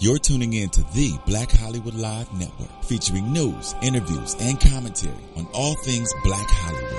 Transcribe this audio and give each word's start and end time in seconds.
You're 0.00 0.18
tuning 0.18 0.54
in 0.54 0.70
to 0.70 0.82
the 0.92 1.16
Black 1.24 1.52
Hollywood 1.52 1.94
Live 1.94 2.32
Network, 2.34 2.82
featuring 2.82 3.32
news, 3.32 3.76
interviews, 3.80 4.34
and 4.40 4.60
commentary 4.60 5.14
on 5.36 5.46
all 5.54 5.76
things 5.76 6.12
Black 6.24 6.48
Hollywood. 6.50 6.90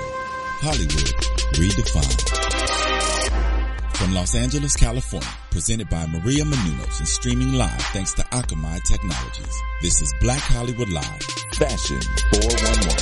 Hollywood 0.64 1.12
redefined. 1.60 2.22
From 3.98 4.14
Los 4.14 4.34
Angeles, 4.34 4.74
California, 4.76 5.28
presented 5.50 5.90
by 5.90 6.06
Maria 6.06 6.44
Menounos 6.44 6.98
and 6.98 7.06
streaming 7.06 7.52
live 7.52 7.82
thanks 7.92 8.14
to 8.14 8.22
Akamai 8.22 8.82
Technologies. 8.84 9.62
This 9.82 10.00
is 10.00 10.14
Black 10.22 10.40
Hollywood 10.40 10.88
Live, 10.88 11.22
Fashion 11.52 12.00
411. 12.00 12.96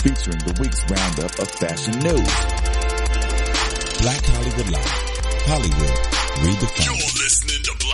Featuring 0.00 0.40
the 0.48 0.56
week's 0.62 0.82
roundup 0.90 1.38
of 1.38 1.50
fashion 1.60 1.92
news. 2.00 2.34
Black 4.00 4.24
Hollywood 4.24 4.70
Live, 4.70 4.96
Hollywood 5.44 5.98
redefined. 6.40 6.86
You're 6.86 7.22
listening 7.22 7.62
to. 7.64 7.89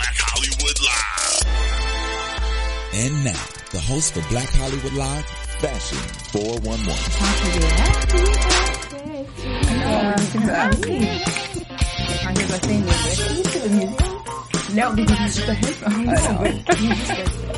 And 2.93 3.23
now, 3.23 3.43
the 3.71 3.79
host 3.79 4.13
for 4.13 4.21
Black 4.29 4.49
Hollywood 4.49 4.93
Live, 4.93 5.25
Fashion 5.59 5.97
411. 6.31 8.07
Here's 11.17 12.51
our 12.51 12.59
theme 12.59 12.83
music. 12.85 13.99
No, 14.73 14.93
because 14.95 15.19
it's 15.25 15.35
just 15.37 15.47
a 15.47 15.53
headphone. 15.53 16.07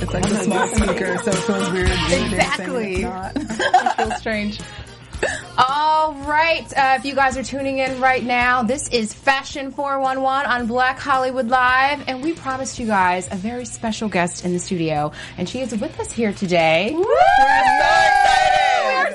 It's 0.02 0.14
like 0.14 0.26
a 0.26 0.44
small 0.44 0.68
speaker, 0.68 1.18
so 1.24 1.32
it 1.32 1.36
feels 1.36 1.70
weird. 1.72 1.90
Exactly. 1.90 3.04
It 3.06 3.96
feels 3.98 4.18
strange. 4.18 4.60
All 5.62 6.14
right, 6.14 6.66
uh, 6.78 6.96
if 6.98 7.04
you 7.04 7.14
guys 7.14 7.36
are 7.36 7.44
tuning 7.44 7.80
in 7.80 8.00
right 8.00 8.24
now, 8.24 8.64
this 8.64 8.88
is 8.88 9.14
Fashion 9.14 9.74
411 9.74 10.50
on 10.50 10.68
Black 10.68 10.98
Hollywood 10.98 11.50
Live, 11.50 12.02
and 12.08 12.24
we 12.24 12.32
promised 12.32 12.80
you 12.80 12.88
guys 12.88 13.28
a 13.30 13.36
very 13.36 13.66
special 13.66 14.08
guest 14.08 14.46
in 14.46 14.54
the 14.54 14.60
studio, 14.60 15.12
and 15.38 15.50
she 15.50 15.60
is 15.60 15.76
with 15.76 16.00
us 16.00 16.14
here 16.14 16.32
today. 16.32 16.96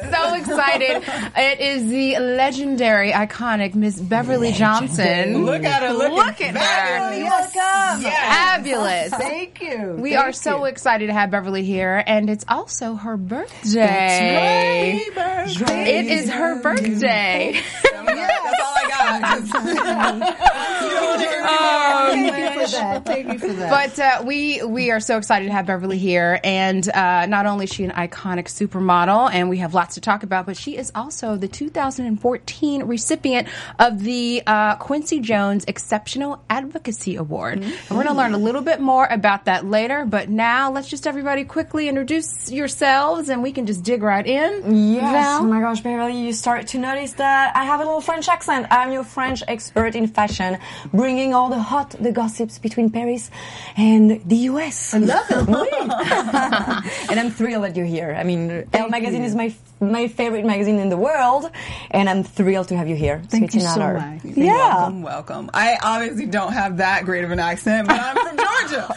We're 0.03 0.13
so 0.15 0.35
excited. 0.35 1.03
it 1.37 1.61
is 1.61 1.87
the 1.89 2.19
legendary, 2.19 3.13
iconic 3.13 3.75
Miss 3.75 4.01
Beverly 4.01 4.53
Johnson. 4.53 5.45
Look 5.45 5.65
at 5.65 5.83
her, 5.83 5.93
look, 5.93 6.41
at 6.41 6.57
her. 6.57 7.23
Welcome. 7.25 8.03
Fabulous. 8.03 9.11
Thank 9.11 9.61
you. 9.63 9.97
We 9.99 10.17
are 10.17 10.33
so 10.33 10.65
excited 10.65 11.07
to 11.09 11.13
have 11.13 11.31
Beverly 11.31 11.65
here, 11.65 12.03
and 12.07 12.29
it's 12.31 12.45
also 12.49 12.95
her 12.95 13.17
birthday. 13.17 15.01
It 15.07 16.07
is 16.07 16.31
her 16.31 16.61
birthday. 16.61 17.61
That's 17.83 18.61
all 18.61 18.75
I 18.77 18.89
got. 19.21 20.35
Um, 21.45 22.11
Thank 22.11 22.55
you 22.57 22.67
for 22.67 22.71
that. 22.73 23.05
Thank 23.05 23.33
you 23.35 23.39
for 23.39 23.53
that. 23.53 23.71
But 23.95 23.99
uh, 24.03 24.25
we 24.25 24.63
we 24.63 24.91
are 24.91 25.01
so 25.01 25.19
excited 25.19 25.45
to 25.47 25.53
have 25.53 25.67
Beverly 25.67 25.99
here, 25.99 26.41
and 26.43 26.89
uh, 26.89 27.27
not 27.27 27.45
only 27.45 27.65
is 27.65 27.73
she 27.73 27.85
an 27.85 27.91
iconic 27.91 28.45
supermodel, 28.47 29.31
and 29.31 29.51
we 29.51 29.59
have 29.59 29.75
lots 29.75 29.84
to 29.91 30.01
talk 30.01 30.23
about, 30.23 30.47
but 30.47 30.57
she 30.57 30.77
is 30.77 30.91
also 30.95 31.37
the 31.37 31.49
2014 31.49 32.85
recipient 32.85 33.49
of 33.79 34.03
the 34.03 34.43
uh, 34.47 34.77
Quincy 34.77 35.21
Jones 35.21 35.65
Exceptional 35.67 36.43
Advocacy 36.51 37.17
Award. 37.17 37.59
And 37.63 37.75
we're 37.91 38.05
going 38.05 38.07
to 38.09 38.15
learn 38.15 38.35
a 38.35 38.39
little 38.39 38.63
bit 38.63 38.81
more 38.81 39.07
about 39.07 39.45
that 39.47 39.67
later. 39.67 40.05
But 40.05 40.29
now, 40.29 40.71
let's 40.71 40.89
just 40.89 41.07
everybody 41.07 41.45
quickly 41.45 41.89
introduce 41.89 42.51
yourselves, 42.51 43.29
and 43.29 43.43
we 43.43 43.53
can 43.53 43.67
just 43.67 43.83
dig 43.83 44.03
right 44.03 44.27
in. 44.27 44.95
Yes. 44.95 45.03
Val? 45.03 45.43
Oh 45.43 45.45
my 45.45 45.61
gosh, 45.61 45.81
Beverly, 45.81 46.17
you 46.17 46.33
start 46.33 46.69
to 46.69 46.79
notice 46.79 47.13
that 47.15 47.57
I 47.57 47.65
have 47.65 47.81
a 47.81 47.85
little 47.85 48.01
French 48.01 48.29
accent. 48.29 48.67
I'm 48.71 48.93
your 48.93 49.05
French 49.05 49.43
expert 49.47 49.95
in 49.95 50.07
fashion, 50.09 50.59
bringing 50.93 51.35
all 51.35 51.49
the 51.49 51.59
hot, 51.59 51.91
the 51.91 52.13
gossips 52.13 52.59
between 52.59 52.91
Paris 52.91 53.31
and 53.77 54.23
the 54.29 54.37
US. 54.51 54.95
I 54.95 54.99
love 54.99 55.27
it. 55.31 57.11
and 57.11 57.21
I'm 57.21 57.31
thrilled 57.31 57.65
that 57.65 57.77
you're 57.77 57.87
here. 57.87 58.15
I 58.19 58.25
mean, 58.25 58.69
Elle 58.73 58.89
Magazine 58.89 59.23
is 59.23 59.35
my 59.35 59.55
my 59.81 60.09
favorite 60.09 60.45
magazine 60.45 60.79
in 60.79 60.89
the 60.89 60.97
world, 60.97 61.51
and 61.91 62.09
I'm 62.09 62.23
thrilled 62.25 62.69
to 62.69 62.77
have 62.77 62.89
you 62.89 62.97
here. 62.97 63.23
Thank 63.29 63.45
it's 63.45 63.55
you 63.55 63.61
an 63.63 63.67
so 63.69 63.81
honor. 63.83 63.95
much. 63.99 64.25
Yeah. 64.25 64.47
Welcome, 64.57 65.03
welcome. 65.03 65.51
I 65.53 65.77
obviously 65.83 66.27
don't 66.27 66.53
have 66.53 66.79
that 66.79 67.05
great 67.05 67.25
of 67.25 67.31
an 67.31 67.39
accent, 67.41 67.89
but 67.89 68.01
I'm 68.01 68.17
from 68.17 68.37
Georgia. 68.37 68.87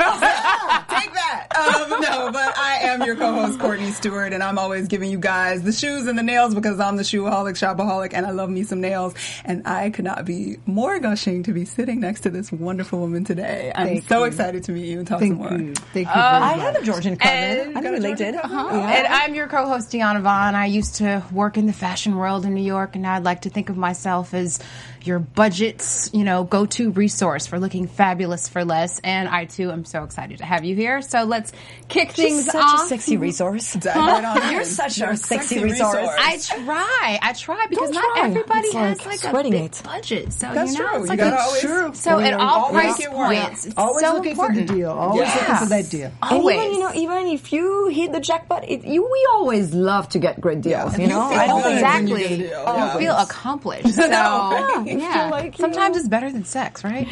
Take 0.90 1.14
that. 1.14 1.48
Um, 1.58 1.90
no, 2.02 2.32
but 2.32 2.58
I 2.58 2.80
am 2.84 3.04
your 3.04 3.16
co-host, 3.16 3.60
Courtney 3.60 3.92
Stewart, 3.92 4.34
and 4.34 4.42
I'm 4.44 4.58
always 4.58 4.88
giving 4.88 5.12
you 5.12 5.20
guys 5.20 5.62
the 5.64 5.72
shoes 5.74 6.08
and 6.08 6.18
the 6.18 6.24
nails 6.24 6.56
because 6.56 6.80
I'm 6.80 6.96
the 6.96 7.04
shoeaholic, 7.04 7.54
shopaholic, 7.58 8.12
and 8.14 8.26
I 8.26 8.32
love 8.32 8.50
me 8.50 8.64
some 8.64 8.80
nails. 8.82 9.14
And 9.46 9.68
I 9.68 9.90
could 9.90 10.06
not 10.06 10.26
be 10.26 10.58
more 10.66 11.00
gushing 11.00 11.44
to 11.44 11.54
be 11.54 11.66
sitting 11.66 12.00
next 12.00 12.22
to 12.22 12.30
this 12.30 12.52
wonderful 12.52 13.00
woman 13.00 13.24
today. 13.26 13.72
I'm 13.76 13.88
Thank 13.88 14.08
so 14.08 14.20
you. 14.20 14.26
excited 14.26 14.64
to 14.66 14.72
meet 14.72 14.86
you 14.88 15.00
and 15.00 15.08
talk 15.08 15.20
Thank 15.20 15.34
some 15.34 15.38
more. 15.40 15.52
you. 15.58 15.74
Thank 15.94 16.08
you. 16.08 16.14
I 16.14 16.50
very 16.54 16.62
have 16.62 16.74
much. 16.76 16.84
a 16.84 16.86
Georgian 16.86 17.18
cousin. 17.18 17.68
I'm 17.78 17.84
Got 17.84 17.86
a 17.86 17.92
related. 17.92 18.18
Georgian? 18.36 18.40
Uh-huh. 18.52 18.78
And 18.78 19.08
I'm 19.08 19.36
your 19.36 19.48
co-host 19.48 19.90
Deanna 19.92 20.22
Vaughn. 20.22 20.56
I 20.56 20.67
used 20.68 20.96
to 20.96 21.24
work 21.32 21.58
in 21.58 21.66
the 21.66 21.74
fashion 21.74 22.16
world 22.16 22.46
in 22.46 22.54
New 22.54 22.64
York, 22.64 22.96
and 22.96 23.06
I'd 23.06 23.24
like 23.24 23.42
to 23.42 23.50
think 23.50 23.70
of 23.70 23.78
myself 23.78 24.34
as 24.34 24.60
your 25.04 25.20
budget's, 25.20 26.10
you 26.14 26.24
know, 26.24 26.44
go-to 26.44 26.92
resource 26.92 27.46
for 27.48 27.60
looking 27.60 27.88
fabulous 27.88 28.48
for 28.48 28.64
less. 28.66 29.00
And 29.00 29.28
I 29.28 29.46
too 29.46 29.72
am 29.72 29.86
so 29.86 30.04
excited 30.04 30.40
to 30.40 30.46
have 30.46 30.64
you 30.66 30.76
here. 30.76 31.02
So 31.02 31.24
let's 31.24 31.52
kick 31.88 32.10
She's 32.12 32.16
things 32.16 32.46
such 32.46 32.56
off. 32.56 32.86
a 32.86 32.88
sexy 32.88 33.18
resource. 33.18 33.74
Dive 33.80 33.96
right 33.96 34.26
on 34.26 34.52
You're 34.52 34.64
such 34.64 34.98
You're 34.98 35.12
a 35.12 35.18
sexy 35.18 35.64
resource. 35.64 36.08
I 36.20 36.38
try, 36.38 37.20
I 37.22 37.34
try 37.34 37.66
because 37.70 37.92
Don't 37.92 37.96
not 38.04 38.16
try. 38.16 38.28
everybody 38.30 38.68
It's 38.68 38.74
has 38.76 39.06
like 39.06 39.24
like, 39.34 39.46
a 39.46 39.50
big 39.50 39.64
it. 39.64 39.82
budget. 39.84 40.34
So 40.34 40.52
That's 40.54 40.74
you 40.74 40.80
know, 40.80 40.88
true. 40.90 40.96
it's 40.98 41.04
You 41.04 41.10
like 41.10 41.20
gotta 41.20 41.36
a, 41.36 41.40
always- 41.40 41.62
True. 41.62 41.94
so 41.94 42.20
at 42.20 42.34
all 42.34 42.66
always 42.66 42.84
price 42.84 42.98
get 42.98 43.12
points, 43.12 43.66
it's 43.66 43.76
Always 43.78 44.06
so 44.06 44.14
looking 44.14 44.32
important. 44.32 44.60
for 44.68 44.74
the 44.74 44.80
deal. 44.80 44.92
Always 44.92 45.28
looking 45.34 45.56
for 45.56 45.66
that 45.66 45.90
deal. 45.90 46.12
Always. 46.22 46.58
Even 46.58 46.72
you 46.74 46.80
know, 46.80 46.92
even 46.96 47.28
if 47.28 47.54
you 47.54 47.88
hit 47.88 48.12
the 48.12 48.20
jackpot, 48.20 48.68
it, 48.70 48.84
you 48.86 49.04
we 49.04 49.28
always 49.34 49.74
love 49.74 50.10
to 50.10 50.20
get 50.20 50.40
great 50.42 50.62
deals. 50.62 50.98
Yeah. 50.98 51.02
You 51.04 51.08
know, 51.08 51.30
You 51.32 51.36
I 51.38 51.48
don't 51.48 51.62
feel 51.64 51.72
think 51.72 51.82
good 51.82 51.84
when 51.84 52.08
you 52.08 52.16
exactly. 52.16 52.22
get 52.24 52.32
a 52.32 52.38
deal. 52.38 52.48
You 52.48 52.78
Yeah. 52.78 52.98
feel 52.98 53.16
accomplished. 53.18 53.88
So 53.98 54.06
yeah, 54.06 54.84
feel 55.14 55.30
like, 55.30 55.56
sometimes 55.58 55.96
know- 55.96 56.00
it's 56.00 56.10
better 56.10 56.32
than 56.32 56.46
sex, 56.46 56.84
right? 56.84 57.08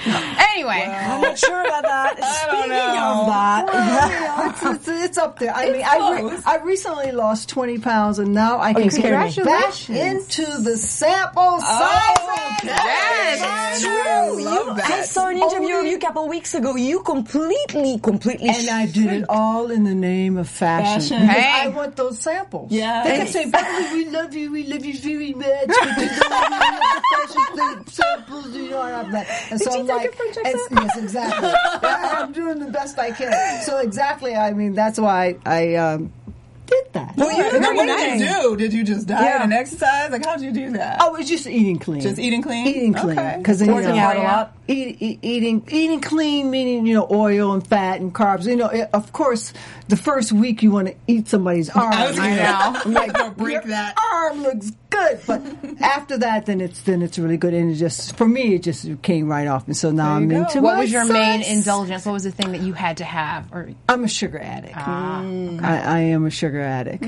Anyway, 0.53 0.83
I'm 0.87 1.21
not 1.21 1.37
sure 1.37 1.61
about 1.61 1.83
that. 1.83 2.15
Speaking 2.47 2.69
know. 2.69 3.21
of 3.21 3.27
that, 3.27 4.21
Yeah, 4.37 4.49
it's, 4.51 4.63
it's, 4.63 4.87
it's 4.87 5.17
up 5.17 5.39
there. 5.39 5.53
I 5.53 5.71
mean, 5.71 5.83
I, 5.83 6.21
re- 6.21 6.37
I 6.45 6.57
recently 6.57 7.11
lost 7.11 7.49
20 7.49 7.79
pounds 7.79 8.19
and 8.19 8.33
now 8.33 8.57
I 8.57 8.71
oh, 8.71 8.73
can 8.73 8.83
you 8.85 8.89
get 8.91 9.45
back 9.45 9.89
into 9.89 10.45
the 10.61 10.77
sample 10.77 11.41
oh, 11.41 11.59
sizes. 11.59 12.63
yes. 12.63 13.81
True. 13.81 14.71
I 14.77 15.01
saw 15.03 15.27
an 15.29 15.37
interview 15.37 15.75
of 15.75 15.85
you 15.85 15.97
a 15.97 15.99
couple 15.99 16.27
weeks 16.27 16.53
ago. 16.53 16.75
You 16.75 17.01
completely, 17.03 17.99
completely. 17.99 18.49
And 18.49 18.69
I 18.69 18.85
did 18.85 19.11
it 19.11 19.25
all 19.29 19.71
in 19.71 19.83
the 19.83 19.95
name 19.95 20.37
of 20.37 20.49
fashion. 20.49 21.01
Fashion. 21.01 21.27
Hey. 21.27 21.63
I 21.63 21.67
want 21.69 21.95
those 21.95 22.19
samples. 22.19 22.71
Yeah. 22.71 23.03
They 23.03 23.17
kept 23.17 23.29
say, 23.31 23.49
Beverly, 23.49 24.03
we 24.03 24.09
love 24.09 24.33
you, 24.33 24.51
we 24.51 24.63
love 24.65 24.85
you 24.85 24.97
very 24.97 25.33
much. 25.33 25.67
But 25.67 25.77
you 25.77 25.85
know, 25.85 25.95
we 25.97 26.05
love 26.05 26.95
the 26.95 27.01
fashion 27.11 27.55
thing, 27.55 27.87
samples, 27.87 28.55
you 28.55 28.69
know, 28.69 28.81
and 28.81 28.95
I'm 28.95 29.11
like, 29.11 29.27
and 29.51 29.59
so 29.61 29.71
I'm 29.71 29.87
take 29.87 29.95
like, 29.97 30.13
a 30.13 30.15
French 30.15 30.37
and- 30.37 30.47
accent? 30.47 30.69
yes, 30.71 30.97
exactly. 31.03 31.49
I'm 31.89 32.31
doing 32.31 32.59
the 32.59 32.71
best 32.71 32.97
I 32.99 33.11
can. 33.11 33.61
So 33.63 33.79
exactly, 33.79 34.24
I 34.33 34.53
mean, 34.53 34.73
that's 34.73 34.97
why 34.99 35.35
I 35.45 35.75
um, 35.75 36.11
did 36.65 36.85
that. 36.93 37.15
Well, 37.17 37.31
you, 37.31 37.59
Very 37.59 37.75
what 37.75 37.85
did 37.85 38.19
you 38.19 38.27
do? 38.27 38.57
Did 38.57 38.73
you 38.73 38.83
just 38.83 39.07
diet 39.07 39.23
Yeah. 39.25 39.43
and 39.43 39.53
exercise? 39.53 40.09
Like, 40.11 40.25
how 40.25 40.37
did 40.37 40.45
you 40.45 40.51
do 40.51 40.71
that? 40.77 41.01
I 41.01 41.09
was 41.09 41.27
just 41.27 41.45
eating 41.45 41.77
clean. 41.77 42.01
Just 42.01 42.17
eating 42.17 42.41
clean? 42.41 42.65
Eating 42.67 42.93
clean. 42.93 43.15
Because 43.15 43.17
Okay. 43.19 43.37
Because 43.37 43.63
Working 43.63 43.99
out 43.99 44.15
a 44.17 44.21
lot. 44.21 44.54
Eat, 44.67 44.97
eat, 44.99 45.19
eating 45.21 45.63
eating 45.69 46.01
clean 46.01 46.49
meaning 46.49 46.87
you 46.87 46.95
know 46.95 47.07
oil 47.11 47.53
and 47.53 47.65
fat 47.65 48.01
and 48.01 48.13
carbs. 48.13 48.45
You 48.47 48.55
know, 48.55 48.69
it, 48.69 48.89
of 48.93 49.13
course, 49.13 49.53
the 49.89 49.95
first 49.97 50.31
week 50.31 50.63
you 50.63 50.71
want 50.71 50.87
to 50.87 50.95
eat 51.07 51.27
somebody's 51.27 51.69
arm. 51.69 51.93
I 51.93 52.07
was 52.07 52.15
you 52.15 52.21
gonna- 52.23 52.35
know. 52.37 52.81
I'm 52.85 52.93
like, 52.93 53.13
don't 53.13 53.37
break 53.37 53.53
Your 53.53 53.61
that. 53.63 53.95
arm 54.13 54.41
looks 54.41 54.71
good, 54.89 55.19
but 55.27 55.41
after 55.81 56.17
that, 56.17 56.47
then 56.47 56.61
it's 56.61 56.81
then 56.81 57.03
it's 57.03 57.19
really 57.19 57.37
good. 57.37 57.53
And 57.53 57.71
it 57.71 57.75
just 57.75 58.17
for 58.17 58.27
me, 58.27 58.55
it 58.55 58.63
just 58.63 58.89
came 59.03 59.27
right 59.29 59.45
off. 59.47 59.67
And 59.67 59.77
so 59.77 59.91
now 59.91 60.13
I'm 60.15 60.27
go. 60.29 60.37
into 60.37 60.61
What 60.61 60.75
my 60.77 60.79
was 60.81 60.91
your 60.91 61.05
main 61.05 61.43
indulgence? 61.43 62.03
What 62.05 62.13
was 62.13 62.23
the 62.23 62.31
thing 62.31 62.51
that 62.53 62.61
you 62.61 62.73
had 62.73 62.97
to 62.97 63.03
have? 63.03 63.53
Or 63.53 63.69
I'm 63.87 64.03
a 64.03 64.07
sugar 64.07 64.39
addict. 64.39 64.73
Ah, 64.75 65.21
I, 65.21 65.77
I 65.85 65.99
am 65.99 66.25
a 66.25 66.31
sugar 66.31 66.61
addict. 66.61 67.03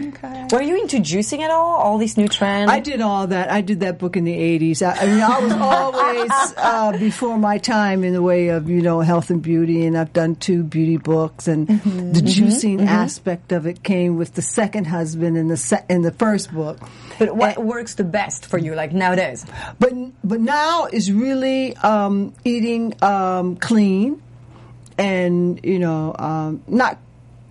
Were 0.52 0.62
you 0.62 0.80
into 0.80 0.98
juicing 0.98 1.40
at 1.40 1.50
all? 1.50 1.78
All 1.78 1.98
these 1.98 2.18
new 2.18 2.28
trends. 2.28 2.70
I 2.70 2.82
did 2.82 3.02
all 3.02 3.26
that. 3.28 3.50
I 3.52 3.62
did 3.62 3.80
that 3.80 3.98
book 3.98 4.16
in 4.16 4.26
the 4.26 4.34
'80s. 4.36 4.84
I, 4.86 4.92
I 5.02 5.06
mean, 5.08 5.22
I 5.24 5.40
was 5.40 5.54
always 5.54 6.54
uh, 6.58 6.98
before 7.00 7.38
my 7.38 7.47
time 7.56 8.04
in 8.04 8.12
the 8.12 8.22
way 8.22 8.50
of 8.50 8.70
you 8.70 8.82
know 8.82 9.00
health 9.00 9.30
and 9.30 9.42
beauty, 9.42 9.86
and 9.86 9.98
I've 9.98 10.12
done 10.12 10.36
two 10.36 10.62
beauty 10.64 10.98
books, 10.98 11.48
and 11.48 11.68
the 11.68 12.20
juicing 12.20 12.86
aspect 12.86 13.54
of 13.54 13.66
it 13.66 13.82
came 13.84 14.18
with 14.18 14.34
the 14.34 14.42
second 14.42 14.88
husband 14.88 15.38
in 15.38 15.48
the 15.48 15.56
se- 15.56 15.86
in 15.90 16.02
the 16.02 16.12
first 16.12 16.54
book. 16.54 16.78
But 17.18 17.36
what 17.36 17.58
works 17.58 17.96
the 17.96 18.04
best 18.04 18.46
for 18.46 18.58
you, 18.58 18.76
like 18.76 18.92
nowadays? 18.92 19.46
But 19.80 19.94
but 20.24 20.42
now 20.42 20.88
is 20.92 21.10
really 21.12 21.74
um, 21.78 22.34
eating 22.44 22.94
um, 23.02 23.56
clean, 23.56 24.22
and 24.98 25.60
you 25.64 25.80
know 25.80 26.14
um, 26.20 26.62
not 26.68 27.00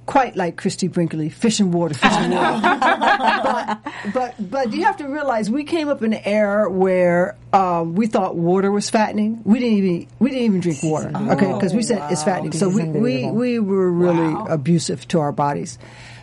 quite 0.06 0.36
like 0.36 0.56
Christy 0.56 0.88
Brinkley, 0.88 1.28
fish 1.28 1.60
and 1.60 1.74
water, 1.74 1.94
fish 1.94 2.12
and 2.12 2.32
water. 2.32 2.60
but, 3.42 4.14
but 4.14 4.50
but 4.50 4.72
you 4.72 4.84
have 4.84 4.96
to 4.98 5.08
realize 5.08 5.50
we 5.50 5.64
came 5.64 5.88
up 5.88 6.02
in 6.02 6.12
an 6.12 6.22
era 6.24 6.70
where 6.70 7.36
um, 7.52 7.94
we 7.94 8.06
thought 8.06 8.36
water 8.36 8.70
was 8.70 8.88
fattening. 8.88 9.42
We 9.44 9.58
didn't 9.58 9.78
even 9.78 10.08
we 10.18 10.30
didn't 10.30 10.44
even 10.44 10.60
drink 10.60 10.78
water, 10.82 11.10
okay, 11.14 11.52
because 11.52 11.74
we 11.74 11.82
said 11.82 12.10
it's 12.10 12.22
fattening. 12.22 12.52
So 12.52 12.68
This 12.70 12.76
we, 12.76 12.84
we 12.88 13.30
we 13.30 13.58
were 13.58 13.90
really 13.90 14.34
abusive 14.48 15.06
to 15.08 15.20
our 15.20 15.32
bodies. 15.32 15.78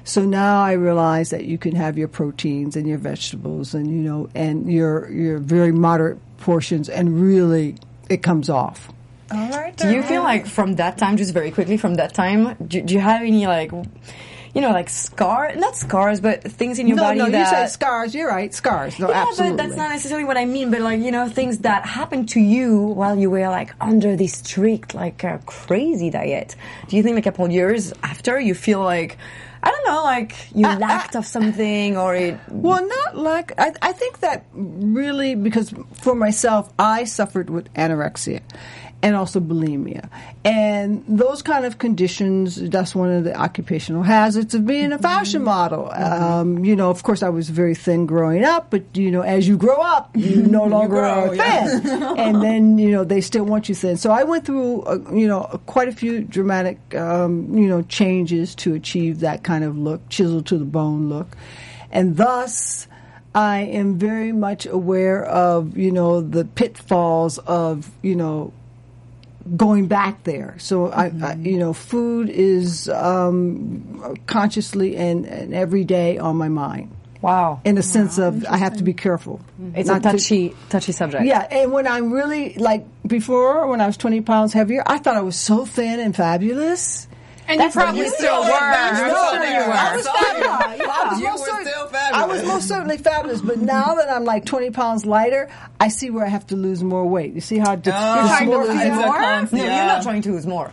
So 0.05 0.25
now 0.25 0.61
I 0.61 0.73
realize 0.73 1.29
that 1.29 1.45
you 1.45 1.57
can 1.57 1.75
have 1.75 1.97
your 1.97 2.09
proteins 2.09 2.75
and 2.75 2.87
your 2.87 2.97
vegetables 2.97 3.73
and 3.73 3.87
you 3.87 4.01
know 4.01 4.29
and 4.35 4.71
your 4.71 5.09
your 5.09 5.37
very 5.37 5.71
moderate 5.71 6.19
portions 6.37 6.89
and 6.89 7.21
really 7.21 7.75
it 8.09 8.23
comes 8.23 8.49
off. 8.49 8.91
All 9.33 9.49
right. 9.49 9.75
Do 9.75 9.91
you 9.91 10.03
feel 10.03 10.23
like 10.23 10.45
from 10.45 10.75
that 10.75 10.97
time, 10.97 11.17
just 11.17 11.33
very 11.33 11.51
quickly 11.51 11.77
from 11.77 11.95
that 11.95 12.13
time, 12.13 12.55
do, 12.65 12.81
do 12.81 12.93
you 12.93 12.99
have 12.99 13.21
any 13.21 13.47
like, 13.47 13.71
you 13.71 14.61
know, 14.61 14.69
like 14.69 14.89
scar, 14.89 15.55
not 15.55 15.75
scars, 15.75 16.21
but 16.21 16.43
things 16.43 16.77
in 16.77 16.87
your 16.87 16.97
no, 16.97 17.03
body 17.03 17.19
no, 17.19 17.29
that 17.29 17.39
you 17.39 17.45
said 17.45 17.67
scars. 17.67 18.13
You're 18.13 18.29
right, 18.29 18.53
scars. 18.53 18.99
No, 18.99 19.09
yeah, 19.09 19.25
absolutely. 19.27 19.57
but 19.57 19.63
that's 19.63 19.75
not 19.75 19.89
necessarily 19.89 20.25
what 20.25 20.37
I 20.37 20.45
mean. 20.45 20.69
But 20.69 20.81
like 20.81 21.01
you 21.01 21.11
know, 21.11 21.27
things 21.27 21.59
that 21.59 21.85
happened 21.85 22.29
to 22.29 22.39
you 22.39 22.77
while 22.77 23.17
you 23.17 23.31
were 23.31 23.49
like 23.49 23.73
under 23.81 24.15
this 24.15 24.33
strict, 24.33 24.93
like 24.93 25.23
uh, 25.23 25.39
crazy 25.45 26.11
diet. 26.11 26.55
Do 26.87 26.95
you 26.95 27.01
think 27.01 27.15
like 27.15 27.25
a 27.25 27.31
couple 27.31 27.49
years 27.49 27.93
after 28.03 28.39
you 28.39 28.53
feel 28.53 28.81
like 28.81 29.17
I 29.63 29.71
don't 29.71 29.85
know, 29.87 30.03
like 30.03 30.35
you 30.53 30.67
I- 30.67 30.75
lacked 30.75 31.15
of 31.15 31.25
something 31.25 31.97
or 31.97 32.13
it? 32.13 32.37
Well, 32.49 32.85
not 32.85 33.17
like 33.17 33.53
I, 33.57 33.73
I 33.81 33.93
think 33.93 34.19
that 34.19 34.45
really 34.53 35.35
because 35.35 35.73
for 35.93 36.13
myself, 36.13 36.71
I 36.77 37.05
suffered 37.05 37.49
with 37.49 37.73
anorexia 37.73 38.41
and 39.03 39.17
also 39.17 39.41
bulimia, 39.41 40.09
and 40.45 41.03
those 41.09 41.41
kind 41.41 41.65
of 41.65 41.77
conditions. 41.77 42.55
That's 42.55 42.95
one 42.95 43.11
of 43.11 43.25
the 43.25 43.35
occupational 43.35 44.01
hazards 44.01 44.55
of 44.55 44.65
being 44.65 44.93
a 44.93 44.97
fashion 44.97 45.43
model. 45.43 45.91
Um, 45.91 46.63
you 46.63 46.73
know, 46.73 46.89
of 46.89 47.03
course, 47.03 47.21
I 47.21 47.27
was 47.27 47.49
very 47.49 47.75
thin 47.75 48.05
growing 48.05 48.45
up, 48.45 48.71
but 48.71 48.95
you 48.95 49.11
know, 49.11 49.21
as 49.21 49.45
you 49.45 49.57
grow 49.57 49.75
up, 49.75 50.15
you 50.15 50.43
no 50.43 50.63
longer 50.63 50.95
grow, 50.95 51.29
are 51.31 51.35
yeah. 51.35 51.79
thin, 51.79 52.01
and 52.17 52.41
then 52.41 52.77
you 52.77 52.91
know 52.91 53.03
they 53.03 53.19
still 53.19 53.43
want 53.43 53.67
you 53.67 53.75
thin. 53.75 53.97
So 53.97 54.09
I 54.09 54.23
went 54.23 54.45
through, 54.45 54.83
uh, 54.83 54.99
you 55.11 55.27
know, 55.27 55.59
quite 55.65 55.89
a 55.89 55.93
few 55.93 56.21
dramatic, 56.21 56.95
um, 56.95 57.55
you 57.57 57.67
know, 57.67 57.81
changes 57.81 58.55
to 58.55 58.73
achieve 58.73 59.19
that 59.19 59.43
kind 59.43 59.65
of 59.65 59.77
look, 59.77 60.07
chisel 60.07 60.41
to 60.43 60.57
the 60.57 60.65
bone 60.65 61.09
look, 61.09 61.35
and 61.91 62.17
thus. 62.17 62.87
I 63.35 63.61
am 63.61 63.97
very 63.97 64.31
much 64.31 64.67
aware 64.67 65.25
of, 65.25 65.75
you 65.75 65.91
know, 65.91 66.21
the 66.21 66.45
pitfalls 66.45 67.39
of, 67.39 67.89
you 68.03 68.15
know, 68.15 68.53
going 69.57 69.87
back 69.87 70.23
there. 70.23 70.55
So 70.59 70.87
I, 70.91 71.11
I 71.21 71.33
you 71.35 71.57
know, 71.57 71.73
food 71.73 72.29
is 72.29 72.87
um, 72.89 74.17
consciously 74.27 74.95
and, 74.95 75.25
and 75.25 75.53
every 75.53 75.83
day 75.83 76.17
on 76.17 76.35
my 76.37 76.49
mind. 76.49 76.91
Wow, 77.21 77.61
In 77.63 77.75
the 77.75 77.83
sense 77.83 78.17
of 78.17 78.45
I 78.47 78.57
have 78.57 78.75
to 78.77 78.83
be 78.83 78.91
careful. 78.93 79.39
it's 79.75 79.87
a 79.87 79.93
not 79.93 80.03
to- 80.03 80.11
touchy, 80.11 80.53
touchy 80.67 80.91
subject. 80.91 81.23
yeah, 81.25 81.39
and 81.49 81.71
when 81.71 81.87
I'm 81.87 82.11
really 82.11 82.53
like 82.55 82.85
before, 83.07 83.65
when 83.67 83.79
I 83.79 83.87
was 83.87 83.95
20 83.95 84.19
pounds 84.21 84.51
heavier, 84.51 84.83
I 84.85 84.97
thought 84.97 85.15
I 85.15 85.21
was 85.21 85.37
so 85.37 85.65
thin 85.65 86.01
and 86.01 86.13
fabulous. 86.13 87.07
And 87.47 87.61
you 87.61 87.69
probably 87.71 88.07
still 88.09 88.41
were. 88.41 88.51
I'm 88.51 88.93
No, 88.93 89.31
sure 89.31 89.43
you 89.43 89.67
were. 89.67 89.73
I 89.73 89.95
was 89.95 90.07
fabulous. 90.07 90.87
I 90.89 91.07
was 91.11 91.19
You 91.19 91.25
most 91.27 91.39
were 91.41 91.45
certain- 91.47 91.65
still 91.67 91.89
I 92.13 92.25
was 92.25 92.43
most 92.45 92.67
certainly 92.67 92.97
fabulous, 92.97 93.41
but 93.41 93.59
now 93.59 93.95
that 93.95 94.09
I'm 94.09 94.23
like 94.23 94.45
20 94.45 94.69
pounds 94.71 95.05
lighter, 95.05 95.49
I 95.79 95.87
see 95.89 96.09
where 96.09 96.25
I 96.25 96.29
have 96.29 96.47
to 96.47 96.55
lose 96.55 96.83
more 96.83 97.05
weight. 97.05 97.33
You 97.33 97.41
see 97.41 97.57
how 97.57 97.75
di- 97.75 97.91
Oh, 97.93 98.27
trying 98.27 98.49
to 98.49 98.57
lose 98.57 98.67
dysmorphia- 98.69 99.05
more? 99.05 99.17
constant- 99.19 99.61
No, 99.61 99.75
you're 99.75 99.85
not 99.85 100.03
trying 100.03 100.21
to 100.23 100.31
lose 100.31 100.45
more. 100.47 100.71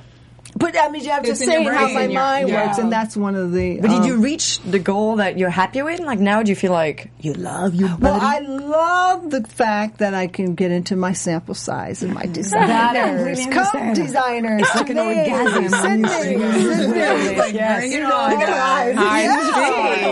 But 0.60 0.76
I 0.78 0.90
mean, 0.90 1.02
you 1.02 1.10
have 1.10 1.22
to 1.22 1.30
It's 1.30 1.40
in 1.40 1.46
say 1.48 1.64
how 1.64 1.88
my 1.88 2.06
mind 2.06 2.50
yeah. 2.50 2.66
works, 2.66 2.76
and 2.78 2.92
that's 2.92 3.16
one 3.16 3.34
of 3.34 3.50
the. 3.52 3.80
But 3.80 3.88
did 3.88 4.00
um, 4.00 4.04
you 4.06 4.20
reach 4.20 4.58
the 4.60 4.78
goal 4.78 5.16
that 5.16 5.38
you're 5.38 5.48
happy 5.48 5.80
with? 5.80 6.00
Like 6.00 6.18
now, 6.20 6.42
do 6.42 6.50
you 6.50 6.56
feel 6.56 6.72
like 6.72 7.10
you 7.20 7.32
love 7.32 7.74
your 7.74 7.88
body? 7.88 8.02
Well, 8.02 8.18
I 8.20 8.38
love 8.40 9.30
the 9.30 9.42
fact 9.42 9.98
that 9.98 10.12
I 10.12 10.26
can 10.26 10.54
get 10.54 10.70
into 10.70 10.96
my 10.96 11.14
sample 11.14 11.54
size 11.54 12.02
and 12.02 12.12
my 12.12 12.26
That 12.26 12.28
I 12.28 12.32
designers. 12.32 13.38
really 13.38 13.50
Come, 13.52 13.94
designers. 13.94 14.60
It's 14.62 14.74
like 14.74 14.90
an 14.90 14.96
Sydney, 14.96 15.32
orgasm 15.32 15.68
Sydney, 15.70 16.32
you 16.32 16.76
Sydney. 16.76 16.96
Yes. 17.54 17.80
bring 17.80 17.92
it 17.92 18.02
on. 18.04 18.40
Yeah. 18.40 20.10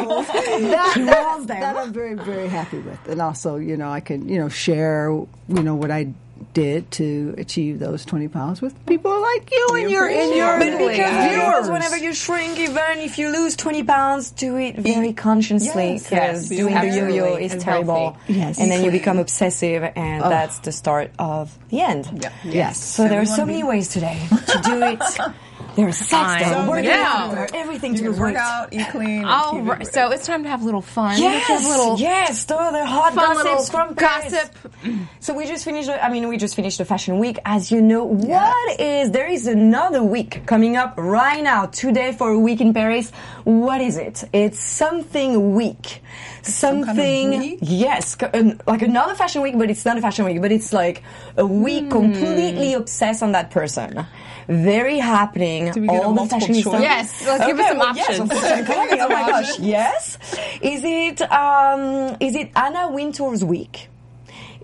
that, 0.58 1.44
that, 1.46 1.60
that 1.60 1.76
I'm 1.76 1.92
very, 1.92 2.14
very 2.14 2.48
happy 2.48 2.78
with. 2.78 2.98
And 3.08 3.20
also, 3.20 3.56
you 3.56 3.76
know, 3.76 3.90
I 3.90 4.00
can, 4.00 4.28
you 4.28 4.38
know, 4.38 4.48
share, 4.48 5.10
you 5.10 5.62
know, 5.62 5.74
what 5.74 5.90
I 5.90 6.12
did 6.54 6.90
to 6.92 7.34
achieve 7.38 7.78
those 7.78 8.04
20 8.04 8.28
pounds 8.28 8.60
with 8.62 8.74
people 8.86 9.10
like 9.20 9.50
you 9.52 9.68
and 9.74 9.90
your, 9.90 10.08
in 10.08 10.36
your 10.36 10.58
But 10.58 10.78
be 10.78 10.94
careful, 10.96 11.18
viewers. 11.28 11.34
because 11.36 11.70
whenever 11.70 11.96
you 11.96 12.12
shrink, 12.14 12.58
even 12.58 12.98
if 12.98 13.18
you 13.18 13.30
lose 13.30 13.56
20 13.56 13.82
pounds, 13.84 14.30
do 14.30 14.56
it 14.56 14.76
very 14.76 15.12
consciously. 15.12 15.92
Yes, 15.92 16.04
Because 16.04 16.50
yes, 16.50 16.60
doing 16.60 16.74
the 16.74 16.96
yo-yo 16.96 17.36
is 17.36 17.52
and 17.52 17.60
terrible. 17.60 18.12
healthy. 18.12 18.32
Yes. 18.34 18.58
And 18.58 18.70
then 18.70 18.84
you 18.84 18.90
become 18.90 19.18
obsessive, 19.18 19.82
and 19.96 20.22
that's 20.22 20.58
the 20.60 20.72
start 20.72 21.10
of 21.18 21.56
the 21.70 21.80
end. 21.80 22.28
Yes. 22.44 22.82
So 22.82 23.08
there 23.08 23.20
are 23.20 23.26
so 23.26 23.44
many 23.44 23.62
be- 23.62 23.68
ways 23.68 23.88
today 23.88 24.20
to 24.30 24.60
do 24.64 24.82
it. 24.82 25.02
There's 25.76 25.96
sex, 25.96 26.10
Fine. 26.10 26.42
there, 26.42 26.52
So, 26.52 26.68
working 26.70 26.84
yeah. 26.86 27.36
out, 27.38 27.54
everything 27.54 27.92
You 27.92 27.98
to 27.98 28.04
can 28.10 28.18
work 28.18 28.34
weight. 28.34 28.36
out, 28.36 28.72
eat 28.72 28.88
clean. 28.90 29.18
and 29.20 29.26
All 29.26 29.52
keep 29.52 29.60
it 29.60 29.64
right, 29.64 29.86
so 29.86 30.10
it's 30.10 30.26
time 30.26 30.42
to 30.42 30.48
have 30.48 30.62
a 30.62 30.64
little 30.64 30.80
fun. 30.82 31.16
Yes, 31.20 31.48
Let's 31.48 31.62
have 31.62 31.70
little 31.76 31.98
yes, 31.98 32.44
the 32.44 32.56
hot 32.56 33.14
fun 33.14 33.34
gossips 33.36 33.44
little 33.44 33.64
from 33.64 33.94
Paris. 33.94 34.32
gossip. 34.32 34.54
So 35.20 35.34
we 35.34 35.46
just 35.46 35.64
finished. 35.64 35.88
the- 35.88 36.02
I 36.04 36.10
mean, 36.10 36.26
we 36.28 36.36
just 36.36 36.56
finished 36.56 36.78
the 36.78 36.84
fashion 36.84 37.18
week. 37.18 37.38
As 37.44 37.70
you 37.70 37.80
know, 37.82 38.04
what 38.04 38.80
is 38.80 39.10
there 39.10 39.28
is 39.28 39.46
another 39.46 40.02
week 40.02 40.46
coming 40.46 40.76
up 40.76 40.94
right 40.96 41.42
now 41.42 41.66
today 41.66 42.12
for 42.12 42.30
a 42.30 42.38
week 42.38 42.60
in 42.60 42.72
Paris. 42.72 43.10
What 43.44 43.80
is 43.80 43.96
it? 43.98 44.24
It's 44.32 44.58
something 44.60 45.54
week. 45.54 46.02
some 46.42 46.82
kind 46.84 46.98
of 46.98 47.04
Something. 47.04 47.38
week? 47.40 47.58
Yes, 47.62 48.16
like 48.66 48.82
another 48.82 49.14
fashion 49.14 49.42
week, 49.42 49.58
but 49.58 49.70
it's 49.70 49.84
not 49.84 49.98
a 49.98 50.00
fashion 50.00 50.24
week. 50.24 50.40
But 50.40 50.50
it's 50.52 50.72
like 50.72 51.02
a 51.36 51.44
week 51.46 51.84
Hmm. 51.84 51.90
completely 51.90 52.72
obsessed 52.74 53.22
on 53.22 53.32
that 53.32 53.50
person. 53.50 54.06
Very 54.48 54.98
happening. 54.98 55.70
Do 55.72 55.82
we 55.82 55.86
get 55.88 56.02
a 56.02 56.06
All 56.06 56.14
the 56.14 56.22
fashionistas. 56.22 56.62
choice? 56.64 56.80
Yes, 56.80 57.26
let's 57.26 57.46
give 57.46 57.58
us 57.58 57.68
some 57.68 57.78
well, 57.78 57.88
options. 57.88 58.30
course, 58.30 58.42
oh 59.00 59.08
my 59.10 59.28
gosh, 59.28 59.58
yes. 59.58 60.18
Is 60.62 60.82
it 60.84 61.20
um, 61.30 62.16
is 62.18 62.34
it 62.34 62.50
Anna 62.56 62.90
Wintour's 62.90 63.44
week? 63.44 63.88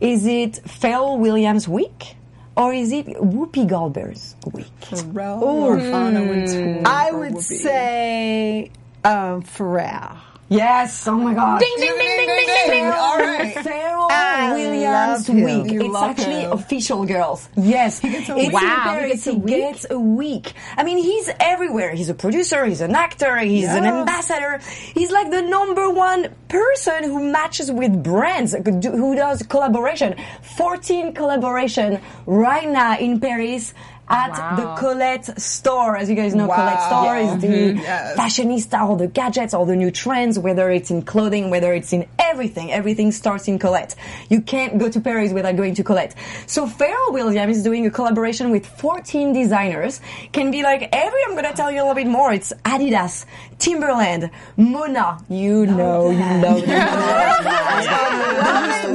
Is 0.00 0.26
it 0.26 0.52
Pharrell 0.64 1.18
Williams' 1.18 1.68
week? 1.68 2.16
Or 2.56 2.72
is 2.72 2.92
it 2.92 3.06
Whoopi 3.06 3.66
Goldberg's 3.68 4.36
week? 4.52 4.66
Pharrell 4.80 5.42
or 5.42 5.78
Anna 5.78 6.22
Wintour 6.22 6.82
I 6.86 7.10
would 7.10 7.32
Whoopi? 7.34 7.42
say 7.42 8.70
um, 9.04 9.42
Pharrell. 9.42 10.16
Yes, 10.54 11.06
oh 11.08 11.16
my 11.18 11.34
god. 11.34 11.60
Ding, 11.60 11.74
ding, 11.78 11.90
ding, 11.98 11.98
ding, 11.98 12.26
ding, 12.28 12.46
ding, 12.46 12.70
ding. 12.70 12.84
All 12.86 13.18
right. 13.18 13.54
Pharrell 13.56 14.08
I 14.10 14.52
Williams 14.54 15.28
week. 15.28 15.72
You 15.72 15.80
it's 15.86 15.96
actually 16.02 16.40
him. 16.42 16.52
official, 16.52 17.04
girls. 17.06 17.48
Yes, 17.56 17.98
He 18.00 18.10
gets 18.10 18.28
a 18.28 18.36
it's 18.36 18.44
week? 18.46 18.52
Wow, 18.52 18.98
he 19.00 19.08
gets 19.08 19.26
a 19.26 19.30
He 19.32 19.36
week? 19.38 19.46
gets 19.56 19.86
a 19.90 19.98
week. 19.98 20.52
I 20.76 20.82
mean, 20.84 20.98
he's 20.98 21.30
everywhere. 21.40 21.92
He's 21.94 22.08
a 22.08 22.14
producer. 22.14 22.64
He's 22.64 22.80
an 22.80 22.94
actor. 22.94 23.36
He's 23.38 23.68
an 23.68 23.84
ambassador. 23.84 24.60
He's 24.94 25.10
like 25.10 25.30
the 25.30 25.42
number 25.42 25.90
one 25.90 26.28
person 26.48 27.04
who 27.04 27.32
matches 27.32 27.70
with 27.72 28.02
brands, 28.02 28.54
who 28.54 29.14
does 29.16 29.42
collaboration. 29.42 30.14
Fourteen 30.56 31.14
collaboration 31.14 32.00
right 32.26 32.68
now 32.68 32.96
in 32.98 33.18
Paris. 33.20 33.74
At 34.08 34.30
Wow. 34.32 34.56
the 34.56 34.66
Colette 34.80 35.40
store, 35.40 35.96
as 35.96 36.10
you 36.10 36.14
guys 36.14 36.34
know, 36.34 36.46
Wow. 36.46 36.56
Colette 36.56 36.82
store 36.82 37.16
is 37.16 37.38
the 37.40 37.48
Mhm, 37.48 37.80
yes. 37.82 38.16
fashionista, 38.18 38.80
all 38.80 38.96
the 38.96 39.06
gadgets, 39.06 39.54
all 39.54 39.64
the 39.64 39.76
new 39.76 39.90
trends, 39.90 40.38
whether 40.38 40.70
it's 40.70 40.90
in 40.90 41.00
clothing, 41.02 41.48
whether 41.50 41.72
it's 41.72 41.92
in 41.92 42.04
everything. 42.18 42.70
Everything 42.70 43.12
starts 43.12 43.48
in 43.48 43.58
Colette. 43.58 43.94
You 44.28 44.40
can't 44.42 44.76
go 44.78 44.88
to 44.90 45.00
Paris 45.00 45.32
without 45.32 45.56
going 45.56 45.74
to 45.76 45.82
Colette. 45.82 46.14
So 46.46 46.66
Pharrell 46.66 47.12
Williams 47.12 47.56
is 47.58 47.62
doing 47.62 47.86
a 47.86 47.90
collaboration 47.90 48.50
with 48.50 48.66
14 48.66 49.32
designers. 49.32 50.00
Can 50.32 50.50
be 50.50 50.62
like 50.62 50.88
every, 50.92 51.20
I'm 51.26 51.34
gonna 51.34 51.52
tell 51.54 51.70
you 51.70 51.78
a 51.78 51.84
little 51.86 51.94
bit 51.94 52.06
more. 52.06 52.30
It's 52.32 52.52
Adidas, 52.66 53.24
Timberland, 53.58 54.30
Moynat. 54.58 55.22
You 55.30 55.64
know, 55.66 56.10
you 56.10 56.18
know. 56.18 56.60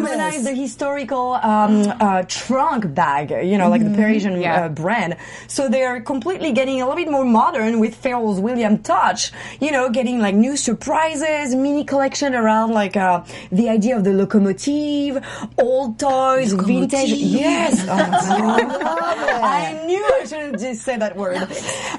Moynat 0.04 0.34
is 0.36 0.44
the 0.44 0.54
historical 0.54 1.34
um, 1.34 1.92
uh, 2.00 2.24
trunk 2.28 2.94
bag, 2.94 3.32
you 3.46 3.58
know, 3.58 3.70
like 3.70 3.84
the 3.84 3.89
Parisian 3.96 4.39
Yeah. 4.39 4.66
uh, 4.66 4.70
brand. 4.70 4.99
So 5.48 5.68
they're 5.70 6.01
completely 6.01 6.51
getting 6.51 6.82
a 6.82 6.86
little 6.88 6.96
bit 7.03 7.10
more 7.12 7.25
modern 7.25 7.79
with 7.79 8.01
Pharrell's 8.01 8.39
William 8.39 8.77
touch. 8.79 9.32
You 9.60 9.72
know, 9.72 9.89
getting 9.89 10.20
like 10.20 10.36
new 10.36 10.56
surprises, 10.58 11.56
mini 11.56 11.84
collection 11.84 12.34
around 12.36 12.72
like 12.72 12.96
uh, 12.98 13.24
the 13.51 13.70
idea 13.70 13.96
of 13.98 14.03
the 14.03 14.13
locomotive, 14.13 15.24
old 15.58 16.00
toys, 16.00 16.53
vintage. 16.53 17.10
Yes, 17.12 17.86
Oh, 17.89 19.41
I 19.44 19.84
knew 19.86 20.03
I 20.22 20.25
shouldn't 20.25 20.60
just 20.60 20.82
say 20.84 20.98
that 20.98 21.15
word. 21.15 21.38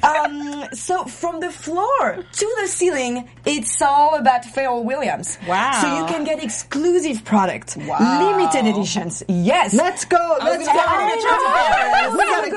Um, 0.02 0.64
so 0.72 1.04
from 1.04 1.40
the 1.40 1.50
floor 1.50 2.24
to 2.32 2.46
the 2.60 2.66
ceiling, 2.68 3.28
it's 3.44 3.80
all 3.82 4.16
about 4.16 4.42
Pharrell 4.42 4.84
Williams. 4.84 5.38
Wow. 5.48 5.78
So 5.80 5.86
you 5.98 6.04
can 6.06 6.24
get 6.24 6.42
exclusive 6.42 7.24
product, 7.24 7.76
Wow. 7.76 8.36
limited 8.36 8.66
editions. 8.66 9.22
Yes. 9.28 9.74
Let's 9.74 10.04
go. 10.04 10.36
Let's 10.42 10.66
go. 10.66 10.72
I 10.74 12.08
know. 12.08 12.16
We 12.16 12.24
gotta 12.24 12.50
go. 12.50 12.56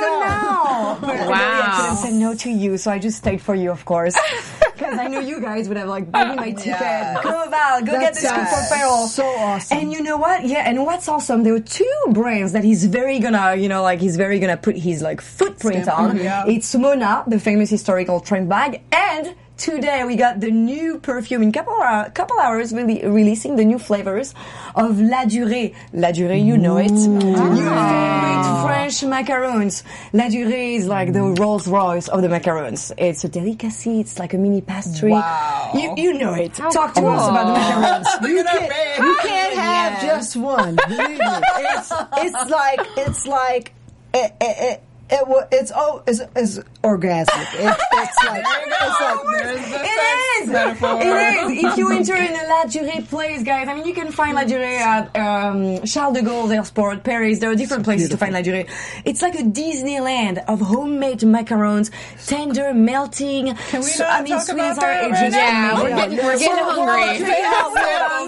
But 1.02 1.10
really, 1.10 1.24
I 1.24 1.28
Wow. 1.30 1.78
couldn't 1.82 1.98
say 1.98 2.12
no 2.12 2.36
to 2.36 2.50
you, 2.50 2.78
so 2.78 2.92
I 2.92 3.00
just 3.00 3.18
stayed 3.18 3.42
for 3.42 3.56
you, 3.56 3.72
of 3.72 3.86
course. 3.86 4.16
because 4.74 4.98
I 5.00 5.08
knew 5.08 5.22
you 5.22 5.40
guys 5.42 5.68
would 5.68 5.78
have 5.78 5.88
like 5.88 6.12
bought 6.12 6.30
me 6.30 6.36
my 6.36 6.52
ticket. 6.52 6.66
Yes. 6.80 7.24
Go 7.24 7.50
Val, 7.50 7.80
go 7.82 7.86
get 8.00 8.14
the 8.16 8.22
That's 8.22 8.22
scoop 8.22 8.48
for 8.48 8.76
Pharrell. 8.76 9.08
so 9.08 9.26
awesome. 9.26 9.78
And 9.78 9.92
you 9.94 10.02
know 10.02 10.18
what? 10.18 10.46
Yeah, 10.46 10.68
and 10.70 10.86
what's 10.86 11.08
awesome? 11.08 11.44
There 11.44 11.54
were 11.54 11.60
two 11.60 11.92
brands 12.12 12.54
that 12.54 12.64
he's 12.64 12.86
very 12.86 13.20
gonna, 13.20 13.56
you 13.56 13.70
know, 13.70 13.82
like 13.82 14.00
he's 14.00 14.18
very 14.18 14.40
gonna 14.40 14.58
put 14.58 14.76
his 14.78 15.02
like 15.02 15.22
footprint 15.22 15.84
Stamp. 15.86 16.00
on. 16.00 16.18
Yeah. 16.18 16.46
It's 16.48 16.74
Moynat, 16.76 17.30
the 17.30 17.40
famous 17.40 17.70
historical 17.70 18.20
train 18.20 18.48
bag, 18.48 18.82
and 18.92 19.36
today 19.58 20.04
we 20.04 20.16
got 20.16 20.40
the 20.40 20.52
new 20.52 21.00
perfume 21.00 21.44
in 21.44 21.52
couple 21.52 21.74
hour, 21.74 22.10
couple 22.10 22.40
hours 22.40 22.74
really 22.74 23.06
releasing 23.06 23.56
the 23.56 23.66
new 23.66 23.80
flavors 23.80 24.34
of 24.76 24.98
Ladurée. 24.98 25.74
La 25.94 26.12
Durée, 26.12 26.44
you 26.44 26.58
know 26.58 26.78
it. 26.78 26.92
Your 26.92 27.20
favorite 27.22 28.64
French 28.64 29.02
macarons. 29.04 29.84
Ladurée 30.14 30.76
is 30.76 30.88
like 30.88 31.14
the 31.14 31.22
Rolls 31.22 31.68
Royce 31.68 32.08
of 32.08 32.22
the 32.22 32.28
macarons. 32.28 32.92
It's 32.98 33.24
a 33.24 33.30
delicacy. 33.30 34.00
It's 34.00 34.20
like 34.20 34.34
a 34.34 34.38
mini 34.38 34.62
pastry. 34.62 35.12
Wow. 35.12 35.72
You, 35.74 35.94
you 35.98 36.14
know 36.14 36.34
it. 36.34 36.54
Talk 36.54 36.94
to 36.96 37.06
us 37.06 37.28
about 37.28 37.54
the 37.54 37.60
macarons. 37.60 38.06
At 38.06 38.22
her. 38.22 39.06
You 39.06 39.18
can't 39.22 39.54
have 39.56 40.02
just 40.08 40.36
one. 40.36 40.78
It's 40.88 41.94
it's 42.18 42.50
like 42.50 42.80
it's 42.98 43.26
like 43.28 43.74
it, 44.14 44.32
it, 44.40 44.58
it, 44.60 44.84
it, 45.14 45.28
wa- 45.28 45.46
it's 45.52 45.72
oh 45.76 46.02
it's, 46.08 46.22
it's 46.36 46.60
orgasmic. 46.84 47.54
It, 47.56 47.78
it's 47.94 48.24
like 48.26 48.44
There 48.44 48.66
you 48.66 48.70
go. 48.70 48.76
it's 48.82 49.00
like 49.02 49.44
There's 49.44 49.70
the 49.72 49.80
It 49.80 50.00
sex 50.00 50.42
is. 50.44 50.50
metaphor. 50.50 51.00
It 51.02 51.08
is. 51.58 51.64
If 51.64 51.78
you 51.78 51.92
enter 51.92 52.16
in 52.16 52.34
a 52.34 52.44
Ladurée 52.54 53.08
place, 53.10 53.44
guys, 53.44 53.68
I 53.70 53.74
mean, 53.76 53.86
you 53.86 53.94
can 53.94 54.12
find 54.12 54.38
Ladurée 54.38 54.80
at 54.80 55.16
um, 55.16 55.82
Charles 55.86 56.16
de 56.18 56.22
Gaulle 56.22 56.52
Airport, 56.54 57.04
Paris. 57.04 57.40
There 57.40 57.50
are 57.52 57.56
different 57.56 57.84
places 57.86 58.10
to 58.10 58.18
find 58.18 58.34
Ladurée. 58.34 58.68
It's 59.06 59.22
like 59.22 59.36
a 59.36 59.44
Disneyland 59.44 60.44
of 60.48 60.60
homemade 60.62 61.20
macarons, 61.20 61.92
tender, 62.26 62.74
melting. 62.74 63.54
Can 63.56 63.80
we 63.82 63.86
so, 63.88 64.04
not 64.04 64.20
I 64.20 64.24
mean, 64.24 64.34
talk 64.34 64.50
about 64.50 64.72
as 64.72 64.78
that 64.78 65.12
right 65.12 65.32
now? 65.32 65.38
Yeah, 65.38 65.82
we're 65.84 65.90
Yeah, 65.90 65.96
getting, 65.96 66.18
yeah. 66.18 66.26
we're 66.26 66.40
getting 66.40 66.58
So, 66.58 66.72
hungry. 66.72 67.24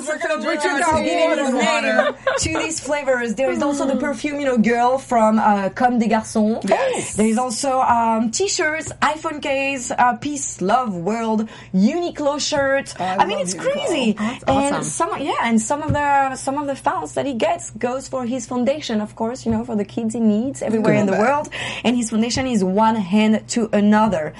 We're 0.05 0.17
gonna 0.19 0.41
drink 0.43 0.65
our 0.65 0.97
his 1.01 1.53
name 1.53 2.15
to 2.39 2.59
these 2.63 2.79
flavors. 2.79 3.35
There 3.35 3.51
is 3.51 3.61
also 3.61 3.85
the 3.85 3.95
perfume, 3.97 4.39
you 4.39 4.45
know, 4.45 4.57
girl 4.57 4.97
from 4.97 5.39
uh, 5.39 5.69
Comme 5.69 5.99
des 5.99 6.07
Garçons. 6.07 6.61
Yes. 6.75 7.15
There 7.15 7.27
is 7.27 7.37
also 7.37 7.79
um, 7.79 8.31
t-shirts, 8.31 8.91
iPhone 9.01 9.41
case, 9.41 9.91
uh, 9.91 10.17
Peace, 10.17 10.61
Love, 10.61 10.93
World, 10.95 11.47
Uniqlo 11.73 12.39
shirt. 12.39 12.99
I 12.99 13.17
I, 13.17 13.25
mean, 13.25 13.39
it's 13.39 13.53
Uniqlo. 13.55 13.71
crazy. 13.71 14.11
That's 14.13 14.43
and 14.45 14.75
awesome. 14.75 15.09
some, 15.11 15.21
yeah, 15.21 15.33
and 15.43 15.61
some 15.61 15.81
of 15.83 15.93
the 15.93 16.35
some 16.35 16.57
of 16.57 16.67
the 16.67 16.75
funds 16.75 17.13
that 17.13 17.25
he 17.25 17.33
gets 17.33 17.71
goes 17.71 18.07
for 18.07 18.25
his 18.25 18.45
foundation, 18.45 19.01
of 19.01 19.15
course, 19.15 19.45
you 19.45 19.51
know, 19.51 19.63
for 19.65 19.75
the 19.75 19.85
kids 19.85 20.15
in 20.15 20.27
needs 20.27 20.61
everywhere 20.61 20.93
in 20.93 21.05
the 21.05 21.13
Good. 21.13 21.19
world. 21.21 21.49
And 21.83 21.95
his 21.95 22.09
foundation 22.09 22.47
is 22.47 22.63
one 22.63 22.95
hand 22.95 23.47
to 23.49 23.69
another. 23.73 24.33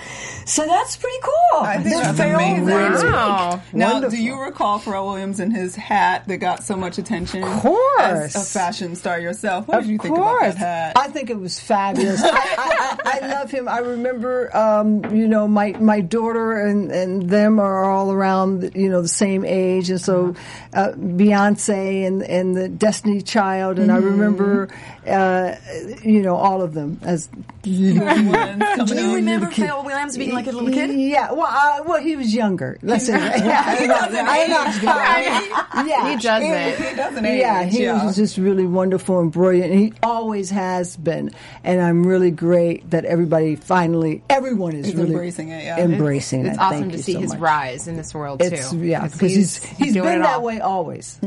So 0.46 0.65
that's 0.65 0.96
pretty 0.98 1.20
cool. 1.22 1.62
I 1.62 1.77
think 1.82 1.96
The 1.96 2.01
that's 2.01 2.20
amazing. 2.20 3.12
Wow. 3.12 3.62
Now, 3.74 3.94
Wonderful. 3.94 4.18
do 4.18 4.24
you 4.24 4.39
recall 4.42 4.80
Pharrell 4.80 5.06
Williams 5.06 5.39
and 5.39 5.56
his 5.56 5.75
hat 5.75 6.27
that 6.27 6.38
got 6.38 6.63
so 6.63 6.75
much 6.75 6.98
attention? 6.98 7.44
Of 7.44 7.62
course. 7.62 8.01
As 8.01 8.36
a 8.36 8.39
fashion 8.60 8.96
star 8.96 9.20
yourself, 9.20 9.68
what 9.68 9.77
Of 9.80 9.84
did 9.84 9.92
you 9.92 9.98
think 10.00 10.15
course. 10.15 10.42
about 10.42 10.60
that 10.60 10.96
hat? 10.96 10.98
I 10.98 11.08
think 11.10 11.30
it 11.30 11.39
was 11.39 11.60
fabulous. 11.60 12.14
I, 12.24 13.00
I, 13.05 13.19
I, 13.19 13.19
I 13.19 13.27
love 13.27 13.51
him. 13.51 13.67
I 13.67 13.79
remember, 13.79 14.55
um, 14.55 15.05
you 15.15 15.27
know, 15.27 15.48
my, 15.48 15.72
my 15.74 16.01
daughter 16.01 16.60
and, 16.60 16.91
and 16.91 17.29
them 17.29 17.60
are 17.60 17.89
all 17.89 18.12
around, 18.12 18.72
you 18.75 18.89
know, 18.89 19.01
the 19.01 19.07
same 19.07 19.45
age. 19.45 19.89
And 19.89 20.01
so 20.01 20.36
uh, 20.74 20.91
Beyonce 20.91 22.05
and, 22.05 22.24
and 22.24 22.55
the 22.55 22.69
Destiny 22.69 23.22
Child. 23.22 23.79
And 23.79 23.91
I 23.91 23.98
remember, 23.98 24.69
uh, 25.07 25.55
you 26.03 26.21
know, 26.21 26.35
all 26.35 26.62
of 26.62 26.74
them 26.74 27.00
as 27.03 27.29
little 27.65 28.05
ones 28.05 28.91
Do 28.91 28.95
you 28.95 29.15
remember 29.15 29.47
Phil 29.51 29.83
Williams 29.83 30.17
being 30.17 30.33
like 30.33 30.47
a 30.47 30.51
little 30.51 30.69
kid? 30.71 30.91
Yeah, 30.97 31.31
well, 31.31 31.47
uh, 31.50 31.83
well, 31.85 32.01
he 32.01 32.15
was 32.15 32.33
younger. 32.33 32.77
Let's 32.81 33.05
say. 33.07 33.13
Yeah, 33.13 33.77
He 33.79 33.88
doesn't 33.88 34.15
I 34.27 34.45
know. 34.47 34.65
age, 35.85 35.88
Yeah, 35.89 36.09
He 36.12 36.17
doesn't. 36.21 36.89
He 36.89 36.95
doesn't 36.95 37.25
age. 37.25 37.39
Yeah, 37.39 37.63
he 37.63 37.83
yeah. 37.83 38.05
was 38.05 38.15
just 38.15 38.38
really 38.38 38.65
wonderful 38.65 39.19
and 39.19 39.31
brilliant. 39.31 39.71
And 39.71 39.79
he 39.81 39.93
always 40.03 40.50
has 40.51 40.95
been. 40.97 41.31
And 41.63 41.81
I'm 41.81 42.05
really 42.05 42.31
great 42.31 42.89
that 42.91 43.05
everybody 43.05 43.55
finally, 43.55 44.24
everyone 44.29 44.75
is 44.75 44.88
Is 44.89 44.95
really 44.95 45.12
embracing 45.12 45.50
it, 45.50 45.63
yeah. 45.63 45.79
embracing 45.79 46.45
It's 46.45 46.57
it. 46.57 46.62
awesome 46.62 46.79
Thank 46.81 46.91
to 46.93 47.03
see 47.03 47.13
so 47.13 47.19
his 47.19 47.31
much. 47.31 47.39
rise 47.39 47.88
in 47.88 47.97
this 47.97 48.13
world 48.13 48.39
too. 48.39 48.47
It's 48.47 48.74
yeah, 48.74 49.03
because 49.07 49.33
he's 49.33 49.63
he's 49.63 49.93
doing 49.93 50.05
been 50.05 50.21
that 50.21 50.41
way 50.41 50.59
always. 50.59 51.19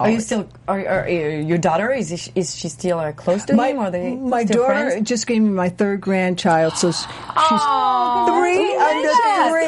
Are 0.00 0.10
you 0.10 0.20
still? 0.20 0.48
Are, 0.68 0.80
are, 0.80 1.04
are 1.04 1.08
your 1.08 1.58
daughter 1.58 1.90
is 1.92 2.08
she, 2.20 2.32
is 2.34 2.54
she 2.56 2.68
still 2.68 2.98
uh, 2.98 3.12
close 3.16 3.44
to 3.46 3.54
My, 3.54 3.68
him? 3.68 3.78
Or 3.78 3.90
they 3.90 4.14
my 4.14 4.44
daughter 4.44 4.66
friends? 4.90 5.08
just 5.08 5.26
gave 5.26 5.42
me 5.42 5.48
my 5.50 5.68
third 5.70 6.00
grandchild, 6.00 6.74
so 6.76 6.90
she's 6.92 7.06
Aw, 7.08 8.26
three 8.26 8.76
under 8.76 9.08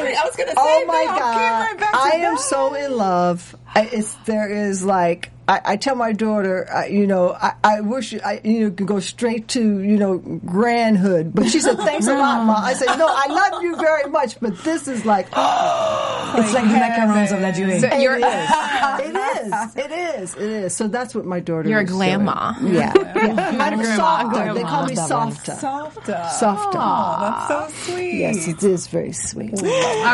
three. 0.01 0.15
I 0.15 0.21
was 0.25 0.35
gonna 0.35 0.49
say 0.51 0.55
oh 0.57 0.85
my 0.87 1.05
god! 1.05 1.33
Came 1.33 1.77
right 1.77 1.79
back 1.79 1.91
to 1.91 1.97
I 1.99 2.09
am 2.25 2.35
that. 2.35 2.39
so 2.41 2.73
in 2.75 2.95
love. 2.97 3.55
I, 3.75 3.89
it's 3.91 4.13
there 4.25 4.49
is 4.49 4.83
like 4.83 5.31
I, 5.49 5.61
I 5.73 5.75
tell 5.77 5.95
my 5.95 6.13
daughter, 6.13 6.55
uh, 6.71 6.85
you 6.85 7.07
know, 7.07 7.33
I, 7.33 7.53
I 7.63 7.81
wish 7.81 8.13
I 8.13 8.39
you 8.43 8.59
know 8.61 8.71
could 8.71 8.85
go 8.87 8.99
straight 8.99 9.47
to 9.49 9.79
you 9.81 9.97
know 9.97 10.19
grandhood, 10.19 11.33
but 11.33 11.47
she 11.49 11.59
said 11.59 11.77
thanks 11.77 12.05
a 12.07 12.13
lot, 12.13 12.45
mom. 12.45 12.63
I 12.63 12.73
said 12.73 12.95
no, 12.97 13.07
I 13.09 13.25
love 13.27 13.63
you 13.63 13.75
very 13.75 14.07
much, 14.11 14.39
but 14.39 14.53
this 14.63 14.87
is 14.87 15.05
like 15.05 15.27
oh, 15.33 16.33
It's 16.37 16.53
like 16.53 16.65
the 16.65 16.75
macarons 16.85 17.31
of 17.33 17.39
Ladurée. 17.39 17.81
So 17.81 17.87
it 17.87 18.01
you're- 18.01 18.21
is. 18.21 18.49
it 19.09 19.15
is, 19.15 19.75
it 19.75 19.91
is, 19.91 20.35
it 20.35 20.41
is. 20.65 20.75
So 20.75 20.87
that's 20.87 21.15
what 21.15 21.25
my 21.25 21.39
daughter. 21.39 21.67
You're 21.69 21.79
a 21.79 21.83
is 21.83 21.91
grandma. 21.91 22.53
doing. 22.59 22.75
Yeah, 22.75 22.93
yeah. 23.15 23.57
I'm 23.65 23.83
softer. 23.83 24.29
grandma. 24.29 24.53
They 24.53 24.61
call 24.63 24.85
me 24.85 24.95
Love 24.95 25.09
that 25.09 25.17
one. 25.17 25.31
softer. 25.31 25.51
Softer. 25.55 26.29
Softer. 26.37 26.79
Oh, 26.79 27.17
that's 27.21 27.47
so 27.85 27.93
sweet. 27.93 28.19
Yes, 28.19 28.47
it 28.47 28.61
is 28.63 28.85
very 28.87 29.13
sweet. 29.13 29.53
All 29.63 29.65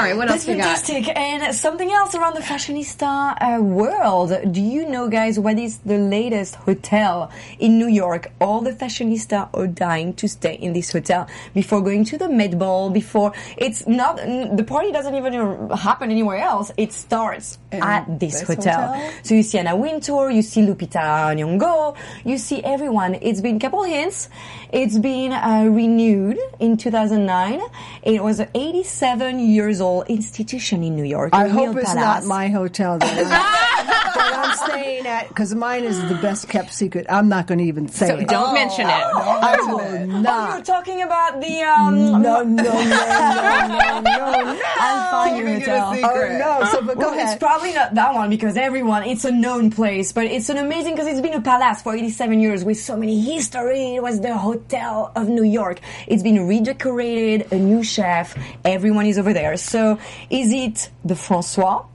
right, 0.05 0.15
what 0.15 0.27
That's 0.29 0.47
else 0.47 0.47
we 0.47 0.55
got? 0.55 0.63
fantastic. 0.79 1.17
And 1.17 1.53
something 1.55 1.91
else 1.91 2.15
around 2.15 2.35
the 2.35 2.41
fashionista 2.41 3.35
uh, 3.41 3.61
world. 3.61 4.31
Do 4.51 4.61
you 4.61 4.87
know, 4.87 5.09
guys, 5.09 5.24
what 5.33 5.57
is 5.57 5.79
the 5.79 5.97
latest 5.97 6.55
hotel 6.55 7.31
in 7.59 7.77
New 7.79 7.87
York? 7.87 8.31
All 8.39 8.61
the 8.61 8.71
fashionista 8.71 9.49
are 9.53 9.67
dying 9.67 10.13
to 10.15 10.27
stay 10.27 10.53
in 10.53 10.73
this 10.73 10.91
hotel 10.91 11.27
before 11.53 11.81
going 11.81 12.05
to 12.05 12.17
the 12.17 12.29
Met 12.29 12.57
Ball. 12.57 12.89
Before 12.91 13.33
it's 13.57 13.87
not 13.87 14.17
the 14.17 14.63
party 14.65 14.91
doesn't 14.91 15.15
even 15.15 15.69
happen 15.71 16.11
anywhere 16.11 16.37
else. 16.37 16.71
It 16.77 16.93
starts 16.93 17.57
In 17.71 17.81
at 17.81 18.19
this, 18.19 18.39
this 18.39 18.47
hotel. 18.47 18.93
hotel? 18.93 19.11
So 19.23 19.33
you 19.35 19.43
see 19.43 19.57
Anna 19.57 19.75
Wintour, 19.75 20.29
you 20.29 20.41
see 20.41 20.61
Lupita 20.61 21.33
Nyong'o, 21.35 21.95
you 22.23 22.37
see 22.37 22.63
everyone. 22.63 23.15
It's 23.21 23.41
been 23.41 23.59
couple 23.59 23.83
hints. 23.83 24.29
It's 24.71 24.97
been 24.99 25.31
uh, 25.31 25.65
renewed 25.71 26.37
in 26.59 26.77
2009. 26.77 27.61
It 28.03 28.21
was 28.23 28.39
an 28.39 28.49
87 28.53 29.39
years 29.39 29.81
old 29.81 30.07
institution 30.07 30.83
in 30.83 30.95
New 30.95 31.03
York. 31.05 31.31
I 31.33 31.45
a 31.45 31.49
hope 31.49 31.77
it's 31.77 31.93
palace. 31.93 32.25
not 32.25 32.25
my 32.25 32.49
hotel 32.49 32.99
that, 32.99 33.09
I'm, 33.17 33.23
that 33.25 34.33
I'm 34.35 34.69
staying 34.69 35.07
at 35.07 35.14
because 35.27 35.53
mine 35.55 35.83
is 35.83 35.99
the 36.07 36.15
best 36.15 36.47
kept 36.49 36.73
secret. 36.73 37.05
I'm 37.09 37.27
not 37.29 37.47
going 37.47 37.57
to 37.59 37.63
even 37.65 37.87
say 37.87 38.07
So 38.07 38.17
it. 38.17 38.27
don't 38.27 38.53
mention 38.53 38.85
it. 38.87 38.91
I 38.93 39.57
will 39.67 39.81
Oh, 39.81 39.93
you're 39.93 40.07
not. 40.07 40.65
talking 40.65 41.01
about 41.01 41.39
the 41.41 41.61
um. 41.61 42.21
No, 42.21 42.43
no, 42.43 42.43
no, 42.43 42.63
no, 42.63 42.73
no, 42.73 44.01
no. 44.01 44.61
I'll 44.77 45.11
find 45.11 45.37
your 45.37 45.47
Keeping 45.47 45.61
it 45.61 45.67
a 45.67 45.95
secret. 45.95 46.41
Oh 46.41 46.59
no! 46.61 46.65
So, 46.71 46.81
but 46.81 46.95
go 46.95 46.99
Well, 47.01 47.13
ahead. 47.13 47.33
it's 47.33 47.39
probably 47.43 47.73
not 47.73 47.93
that 47.95 48.13
one 48.13 48.29
because 48.29 48.57
everyone, 48.57 49.03
it's 49.03 49.25
a 49.25 49.31
known 49.31 49.69
place, 49.71 50.11
but 50.11 50.25
it's 50.25 50.49
an 50.49 50.57
amazing 50.57 50.93
because 50.93 51.07
it's 51.07 51.21
been 51.21 51.33
a 51.33 51.41
palace 51.41 51.81
for 51.81 51.95
87 51.95 52.39
years 52.39 52.63
with 52.63 52.77
so 52.79 52.95
many 52.97 53.21
history. 53.21 53.95
It 53.95 54.01
was 54.03 54.21
the 54.21 54.37
Hotel 54.37 55.11
of 55.15 55.27
New 55.29 55.43
York. 55.43 55.79
It's 56.07 56.23
been 56.23 56.47
redecorated, 56.47 57.51
a 57.51 57.57
new 57.57 57.83
chef, 57.83 58.35
everyone 58.63 59.05
is 59.05 59.17
over 59.17 59.33
there. 59.33 59.57
So 59.57 59.99
is 60.29 60.51
it 60.53 60.89
the 61.03 61.15
Francois, 61.15 61.85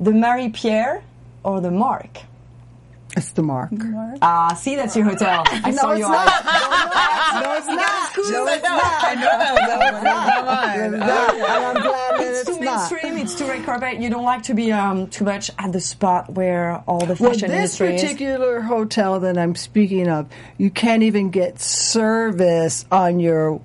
the 0.00 0.12
Marie 0.12 0.48
Pierre, 0.50 1.02
or 1.42 1.60
the 1.60 1.70
Mark? 1.70 2.18
It's 3.16 3.30
the 3.32 3.42
mark. 3.42 3.70
Ah, 4.22 4.54
see, 4.54 4.74
that's 4.74 4.96
your 4.96 5.04
hotel. 5.04 5.44
I 5.50 5.70
No, 5.70 5.76
saw 5.76 5.90
it's 5.92 5.98
you 6.00 6.08
not. 6.08 6.26
out. 6.28 6.44
No, 7.44 7.52
it's 7.56 7.66
not. 7.66 8.16
No, 8.16 8.46
said 8.46 8.56
it's 8.56 8.64
no. 8.64 8.76
not. 8.76 9.04
I 9.04 9.14
know 9.14 9.20
that 9.22 9.52
was 9.54 9.62
that 9.64 9.78
one. 9.78 9.94
It's 9.94 10.04
not 10.04 10.44
mine. 10.46 10.94
And 10.94 11.02
I'm 11.04 11.74
glad 11.82 12.14
that 12.14 12.20
It's 12.20 12.48
it's 12.48 12.58
too 12.58 12.64
not. 12.64 12.90
mainstream. 12.90 13.18
It's 13.18 13.34
too 13.34 13.46
red 13.46 13.64
carpet. 13.64 14.00
You 14.00 14.08
don't 14.10 14.24
like 14.24 14.42
to 14.44 14.54
be 14.54 14.72
um, 14.72 15.08
too 15.08 15.24
much 15.24 15.50
at 15.58 15.72
the 15.72 15.80
spot 15.80 16.32
where 16.32 16.76
all 16.86 17.00
the 17.00 17.16
Well, 17.18 17.32
fashion 17.32 17.50
this 17.50 17.80
industry 17.80 17.94
is. 17.96 18.02
particular 18.02 18.60
hotel 18.60 19.20
that 19.20 19.36
I'm 19.36 19.54
speaking 19.56 20.08
of, 20.08 20.28
you 20.58 20.70
can't 20.70 21.02
even 21.02 21.30
get 21.30 21.60
service 21.60 22.84
on 22.90 23.20
your 23.20 23.60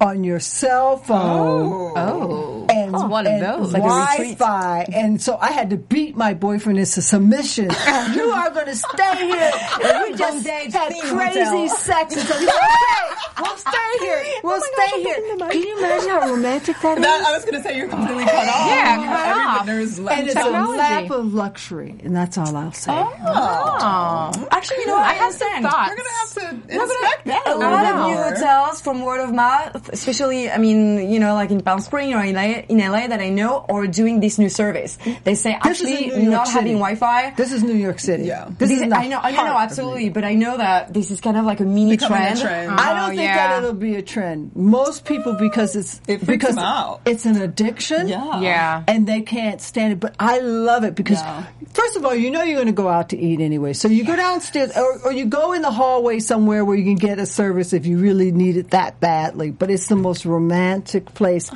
on 0.00 0.22
your 0.22 0.38
cell 0.38 0.96
phone. 0.96 1.92
Oh, 1.96 2.66
and, 2.88 2.94
It's 2.96 3.04
one 3.04 3.26
of 3.26 3.40
those. 3.40 3.72
Like 3.72 3.82
a 3.82 3.86
retreat. 3.86 4.38
Wi-Fi, 4.38 4.86
and 4.94 5.20
so 5.22 5.36
I 5.40 5.52
had 5.52 5.70
to 5.70 5.76
beat 5.76 6.16
my 6.16 6.34
boyfriend 6.34 6.78
into 6.78 7.00
submission. 7.02 7.64
you 8.14 8.30
are 8.30 8.50
going 8.50 8.66
to 8.66 8.76
stay 8.76 9.16
here, 9.16 9.52
and 9.84 10.02
we 10.12 10.18
just 10.18 10.44
Bondage 10.44 10.72
had 10.72 10.92
theme 10.92 11.16
crazy 11.16 11.40
hotel. 11.40 11.68
sex. 11.68 12.16
And 12.16 12.26
so 12.26 12.34
he's 12.38 12.46
like, 12.48 12.54
okay, 12.56 13.04
We'll 13.40 13.56
stay 13.56 13.98
here. 14.00 14.24
We'll 14.42 14.54
Oh 14.54 14.58
my 14.58 14.84
gosh, 14.84 14.88
stay 14.88 14.96
I'm 14.96 15.00
here. 15.02 15.14
taking 15.14 15.38
the 15.38 15.44
mic. 15.44 15.52
Can 15.52 15.62
you 15.62 15.78
imagine 15.78 16.08
how 16.10 16.30
romantic 16.30 16.76
that 16.80 16.98
is? 16.98 17.04
That, 17.04 17.26
I 17.26 17.32
was 17.32 17.44
going 17.44 17.54
to 17.54 17.62
say 17.68 17.76
you're 17.76 17.88
completely 17.88 18.24
cut 18.24 18.34
off. 18.48 18.68
Yeah, 18.68 18.96
cut 18.96 19.28
Every- 19.28 19.42
off. 19.44 19.68
And 20.18 20.26
it's 20.26 20.36
a 20.36 20.42
Technology. 20.42 20.78
lap 20.78 21.10
of 21.10 21.34
luxury, 21.34 21.94
and 22.02 22.16
that's 22.16 22.36
all 22.38 22.56
I'll 22.56 22.72
say. 22.72 22.92
Oh. 22.92 23.14
oh. 23.24 24.48
Actually, 24.50 24.78
you 24.78 24.86
know, 24.88 24.96
I 24.96 25.12
have 25.14 25.32
some 25.32 25.62
thoughts. 25.62 25.90
We're 25.90 25.96
going 25.96 26.08
to 26.08 26.14
have 26.18 26.66
to 26.68 26.74
inspect 26.74 27.24
that 27.26 27.42
a 27.46 27.54
a 27.54 27.56
lot 27.58 27.84
of 27.94 28.06
new 28.08 28.16
hotels 28.16 28.80
from 28.80 29.02
word 29.02 29.20
of 29.20 29.32
mouth, 29.32 29.88
especially, 29.92 30.50
I 30.50 30.58
mean, 30.58 31.10
you 31.10 31.18
know, 31.20 31.34
like 31.34 31.50
in 31.50 31.60
Palm 31.60 31.80
Springs 31.80 32.14
or 32.14 32.22
in 32.24 32.34
LA, 32.34 32.62
in 32.78 32.90
LA 32.90 33.06
that 33.08 33.20
I 33.20 33.28
know 33.30 33.64
are 33.68 33.86
doing 33.86 34.20
this 34.20 34.38
new 34.38 34.48
service. 34.48 34.98
They 35.24 35.34
say 35.34 35.58
This 35.62 35.82
actually 35.82 36.10
not 36.28 36.46
City. 36.46 36.58
having 36.58 36.74
Wi-Fi. 36.74 37.30
This 37.36 37.52
is 37.52 37.62
New 37.62 37.74
York 37.74 37.98
City. 37.98 38.24
Yeah. 38.24 38.46
This 38.58 38.68
This 38.68 38.70
is 38.78 38.82
is- 38.82 38.88
the 38.90 38.96
I 38.96 39.08
know, 39.08 39.18
I 39.22 39.30
know, 39.32 39.44
no, 39.46 39.56
absolutely, 39.58 40.08
but 40.10 40.24
I 40.24 40.34
know 40.34 40.56
that 40.56 40.92
this 40.94 41.10
is 41.10 41.20
kind 41.20 41.36
of 41.36 41.44
like 41.44 41.60
a 41.60 41.64
mini 41.64 41.92
Becoming 41.96 42.18
a 42.18 42.26
trend. 42.26 42.40
trend. 42.40 42.70
I 42.72 42.94
don't 42.94 43.04
Oh, 43.04 43.08
think 43.08 43.22
yeah. 43.22 43.36
that 43.48 43.58
it'll 43.58 43.72
be 43.74 43.96
a 43.96 44.02
trend. 44.02 44.50
Most 44.54 45.04
people, 45.04 45.32
because 45.34 45.74
it's 45.76 46.00
It 46.06 46.24
because 46.26 46.56
out. 46.58 47.00
it's 47.06 47.24
an 47.26 47.40
addiction. 47.40 48.08
Yeah. 48.08 48.40
Yeah. 48.40 48.82
and 48.86 49.06
they 49.06 49.20
can't 49.22 49.60
stand 49.60 49.92
it. 49.94 50.00
But 50.00 50.14
I 50.20 50.38
love 50.40 50.84
it 50.84 50.94
because, 50.94 51.20
Yeah. 51.20 51.44
first 51.72 51.96
of 51.96 52.04
all, 52.04 52.14
you 52.14 52.30
know 52.30 52.42
you're 52.42 52.56
going 52.56 52.66
to 52.66 52.72
go 52.72 52.88
out 52.88 53.08
to 53.10 53.18
eat 53.18 53.40
anyway. 53.40 53.72
So 53.72 53.88
you 53.88 54.04
go 54.04 54.16
downstairs, 54.16 54.76
or, 54.76 54.98
or 55.06 55.12
you 55.12 55.24
go 55.26 55.52
in 55.52 55.62
the 55.62 55.70
hallway 55.70 56.18
somewhere 56.20 56.64
where 56.64 56.76
you 56.76 56.84
can 56.84 56.96
get 56.96 57.18
a 57.18 57.26
service 57.26 57.72
if 57.72 57.86
you 57.86 57.98
really 57.98 58.30
need 58.32 58.56
it 58.56 58.70
that 58.70 59.00
badly. 59.00 59.50
But 59.50 59.70
it's 59.70 59.86
the 59.88 59.96
most 59.96 60.24
romantic 60.24 61.14
place. 61.14 61.50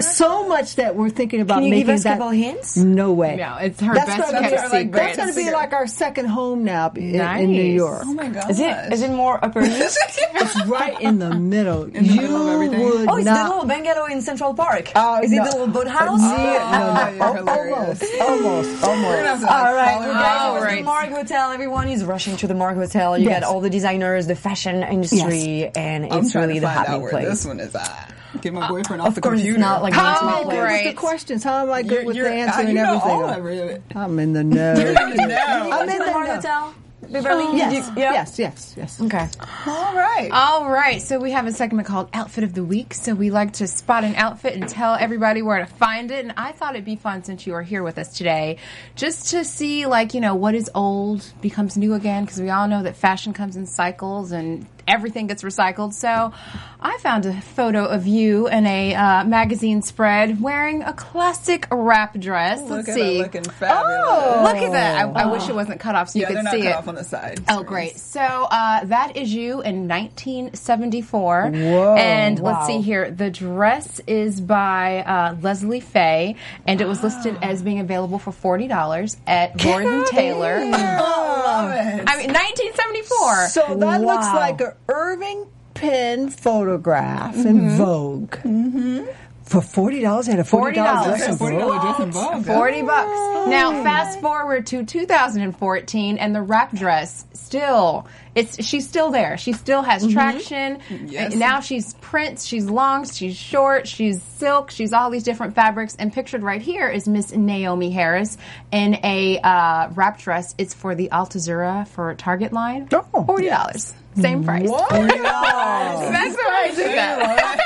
So 0.00 0.46
much 0.50 0.76
that 0.76 0.94
we're 0.96 1.08
thinking 1.08 1.40
about 1.40 1.54
Can 1.54 1.64
you 1.64 1.70
making 1.70 1.86
give 1.86 1.94
us 1.94 2.00
a 2.02 2.04
that. 2.04 2.18
couple 2.18 2.28
hints? 2.30 2.76
No 2.76 3.12
way. 3.12 3.36
No, 3.36 3.56
it's 3.56 3.80
her 3.80 3.94
That's 3.94 4.06
best 4.06 4.20
gonna 4.32 4.42
be 4.42 4.48
kept 4.50 4.62
our- 4.64 4.70
secret. 4.70 4.92
That's 4.92 5.16
going 5.16 5.28
to 5.30 5.34
be 5.34 5.50
like 5.50 5.72
our 5.72 5.86
second 5.86 6.26
home 6.26 6.64
now 6.64 6.90
in, 6.94 7.14
in 7.14 7.50
New 7.50 7.62
York. 7.62 8.02
Oh 8.04 8.12
my 8.12 8.28
god. 8.28 8.50
Is 8.50 8.60
it 8.60 8.92
is 8.92 9.00
it 9.02 9.10
more 9.10 9.42
upper 9.42 9.60
east? 9.64 9.98
It's 10.34 10.66
right 10.66 11.00
in 11.00 11.18
the 11.18 11.34
middle. 11.34 11.84
the 11.86 12.02
you 12.04 12.20
middle 12.20 12.58
would 12.58 13.08
Oh, 13.08 13.16
it's 13.16 13.24
not. 13.24 13.44
the 13.48 13.48
little 13.54 13.66
bungalow 13.66 14.04
in 14.06 14.20
Central 14.20 14.52
Park. 14.52 14.90
Oh, 14.94 15.22
is 15.22 15.30
no. 15.32 15.42
it 15.42 15.50
the 15.50 15.56
little 15.58 15.72
boathouse? 15.72 16.20
Oh, 16.22 16.44
yeah, 16.52 17.16
Oh, 17.20 17.32
no, 17.34 17.42
oh, 17.42 17.44
oh, 17.48 17.54
you're 17.54 17.70
no. 17.70 17.74
almost, 17.76 18.04
almost, 18.20 18.84
almost. 18.84 19.08
We're 19.08 19.22
gonna 19.24 19.46
All 19.46 19.74
like, 19.74 19.74
right, 19.74 19.92
follow 19.94 20.04
we're 20.04 20.14
her. 20.14 20.22
going 20.22 20.40
All 20.40 20.54
to 20.58 20.60
right. 20.64 20.76
the 20.78 20.82
Mark 20.84 21.08
Hotel. 21.10 21.50
Everyone 21.52 21.88
is 21.88 22.04
rushing 22.04 22.36
to 22.38 22.46
the 22.46 22.54
Mark 22.54 22.76
Hotel. 22.76 23.16
You 23.16 23.24
Yes. 23.26 23.40
get 23.40 23.44
all 23.44 23.60
the 23.60 23.70
designers, 23.70 24.26
the 24.26 24.34
fashion 24.36 24.82
industry, 24.82 25.70
and 25.74 26.06
I'm 26.12 26.20
it's 26.24 26.34
really 26.34 26.54
to 26.54 26.60
the 26.60 26.66
find 26.66 26.86
happy 26.88 27.06
place. 27.08 27.28
this 27.28 27.46
one 27.46 27.60
is 27.60 27.74
at. 27.74 28.12
Get 28.40 28.52
my 28.52 28.68
boyfriend 28.68 29.02
off 29.02 29.08
of 29.08 29.14
the 29.16 29.20
course, 29.20 29.34
it's 29.40 29.42
computer. 29.42 29.58
not 29.58 29.82
like 29.82 29.92
How 29.92 30.14
am 30.16 30.18
to 30.18 30.24
I 30.24 30.40
a 30.40 30.46
with 30.46 30.56
the 30.56 30.60
Great. 30.62 30.96
questions? 30.96 31.42
How 31.44 31.62
am 31.62 31.70
I 31.72 31.82
good 31.82 31.90
You're- 31.92 32.06
with 32.06 32.16
you're- 32.16 32.28
the 32.30 32.42
uh, 32.56 32.60
you 32.60 32.74
know 32.74 32.82
everything? 32.96 33.10
all 33.10 33.24
of 33.28 33.46
it. 33.46 33.82
I'm 33.94 34.18
in 34.18 34.32
the 34.32 34.44
know. 34.44 34.74
You're 34.74 34.88
in 34.88 35.16
the 35.16 35.26
know. 35.26 35.70
I'm 35.72 35.88
in 35.88 35.98
the 35.98 36.40
know. 36.42 36.74
Beverly. 37.10 37.56
Yes, 37.58 37.88
You- 37.88 38.02
yeah. 38.02 38.12
yes, 38.12 38.38
yes, 38.38 38.74
yes. 38.76 39.00
Okay. 39.00 39.26
All 39.66 39.94
right. 39.96 40.28
All 40.32 40.70
right, 40.70 41.02
so 41.02 41.18
we 41.18 41.32
have 41.32 41.46
a 41.48 41.52
segment 41.52 41.88
called 41.88 42.08
Outfit 42.14 42.44
of 42.44 42.54
the 42.54 42.62
Week. 42.62 42.94
So 42.94 43.14
we 43.14 43.30
like 43.30 43.54
to 43.54 43.66
spot 43.66 44.04
an 44.04 44.14
outfit 44.14 44.54
and 44.54 44.68
tell 44.68 44.94
everybody 44.94 45.42
where 45.42 45.58
to 45.58 45.66
find 45.66 46.12
it. 46.12 46.24
And 46.24 46.34
I 46.36 46.52
thought 46.52 46.74
it'd 46.74 46.84
be 46.84 46.94
fun 46.94 47.24
since 47.24 47.48
you 47.48 47.54
are 47.54 47.62
here 47.62 47.82
with 47.82 47.98
us 47.98 48.16
today, 48.16 48.58
just 48.94 49.30
to 49.32 49.44
see 49.44 49.86
like 49.86 50.14
you 50.14 50.20
know 50.20 50.36
what 50.36 50.54
is 50.54 50.70
old 50.72 51.24
becomes 51.40 51.76
new 51.76 51.94
again 51.94 52.24
because 52.26 52.40
we 52.40 52.48
all 52.50 52.68
know 52.68 52.84
that 52.84 52.94
fashion 52.96 53.32
comes 53.32 53.56
in 53.56 53.66
cycles 53.66 54.30
and 54.30 54.66
everything 54.90 55.28
gets 55.28 55.42
recycled. 55.42 55.94
So 55.94 56.32
I 56.80 56.98
found 56.98 57.26
a 57.26 57.40
photo 57.40 57.84
of 57.84 58.06
you 58.06 58.48
in 58.48 58.66
a 58.66 58.94
uh, 58.94 59.24
magazine 59.24 59.82
spread 59.82 60.40
wearing 60.42 60.82
a 60.82 60.92
classic 60.92 61.68
wrap 61.70 62.18
dress. 62.18 62.60
Look 62.62 62.70
Let's 62.70 62.88
at 62.88 62.94
see. 62.94 63.18
her 63.18 63.22
looking 63.24 63.44
fabulous. 63.44 64.02
Oh, 64.06 64.42
look 64.44 64.56
at 64.56 64.72
that! 64.72 65.06
I, 65.06 65.22
I 65.22 65.26
wish 65.26 65.48
it 65.48 65.54
wasn't 65.54 65.78
cut 65.78 65.94
off 65.94 66.08
so 66.08 66.18
yeah, 66.18 66.22
you 66.22 66.26
could 66.28 66.36
they're 66.36 66.42
not 66.42 66.52
see 66.54 66.62
cut 66.62 66.70
it. 66.70 66.74
off 66.76 66.88
on 66.88 66.94
the 66.94 67.04
side. 67.04 67.40
Oh, 67.48 67.62
great. 67.62 67.96
So 67.96 68.20
uh, 68.20 68.84
that 68.86 69.16
is 69.16 69.32
you 69.32 69.60
in 69.62 69.88
1974. 69.88 71.50
Whoa. 71.50 71.94
And 71.96 72.40
let's 72.40 72.66
see 72.66 72.80
here. 72.80 73.10
The 73.10 73.30
dress 73.30 74.00
is 74.06 74.40
by 74.40 75.00
uh, 75.02 75.36
Leslie 75.40 75.80
Fay, 75.80 76.36
and 76.66 76.80
it 76.80 76.88
was 76.88 77.02
listed 77.04 77.36
as 77.42 77.62
being 77.62 77.80
available 77.80 78.18
for 78.18 78.32
$40 78.32 79.16
at 79.26 79.64
Lord 79.64 80.06
& 80.06 80.08
Taylor. 80.08 80.60
Oh, 80.62 81.42
love 81.46 81.70
it. 81.72 82.04
I 82.06 82.16
mean, 82.16 82.32
1974. 82.32 83.48
So 83.48 83.74
that 83.76 84.00
looks 84.00 84.26
like 84.26 84.60
a 84.60 84.76
Irving 84.88 85.46
Penn 85.74 86.30
photograph 86.30 87.36
in 87.36 87.70
Vogue. 87.70 88.32
Mm-hmm. 88.32 89.06
For 89.44 89.60
forty 89.60 90.00
dollars, 90.00 90.26
had 90.26 90.38
a 90.38 90.44
forty 90.44 90.76
dollars 90.76 91.06
$40. 91.06 91.16
dress 91.16 91.28
in 91.28 91.36
Forty 91.38 91.56
dollar 91.58 91.72
Vogue. 91.78 91.82
dress 91.82 92.00
in 92.00 92.12
Vogue. 92.12 92.44
40 92.46 92.82
bucks. 92.82 93.48
Now, 93.48 93.82
fast 93.82 94.20
forward 94.20 94.66
to 94.68 94.84
2014 94.84 96.18
and 96.18 96.34
the 96.36 96.42
wrap 96.42 96.72
dress 96.72 97.24
still 97.32 98.06
it's 98.34 98.64
she's 98.64 98.88
still 98.88 99.10
there. 99.10 99.36
She 99.36 99.52
still 99.52 99.82
has 99.82 100.06
traction. 100.06 100.78
Yes. 101.06 101.34
Now 101.34 101.58
she's 101.60 101.94
prints, 101.94 102.44
she's 102.44 102.66
long, 102.66 103.04
she's 103.04 103.36
short, 103.36 103.88
she's 103.88 104.22
silk, 104.22 104.70
she's 104.70 104.92
all 104.92 105.10
these 105.10 105.24
different 105.24 105.56
fabrics 105.56 105.96
and 105.96 106.12
pictured 106.12 106.42
right 106.44 106.62
here 106.62 106.88
is 106.88 107.08
Miss 107.08 107.32
Naomie 107.32 107.92
Harris 107.92 108.38
in 108.70 108.94
a 109.04 109.40
uh, 109.40 109.88
wrap 109.94 110.20
dress. 110.20 110.54
It's 110.58 110.74
for 110.74 110.94
the 110.94 111.08
Altuzarra 111.10 111.88
for 111.88 112.14
Target 112.14 112.52
line. 112.52 112.88
Oh. 112.92 113.24
$40. 113.28 113.94
Same 114.20 114.44
price. 114.44 114.68
What? 114.68 114.90
That's 114.90 116.36
why 116.36 116.70
I 116.70 116.72
did 116.74 116.96
that. 116.96 117.60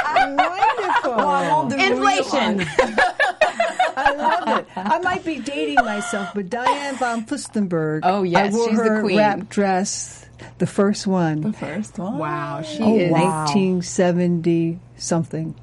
Wonderful. 1.07 1.81
Inflation. 1.81 2.67
I 3.97 4.13
love 4.15 4.59
it. 4.59 4.67
I 4.77 4.99
might 4.99 5.25
be 5.25 5.39
dating 5.39 5.77
myself, 5.77 6.31
but 6.35 6.51
Diane 6.51 6.97
von 6.97 7.25
Furstenberg. 7.27 8.01
Oh, 8.03 8.23
yes, 8.23 8.53
I 8.53 8.57
wore 8.57 8.69
she's 8.69 8.79
the 8.79 8.85
her 8.85 9.01
queen. 9.03 9.19
wrap 9.19 9.49
dress, 9.49 10.27
the 10.59 10.67
first 10.67 11.07
one, 11.07 11.53
First 11.53 11.99
one. 11.99 12.19
Wow, 12.19 12.63
she 12.63 12.83
oh, 12.83 12.97
is 12.99 13.11
1970 13.13 14.81
something. 14.97 15.55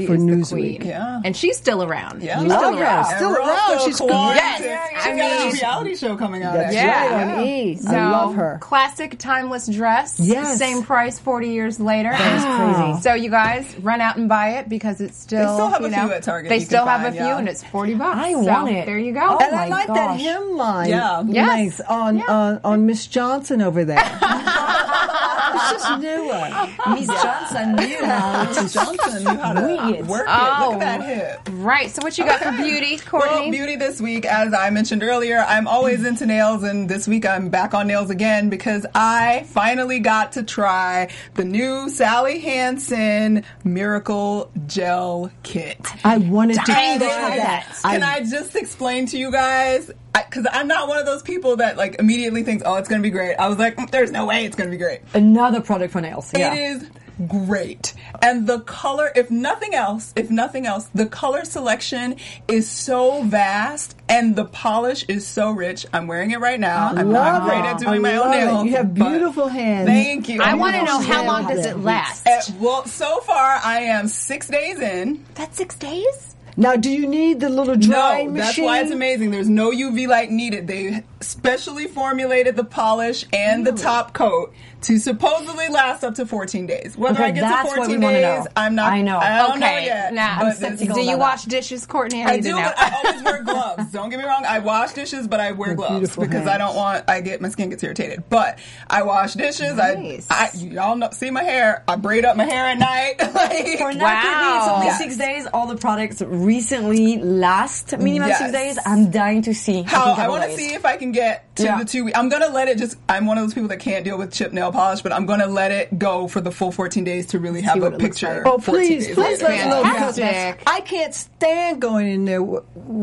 She 0.00 0.06
for 0.06 0.14
is 0.14 0.24
the 0.24 0.30
Newsweek. 0.32 0.48
queen. 0.78 0.82
Yeah. 0.86 1.20
And 1.24 1.36
she's 1.36 1.56
still 1.56 1.82
around. 1.82 2.22
Yeah. 2.22 2.40
She's 2.40 2.48
Love 2.48 2.60
still 2.60 2.76
her. 2.76 2.82
around. 2.82 3.04
Still 3.16 3.36
around. 3.36 3.48
also 3.50 3.86
She's 3.86 4.00
Kawhi. 4.00 4.34
Yes. 4.34 5.02
She 5.04 5.10
I 5.10 5.16
got 5.16 5.40
a 5.40 5.44
mean- 5.44 5.52
reality 5.54 5.96
show 5.96 6.16
coming 6.16 6.42
out. 6.42 6.54
That's 6.54 6.74
actually. 6.76 7.16
right 7.16 7.38
on 7.38 7.44
Yeah. 7.46 7.52
E. 7.52 7.76
So, 7.76 7.90
I 7.96 8.10
love 8.10 8.34
her. 8.34 8.58
Classic 8.60 9.18
timeless 9.18 9.66
dress. 9.66 10.18
Yes. 10.20 10.58
Same 10.58 10.82
price 10.82 11.18
40 11.18 11.48
years 11.50 11.78
later. 11.80 12.10
That 12.10 12.36
is 12.36 12.44
crazy. 12.86 13.02
So 13.02 13.14
you 13.14 13.30
guys 13.30 13.74
run 13.80 14.00
out 14.00 14.16
and 14.16 14.28
buy 14.28 14.58
it 14.58 14.68
because 14.68 15.00
it's 15.00 15.16
still. 15.16 15.38
they 15.40 15.44
still 15.54 15.68
have 15.68 15.80
you 15.82 15.86
a 15.88 15.90
few 15.90 16.12
at 16.12 16.22
Target 16.22 16.48
They 16.48 16.60
still 16.60 16.84
have 16.86 17.02
find, 17.02 17.14
a 17.14 17.18
few 17.18 17.26
yeah. 17.26 17.38
and 17.38 17.48
it's 17.48 17.62
40 17.64 17.94
bucks. 17.94 18.16
I 18.18 18.32
So 18.32 18.38
want 18.40 18.70
it. 18.70 18.86
There 18.86 18.98
you 18.98 19.12
go. 19.12 19.20
Oh 19.22 19.38
And 19.40 19.52
my 19.54 19.64
I 19.64 19.68
like 19.68 19.86
that 19.88 20.18
hemline 20.20 20.88
Yeah. 20.88 21.22
Yes. 21.26 21.48
length 21.48 21.80
on, 21.88 22.18
Yeah. 22.18 22.24
on, 22.28 22.60
on 22.64 22.86
Miss 22.86 23.06
Johnson 23.06 23.62
over 23.62 23.84
there. 23.84 23.98
it's 24.00 25.70
just 25.70 26.00
newer. 26.00 26.94
Miss 26.94 27.06
Johnson 27.06 27.76
knew 27.76 28.04
how 28.04 28.44
to 28.44 28.68
Johnson 28.68 29.24
knew 29.24 29.38
how 29.40 29.52
to 29.54 29.60
Wing 29.86 29.94
it. 29.96 30.06
work 30.06 30.26
it. 30.26 30.30
Oh. 30.30 30.70
Look 30.72 30.82
at 30.82 30.98
that 30.98 31.02
hip. 31.02 31.48
Right. 31.52 31.90
So 31.90 32.02
what 32.02 32.16
you 32.18 32.24
got 32.24 32.40
for 32.40 32.52
beauty, 32.52 32.98
Courtney? 32.98 33.30
Well, 33.30 33.50
beauty 33.50 33.76
this 33.76 34.00
week, 34.00 34.24
as 34.24 34.52
I 34.54 34.70
mentioned 34.70 35.02
earlier, 35.02 35.38
I'm 35.38 35.66
always 35.66 36.04
into 36.04 36.26
nails, 36.26 36.62
and 36.62 36.88
this 36.88 37.06
week 37.06 37.26
I'm 37.26 37.48
back 37.48 37.74
on 37.74 37.86
nails 37.86 38.10
again 38.10 38.50
because 38.50 38.86
I 38.94 39.44
finally 39.48 40.00
got 40.00 40.32
to 40.32 40.42
try 40.42 41.10
the 41.34 41.44
new 41.44 41.88
Sally 41.88 42.40
Hansen 42.40 43.44
Miracle 43.64 44.50
Gel 44.66 45.30
Kit. 45.42 45.78
I 46.04 46.18
wanted 46.18 46.54
to 46.54 46.62
try 46.64 46.98
that. 46.98 47.78
Can 47.82 48.02
I, 48.02 48.20
just 48.20 48.56
explain 48.56 49.06
to 49.06 49.18
you 49.18 49.30
guys? 49.30 49.90
Because 50.14 50.46
I'm 50.50 50.66
not 50.66 50.88
one 50.88 50.98
of 50.98 51.06
those 51.06 51.22
people 51.22 51.56
that 51.56 51.76
like 51.76 51.96
immediately 51.98 52.42
thinks, 52.42 52.62
"Oh, 52.66 52.76
it's 52.76 52.88
going 52.88 53.00
to 53.00 53.06
be 53.06 53.10
great." 53.10 53.36
I 53.36 53.48
was 53.48 53.58
like, 53.58 53.76
"Mm, 53.76 53.90
"There's 53.90 54.10
no 54.10 54.26
way 54.26 54.46
it's 54.46 54.56
going 54.56 54.70
to 54.70 54.76
be 54.76 54.82
great." 54.82 55.00
Another 55.14 55.60
product 55.60 55.92
for 55.92 56.00
nails. 56.00 56.32
Yeah. 56.34 56.54
It 56.54 56.58
is 56.58 56.90
great. 57.26 57.92
And 58.22 58.46
the 58.46 58.60
color, 58.60 59.10
if 59.14 59.30
nothing 59.30 59.74
else, 59.74 60.12
if 60.16 60.30
nothing 60.30 60.66
else, 60.66 60.88
the 60.94 61.06
color 61.06 61.44
selection 61.44 62.16
is 62.48 62.68
so 62.68 63.22
vast 63.22 63.96
and 64.08 64.36
the 64.36 64.44
polish 64.44 65.04
is 65.08 65.26
so 65.26 65.50
rich. 65.50 65.86
I'm 65.92 66.06
wearing 66.06 66.30
it 66.32 66.40
right 66.40 66.60
now. 66.60 66.88
I'm 66.94 67.10
love 67.10 67.42
not 67.42 67.48
great 67.48 67.58
it. 67.60 67.64
at 67.66 67.78
doing 67.78 67.94
I 67.94 67.98
my 67.98 68.16
own 68.16 68.26
love 68.30 68.34
it. 68.34 68.44
nails. 68.46 68.64
You 68.66 68.72
have 68.76 68.94
beautiful 68.94 69.48
hands. 69.48 69.88
Thank 69.88 70.28
you. 70.28 70.40
I 70.42 70.54
want 70.54 70.76
to 70.76 70.84
know 70.84 71.00
how 71.00 71.24
long 71.24 71.46
does 71.48 71.64
it 71.66 71.78
last? 71.78 72.26
Uh, 72.26 72.40
well, 72.60 72.84
so 72.86 73.20
far 73.20 73.60
I 73.64 73.80
am 73.80 74.08
six 74.08 74.48
days 74.48 74.78
in. 74.80 75.24
That's 75.34 75.56
six 75.56 75.74
days? 75.76 76.32
Now, 76.58 76.74
do 76.74 76.90
you 76.90 77.06
need 77.06 77.40
the 77.40 77.50
little 77.50 77.76
drying 77.76 77.90
No, 77.90 77.90
drying 77.90 78.32
that's 78.34 78.48
machine? 78.52 78.64
why 78.64 78.80
it's 78.80 78.90
amazing. 78.90 79.30
There's 79.30 79.48
no 79.48 79.70
UV 79.72 80.08
light 80.08 80.30
needed. 80.30 80.66
They 80.66 81.02
specially 81.20 81.86
formulated 81.86 82.56
the 82.56 82.64
polish 82.64 83.26
and 83.30 83.66
the 83.66 83.72
top 83.72 84.14
coat 84.14 84.54
to 84.86 84.98
supposedly 84.98 85.68
last 85.68 86.04
up 86.04 86.14
to 86.14 86.26
14 86.26 86.66
days. 86.66 86.96
Whether 86.96 87.14
Okay, 87.14 87.24
I 87.24 87.30
get 87.32 87.40
that's 87.42 87.62
to 87.74 87.80
what 87.80 87.88
we 87.88 87.94
14 87.94 88.00
days, 88.12 88.44
know. 88.44 88.50
I'm 88.56 88.74
not. 88.74 88.92
I 88.92 89.02
know. 89.02 89.18
I 89.18 89.36
don't 89.46 89.60
know 89.60 89.66
okay. 89.66 89.86
yet. 89.86 90.12
Now, 90.12 90.38
I'm 90.40 90.48
this- 90.48 90.58
skeptical 90.58 90.94
Do 90.94 91.00
do 91.00 91.06
you 91.06 91.14
about 91.14 91.18
wash 91.20 91.44
dishes, 91.44 91.86
Courtney? 91.86 92.22
I, 92.24 92.28
I 92.28 92.36
need 92.36 92.42
do, 92.44 92.52
but 92.54 92.78
I 92.78 93.02
always 93.04 93.22
wear 93.24 93.42
gloves. 93.42 93.92
Don't 93.92 94.10
get 94.10 94.18
me 94.18 94.24
wrong. 94.24 94.44
I 94.46 94.58
wash 94.60 94.92
dishes, 94.92 95.26
but 95.28 95.40
I 95.40 95.52
wear 95.52 95.74
gloves 95.74 95.92
beautiful 95.98 96.24
because 96.24 96.46
I 96.46 96.58
don't 96.58 96.74
want 96.76 97.08
I 97.08 97.20
get 97.20 97.40
my 97.40 97.48
skin 97.48 97.70
gets 97.70 97.82
irritated. 97.82 98.24
But 98.28 98.58
I 98.88 99.02
wash 99.02 99.34
dishes. 99.34 99.76
Nice. 99.76 100.26
I, 100.30 100.50
I 100.52 100.56
y'all 100.58 100.96
know, 100.96 101.10
see 101.10 101.30
my 101.30 101.42
hair. 101.42 101.82
I 101.88 101.96
braid 101.96 102.24
up 102.24 102.36
my 102.36 102.44
hair 102.44 102.66
at 102.66 102.78
night. 102.78 103.14
like, 103.34 103.78
For 103.78 103.92
now, 103.92 104.04
Wow. 104.04 104.58
it's 104.58 104.68
only 104.74 104.86
Yes. 104.86 104.98
six 104.98 105.16
days. 105.16 105.46
All 105.52 105.66
the 105.66 105.76
products 105.76 106.20
recently 106.22 107.18
last 107.18 107.96
minimum 107.98 108.28
Yes. 108.28 108.38
six 108.38 108.52
days. 108.52 108.78
I'm 108.84 109.10
dying 109.10 109.42
to 109.42 109.54
see. 109.54 109.82
how 109.82 110.14
can 110.14 110.24
I 110.24 110.28
want 110.28 110.44
to 110.50 110.56
see 110.56 110.74
if 110.74 110.84
I 110.84 110.96
can 110.96 111.06
can 111.06 111.12
get 111.12 111.54
to 111.56 111.62
Yeah. 111.64 111.78
the 111.78 111.84
two. 111.84 112.10
I'm 112.14 112.28
gonna 112.30 112.48
let 112.48 112.68
it 112.68 112.78
just. 112.78 112.96
I'm 113.08 113.26
one 113.26 113.36
of 113.38 113.44
those 113.44 113.52
people 113.54 113.68
that 113.68 113.80
can't 113.80 114.04
deal 114.04 114.16
with 114.18 114.32
chip 114.32 114.52
nail 114.52 114.72
polish, 114.76 115.02
but 115.02 115.12
I'm 115.12 115.26
gonna 115.26 115.46
let 115.46 115.72
it 115.72 115.98
go 115.98 116.28
for 116.28 116.40
the 116.40 116.50
full 116.52 116.70
14 116.70 117.02
days 117.04 117.26
to 117.28 117.38
really 117.38 117.62
have 117.62 117.78
a 117.78 117.80
what 117.80 117.94
it 117.94 117.98
looks 118.00 118.20
picture. 118.20 118.42
like. 118.44 118.46
Oh, 118.46 118.58
please, 118.58 119.06
please 119.08 119.42
let 119.42 119.42
us 119.42 119.66
know 119.66 119.82
because 119.82 120.18
I 120.66 120.80
can't 120.80 121.14
stand 121.14 121.80
going 121.82 122.06
in 122.08 122.24
there 122.24 122.40
w- 122.40 122.62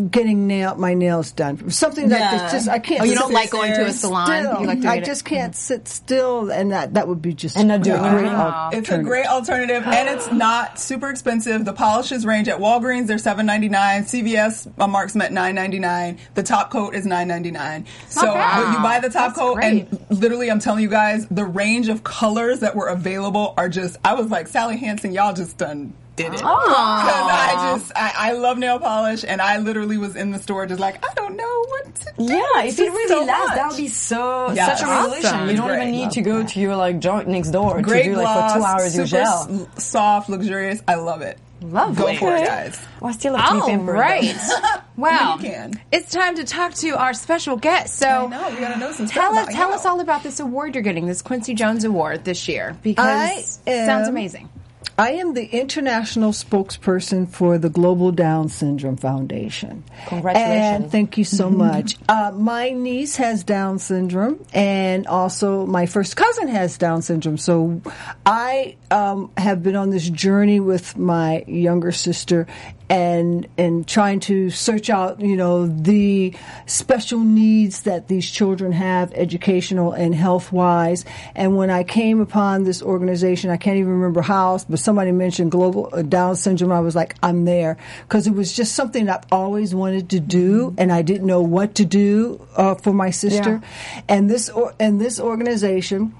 getting 0.09 0.47
nail 0.47 0.75
my 0.75 0.93
nails 0.93 1.31
done. 1.31 1.69
Something 1.69 2.09
like 2.09 2.19
Yeah. 2.19 2.43
this, 2.43 2.51
just 2.53 2.69
I 2.69 2.79
can't. 2.79 3.01
Oh, 3.01 3.03
you 3.05 3.11
sit 3.11 3.19
don't 3.19 3.33
like 3.33 3.49
going 3.51 3.73
to 3.73 3.85
a 3.85 3.91
salon? 3.91 4.27
still. 4.27 4.65
Like 4.65 4.79
doing 4.81 4.87
I 4.87 4.95
it- 4.97 5.05
just 5.05 5.25
can't 5.25 5.55
sit 5.55 5.87
still, 5.87 6.49
and 6.51 6.71
that 6.71 6.93
that 6.93 7.07
would 7.07 7.21
be 7.21 7.33
just 7.33 7.57
And 7.57 7.67
not 7.67 7.81
doing 7.81 7.97
a 7.97 8.09
great 8.09 8.19
anything. 8.19 8.37
Wow. 8.37 8.69
It's 8.71 8.89
a 8.89 8.97
great 8.99 9.25
alternative, 9.27 9.83
and 9.85 10.09
it's 10.09 10.31
not 10.31 10.79
super 10.79 11.09
expensive. 11.09 11.65
The 11.65 11.73
polishes 11.73 12.25
range 12.25 12.47
at 12.47 12.59
Walgreens; 12.59 13.07
they're 13.07 13.17
seven 13.17 13.45
ninety 13.45 13.69
nine. 13.69 14.03
CVS 14.03 14.67
on 14.79 14.91
Marks 14.91 15.15
at 15.15 15.31
nine 15.33 15.55
ninety 15.55 15.79
nine. 15.79 16.19
The 16.35 16.43
top 16.43 16.69
coat 16.69 16.95
is 16.95 17.05
nine 17.05 17.27
ninety 17.27 17.51
nine. 17.51 17.85
So 18.09 18.21
bad. 18.21 18.63
when 18.63 18.73
you 18.73 18.79
buy 18.79 18.99
the 18.99 19.09
top 19.09 19.29
That's 19.29 19.39
coat, 19.39 19.55
great. 19.55 19.87
and 19.89 20.05
literally, 20.21 20.49
I'm 20.51 20.59
telling 20.59 20.81
you 20.83 20.89
guys, 20.89 21.25
the 21.31 21.45
range 21.63 21.89
of 21.89 22.03
colors 22.03 22.59
that 22.59 22.75
were 22.75 22.87
available 22.87 23.53
are 23.57 23.69
just. 23.69 23.97
I 24.03 24.13
was 24.15 24.29
like, 24.29 24.47
Sally 24.47 24.77
Hansen, 24.77 25.13
y'all 25.13 25.33
just 25.33 25.57
done 25.57 25.93
did 26.15 26.27
it. 26.27 26.31
Because 26.33 26.43
I 26.45 27.73
just, 27.75 27.91
I, 27.95 28.11
I 28.15 28.31
love 28.33 28.57
nail 28.59 28.77
polish, 28.79 29.23
and 29.27 29.41
I 29.41 29.57
literally 29.57 29.97
was 29.97 30.15
in 30.15 30.29
the 30.31 30.37
store 30.37 30.65
just 30.67 30.79
like, 30.79 31.03
I 31.03 31.11
don't 31.15 31.35
know 31.35 31.65
what 31.69 31.95
to 31.95 32.13
do. 32.17 32.23
Yeah, 32.25 32.63
if 32.65 32.77
it 32.77 32.83
really 32.83 33.07
so 33.07 33.23
lasts, 33.25 33.55
that 33.55 33.67
would 33.69 33.77
be 33.77 33.87
so 33.87 34.51
Yes. 34.53 34.79
such 34.79 34.87
a 34.87 34.91
revolution. 34.91 35.25
Awesome. 35.25 35.49
You 35.49 35.55
don't 35.57 35.67
Great. 35.69 35.81
even 35.87 35.91
need 35.91 36.11
to 36.11 36.21
go 36.21 36.43
to 36.43 36.59
your 36.59 36.75
like 36.75 36.99
joint 36.99 37.27
next 37.27 37.49
door 37.49 37.81
Great 37.81 38.03
to 38.03 38.09
do 38.11 38.15
like 38.15 38.25
gloss, 38.25 38.53
for 38.53 38.59
two 38.59 38.63
hours 38.65 38.95
your 38.95 39.07
super 39.07 39.23
gel. 39.23 39.69
soft, 39.79 40.29
luxurious. 40.29 40.81
I 40.87 40.95
love 40.95 41.21
it. 41.23 41.39
Lovely. 41.63 42.13
Go 42.13 42.19
for 42.19 42.35
it, 42.35 42.45
guys. 42.45 42.79
Well, 42.99 43.09
I 43.09 43.13
still 43.13 43.35
have 43.35 43.49
to 43.49 43.61
All 43.61 43.67
pampered. 43.67 43.95
right. 43.95 44.35
Well, 44.95 45.37
You 45.41 45.49
can. 45.49 45.73
it's 45.91 46.11
time 46.11 46.35
to 46.35 46.43
talk 46.43 46.75
to 46.75 46.89
our 46.91 47.15
special 47.15 47.55
guest. 47.57 48.03
I 48.03 48.09
So, 48.09 48.27
know, 48.27 48.47
we 48.51 48.57
gotta 48.57 48.77
know 48.79 48.91
some 48.91 49.07
stuff 49.07 49.23
tell 49.23 49.33
us, 49.35 49.45
about 49.47 49.55
tell 49.55 49.69
you. 49.69 49.75
us 49.75 49.85
all 49.87 49.99
about 49.99 50.21
this 50.21 50.39
award 50.39 50.75
you're 50.75 50.83
getting, 50.83 51.07
this 51.07 51.23
Quincy 51.23 51.55
Jones 51.55 51.83
Award 51.83 52.25
this 52.25 52.47
year, 52.47 52.77
because 52.83 53.03
I 53.07 53.43
it 53.65 53.85
sounds 53.87 54.07
amazing. 54.07 54.49
I 54.97 55.13
am 55.13 55.33
the 55.33 55.45
international 55.45 56.31
spokesperson 56.31 57.27
for 57.27 57.57
the 57.57 57.69
Global 57.69 58.11
Down 58.11 58.49
Syndrome 58.49 58.97
Foundation. 58.97 59.83
Congratulations. 60.05 60.83
And 60.83 60.91
thank 60.91 61.17
you 61.17 61.23
so 61.23 61.49
much. 61.49 61.97
uh, 62.07 62.31
my 62.35 62.69
niece 62.69 63.15
has 63.15 63.43
Down 63.43 63.79
syndrome, 63.79 64.45
and 64.53 65.07
also 65.07 65.65
my 65.65 65.87
first 65.87 66.15
cousin 66.15 66.47
has 66.47 66.77
Down 66.77 67.01
syndrome. 67.01 67.37
So 67.37 67.81
I 68.25 68.75
um, 68.91 69.31
have 69.35 69.63
been 69.63 69.75
on 69.75 69.89
this 69.89 70.07
journey 70.07 70.59
with 70.59 70.95
my 70.95 71.43
younger 71.47 71.91
sister 71.91 72.45
and 72.89 73.47
and 73.57 73.87
trying 73.87 74.19
to 74.21 74.49
search 74.49 74.89
out, 74.89 75.19
you 75.19 75.35
know, 75.35 75.67
the 75.67 76.33
special 76.65 77.19
needs 77.19 77.83
that 77.83 78.07
these 78.07 78.29
children 78.29 78.71
have, 78.71 79.13
educational 79.13 79.93
and 79.93 80.13
health 80.13 80.51
wise. 80.51 81.05
And 81.35 81.57
when 81.57 81.69
I 81.69 81.83
came 81.83 82.19
upon 82.19 82.63
this 82.63 82.81
organization, 82.81 83.49
I 83.49 83.57
can't 83.57 83.77
even 83.77 83.91
remember 83.91 84.21
how, 84.21 84.59
but 84.69 84.79
somebody 84.79 85.11
mentioned 85.11 85.51
global 85.51 85.89
uh, 85.93 86.01
Down 86.01 86.35
syndrome. 86.35 86.71
I 86.71 86.79
was 86.79 86.95
like, 86.95 87.15
I'm 87.23 87.45
there 87.45 87.77
because 88.03 88.27
it 88.27 88.33
was 88.33 88.53
just 88.53 88.75
something 88.75 89.09
I've 89.09 89.25
always 89.31 89.73
wanted 89.73 90.09
to 90.11 90.19
do, 90.19 90.75
and 90.77 90.91
I 90.91 91.01
didn't 91.01 91.27
know 91.27 91.41
what 91.41 91.75
to 91.75 91.85
do 91.85 92.45
uh, 92.55 92.75
for 92.75 92.93
my 92.93 93.09
sister. 93.09 93.61
And 94.07 94.29
this 94.29 94.49
or, 94.49 94.73
and 94.79 94.99
this 94.99 95.19
organization. 95.19 96.13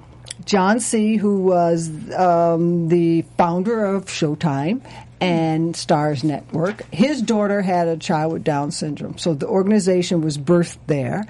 John 0.46 0.80
Sie, 0.80 1.16
who 1.18 1.42
was 1.44 1.90
um, 2.14 2.88
the 2.90 3.24
founder 3.38 3.86
of 3.86 4.06
Showtime 4.06 4.82
and 5.22 5.76
Stars 5.76 6.24
Network, 6.24 6.84
his 6.94 7.22
daughter 7.22 7.62
had 7.62 7.88
a 7.88 7.98
child 7.98 8.34
with 8.34 8.44
Down 8.44 8.72
syndrome. 8.72 9.18
So 9.18 9.34
the 9.34 9.48
organization 9.48 10.22
was 10.22 10.38
birthed 10.38 10.78
there. 10.88 11.26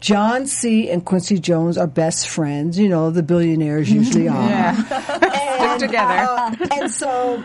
John 0.00 0.46
Sie 0.46 0.90
and 0.90 1.04
Quincy 1.04 1.38
Jones 1.38 1.78
are 1.78 1.86
best 1.86 2.28
friends. 2.28 2.78
You 2.78 2.88
know, 2.88 3.10
the 3.10 3.22
billionaires 3.22 3.90
usually 3.90 4.28
are. 4.28 4.36
and, 4.38 5.80
together. 5.80 6.26
uh, 6.28 6.54
and 6.72 6.90
so 6.90 7.42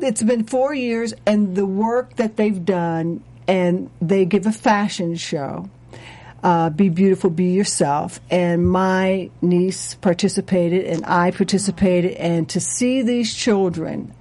it's 0.00 0.22
been 0.22 0.44
four 0.44 0.74
years, 0.74 1.14
and 1.26 1.54
the 1.56 1.66
work 1.66 2.16
that 2.16 2.36
they've 2.36 2.64
done, 2.64 3.22
and 3.48 3.90
they 4.00 4.24
give 4.24 4.46
a 4.46 4.52
fashion 4.52 5.16
show. 5.16 5.68
Uh, 6.44 6.68
be 6.68 6.90
beautiful, 6.90 7.30
be 7.30 7.46
yourself. 7.54 8.20
And 8.30 8.68
my 8.68 9.30
niece 9.40 9.94
participated, 9.94 10.84
and 10.84 11.02
I 11.06 11.30
participated, 11.30 12.12
and 12.12 12.46
to 12.50 12.60
see 12.60 13.00
these 13.00 13.32
children 13.34 14.12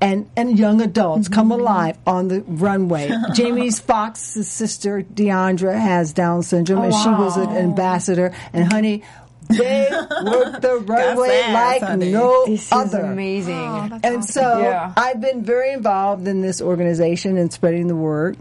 and, 0.00 0.30
and 0.36 0.56
young 0.56 0.80
adults 0.80 1.26
come 1.28 1.50
alive 1.50 1.98
on 2.06 2.28
the 2.28 2.42
runway. 2.42 3.10
Jamie 3.34 3.70
Foxx's 3.72 4.46
sister, 4.48 5.02
DeOndra, 5.02 5.76
has 5.76 6.12
Down 6.12 6.44
syndrome, 6.44 6.84
and 6.84 6.94
she 6.94 7.08
was 7.08 7.36
an 7.36 7.48
ambassador. 7.50 8.32
And 8.52 8.72
honey, 8.72 9.02
they 9.48 9.88
worked 10.24 10.62
the 10.62 10.82
runway 10.86 11.40
ass, 11.40 11.54
like 11.54 11.82
honey. 11.82 12.12
no 12.12 12.46
This 12.46 12.66
is 12.66 12.72
other. 12.72 13.00
amazing. 13.00 14.00
And 14.04 14.24
so 14.24 14.60
Yeah. 14.60 14.92
I've 14.96 15.20
been 15.20 15.44
very 15.44 15.72
involved 15.72 16.28
in 16.28 16.42
this 16.42 16.62
organization 16.62 17.36
and 17.36 17.52
spreading 17.52 17.88
the 17.88 17.96
word. 17.96 18.36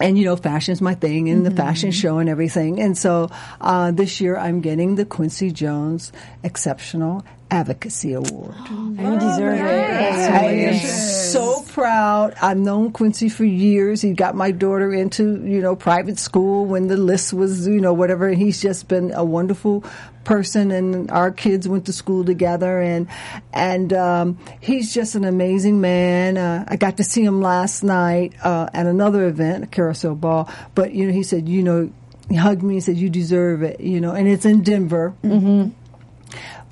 And 0.00 0.18
you 0.18 0.24
know, 0.24 0.34
fashion's 0.36 0.80
my 0.80 0.94
thing, 0.94 1.28
and 1.28 1.46
the 1.46 1.52
fashion 1.52 1.92
show 1.92 2.18
and 2.18 2.28
everything. 2.28 2.80
And 2.80 2.98
so 2.98 3.30
uh, 3.60 3.92
this 3.92 4.20
year, 4.20 4.36
I'm 4.36 4.60
getting 4.60 4.96
the 4.96 5.04
Quincy 5.04 5.52
Jones 5.52 6.10
Exceptional 6.42 7.24
Advocacy 7.54 8.14
Award. 8.14 8.54
and 8.68 8.98
you 8.98 9.18
deserve 9.20 9.58
it. 9.60 9.62
I 9.62 10.44
am 10.44 10.74
so 10.74 11.62
proud. 11.68 12.34
I've 12.42 12.56
known 12.58 12.90
Quincy 12.90 13.28
for 13.28 13.44
years. 13.44 14.02
He 14.02 14.12
got 14.12 14.34
my 14.34 14.50
daughter 14.50 14.92
into, 14.92 15.44
you 15.44 15.60
know, 15.60 15.76
private 15.76 16.18
school 16.18 16.66
when 16.66 16.88
the 16.88 16.96
list 16.96 17.32
was, 17.32 17.68
you 17.68 17.80
know, 17.80 17.92
whatever. 17.92 18.26
And 18.28 18.36
he's 18.38 18.60
just 18.60 18.88
been 18.88 19.12
a 19.14 19.24
wonderful 19.24 19.84
person 20.24 20.70
and 20.70 21.10
our 21.10 21.30
kids 21.30 21.68
went 21.68 21.84
to 21.86 21.92
school 21.92 22.24
together 22.24 22.80
and 22.80 23.06
and 23.52 23.92
um, 23.92 24.38
he's 24.60 24.92
just 24.92 25.14
an 25.14 25.24
amazing 25.24 25.80
man. 25.80 26.36
Uh, 26.36 26.64
I 26.66 26.76
got 26.76 26.96
to 26.96 27.04
see 27.04 27.22
him 27.22 27.40
last 27.40 27.84
night 27.84 28.32
uh, 28.42 28.68
at 28.74 28.86
another 28.86 29.26
event, 29.28 29.64
a 29.64 29.66
carousel 29.68 30.14
ball. 30.16 30.50
But 30.74 30.92
you 30.92 31.06
know, 31.06 31.12
he 31.12 31.22
said, 31.22 31.48
you 31.48 31.62
know, 31.62 31.92
he 32.28 32.36
hugged 32.36 32.62
me 32.62 32.74
and 32.76 32.82
said, 32.82 32.96
"You 32.96 33.10
deserve 33.10 33.62
it," 33.62 33.80
you 33.80 34.00
know, 34.00 34.12
and 34.12 34.26
it's 34.26 34.46
in 34.46 34.62
Denver 34.62 35.12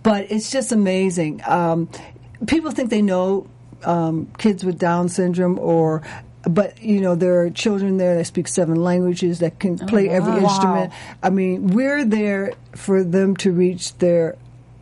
but 0.02 0.30
it's 0.30 0.50
just 0.50 0.72
amazing. 0.72 1.42
Um, 1.46 1.88
people 2.46 2.70
think 2.70 2.90
they 2.90 3.02
know 3.02 3.46
um, 3.84 4.30
kids 4.38 4.64
with 4.64 4.78
Down 4.78 5.08
syndrome, 5.08 5.58
or 5.58 6.02
but 6.44 6.82
you 6.82 7.00
know 7.00 7.14
there 7.14 7.40
are 7.42 7.50
children 7.50 7.96
there 7.98 8.16
that 8.16 8.24
speak 8.26 8.48
seven 8.48 8.76
languages 8.76 9.38
that 9.40 9.58
can 9.58 9.78
play 9.78 10.08
every 10.08 10.42
instrument. 10.42 10.92
I 11.22 11.30
mean, 11.30 11.68
we're 11.68 12.04
there 12.04 12.52
for 12.74 13.04
them 13.04 13.36
to 13.38 13.52
reach 13.52 13.96
their 13.98 14.36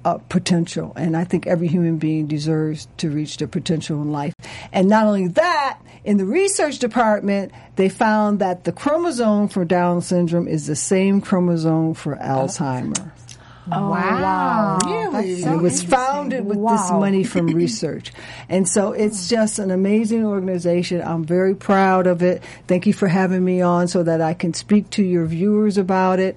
uh, 0.05 0.19
potential, 0.29 0.93
and 0.97 1.17
I 1.17 1.25
think 1.25 1.47
every 1.47 1.69
human 1.69 1.99
being 1.99 2.27
deserves 2.27 2.89
to 2.99 3.11
reach 3.11 3.37
their 3.37 3.49
potential 3.49 4.01
in 4.03 4.13
life. 4.13 4.35
And 4.73 4.89
not 4.89 5.07
only 5.07 5.29
that. 5.29 5.79
In 6.03 6.17
the 6.17 6.25
research 6.25 6.79
department, 6.79 7.53
they 7.77 7.91
found 7.91 8.39
that 8.39 8.65
the 8.65 8.73
chromosome 8.73 9.49
for 9.49 9.67
Down 9.67 10.01
syndrome 10.01 10.49
is 10.49 10.67
the 10.67 10.75
same 10.75 11.21
chromosome 11.21 11.93
for 11.93 12.17
Alzheimer. 12.17 13.13
Oh, 13.73 13.90
wow. 13.90 14.79
Really? 14.85 15.42
And 15.42 15.55
it 15.55 15.62
was 15.62 15.83
founded 15.83 16.44
with 16.44 16.59
this 16.59 16.90
money 16.90 17.25
from 17.25 17.46
research. 17.55 18.12
And 18.49 18.68
so 18.68 18.92
it's 18.92 19.29
just 19.29 19.59
an 19.59 19.70
amazing 19.70 20.25
organization. 20.25 21.03
I'm 21.03 21.25
very 21.25 21.55
proud 21.55 22.07
of 22.07 22.23
it. 22.23 22.42
Thank 22.66 22.87
you 22.87 22.92
for 22.92 23.07
having 23.07 23.44
me 23.44 23.61
on 23.61 23.88
so 23.88 24.03
that 24.03 24.20
I 24.20 24.35
can 24.35 24.55
speak 24.55 24.90
to 24.90 25.03
your 25.03 25.27
viewers 25.27 25.79
about 25.79 26.20
it. 26.20 26.37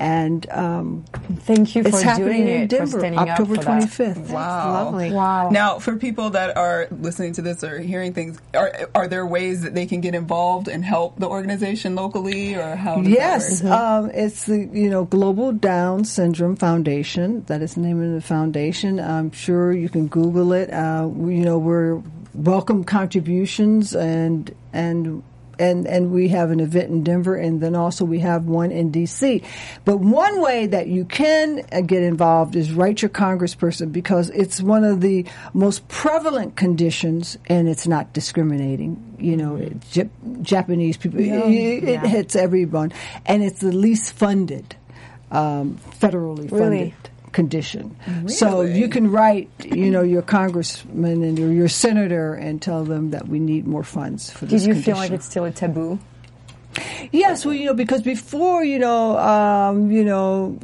And 0.00 0.50
um, 0.50 1.04
Thank 1.40 1.76
you 1.76 1.82
for 1.84 1.88
it's 1.90 2.02
happening 2.02 2.46
doing 2.46 2.48
in 2.48 2.62
it, 2.62 2.76
for 2.76 2.86
standing 2.86 3.18
October 3.18 3.54
up 3.54 3.58
for 3.60 3.64
that. 3.64 3.82
25th. 3.84 4.30
Wow. 4.30 4.72
Lovely. 4.84 5.12
Wow. 5.12 5.50
Now, 5.50 5.78
for 5.78 5.96
people 5.96 6.30
that 6.30 6.56
are 6.56 6.88
listening 6.90 7.32
to 7.34 7.42
this 7.42 7.62
or 7.62 7.78
hearing 7.78 8.12
things, 8.12 8.38
are 8.54 8.72
are 8.94 9.06
there 9.06 9.24
ways 9.24 9.62
that 9.62 9.74
they 9.74 9.86
can 9.86 10.00
get 10.00 10.14
involved 10.16 10.66
and 10.68 10.84
help 10.84 11.18
the 11.18 11.28
organization 11.28 11.94
locally, 11.94 12.54
or 12.56 12.74
how? 12.74 12.96
Does 13.02 13.08
Yes, 13.08 13.60
that 13.60 13.70
work? 13.70 13.80
um, 13.80 14.10
it's 14.12 14.46
the 14.46 14.58
you 14.72 14.90
know 14.90 15.04
Global 15.04 15.52
Down 15.52 16.04
Syndrome 16.04 16.56
Foundation. 16.56 17.44
That 17.44 17.62
is 17.62 17.74
the 17.74 17.80
name 17.80 18.02
of 18.02 18.12
the 18.12 18.20
foundation. 18.20 18.98
I'm 18.98 19.30
sure 19.30 19.72
you 19.72 19.88
can 19.88 20.08
Google 20.08 20.52
it. 20.52 20.70
Uh, 20.72 21.08
you 21.14 21.44
know 21.44 21.58
we're 21.58 22.02
welcome 22.34 22.82
contributions 22.84 23.94
and 23.94 24.52
and. 24.72 25.22
And, 25.58 25.86
and 25.86 26.10
we 26.10 26.28
have 26.28 26.50
an 26.50 26.60
event 26.60 26.90
in 26.90 27.04
Denver, 27.04 27.36
and 27.36 27.60
then 27.60 27.74
also 27.74 28.04
we 28.04 28.20
have 28.20 28.44
one 28.44 28.70
in 28.72 28.90
D.C. 28.90 29.42
But 29.84 29.98
one 29.98 30.40
way 30.40 30.66
that 30.66 30.88
you 30.88 31.04
can 31.04 31.64
uh, 31.72 31.80
get 31.80 32.02
involved 32.02 32.56
is 32.56 32.72
write 32.72 33.02
your 33.02 33.08
congressperson 33.08 33.92
because 33.92 34.30
it's 34.30 34.60
one 34.60 34.84
of 34.84 35.00
the 35.00 35.26
most 35.52 35.86
prevalent 35.88 36.56
conditions, 36.56 37.38
and 37.46 37.68
it's 37.68 37.86
not 37.86 38.12
discriminating. 38.12 39.16
You 39.18 39.36
know, 39.36 39.56
it, 39.56 39.80
Jap- 39.80 40.42
Japanese 40.42 40.96
people, 40.96 41.20
it, 41.20 41.84
it 41.84 42.00
hits 42.00 42.36
everyone, 42.36 42.92
and 43.26 43.42
it's 43.42 43.60
the 43.60 43.72
least 43.72 44.12
funded, 44.14 44.76
um, 45.30 45.78
federally 46.00 46.50
Really? 46.50 46.94
Condition. 47.34 47.94
So 48.28 48.62
you 48.62 48.88
can 48.88 49.10
write, 49.10 49.50
you 49.62 49.90
know, 49.90 50.02
your 50.02 50.22
congressman 50.22 51.22
and 51.22 51.38
your, 51.38 51.52
your 51.52 51.68
senator 51.68 52.34
and 52.34 52.62
tell 52.62 52.84
them 52.84 53.10
that 53.10 53.28
we 53.28 53.38
need 53.38 53.66
more 53.66 53.84
funds 53.84 54.30
for 54.30 54.46
Did 54.46 54.54
this 54.54 54.62
you 54.62 54.72
condition. 54.72 54.94
feel 54.94 54.96
like 54.96 55.10
it's 55.10 55.26
still 55.26 55.44
a 55.44 55.50
taboo? 55.50 55.98
Yes, 57.12 57.44
well, 57.44 57.54
you 57.54 57.66
know, 57.66 57.74
because 57.74 58.02
before, 58.02 58.64
you 58.64 58.80
know, 58.80 59.16
um, 59.18 59.92
you 59.92 60.04
know, 60.04 60.58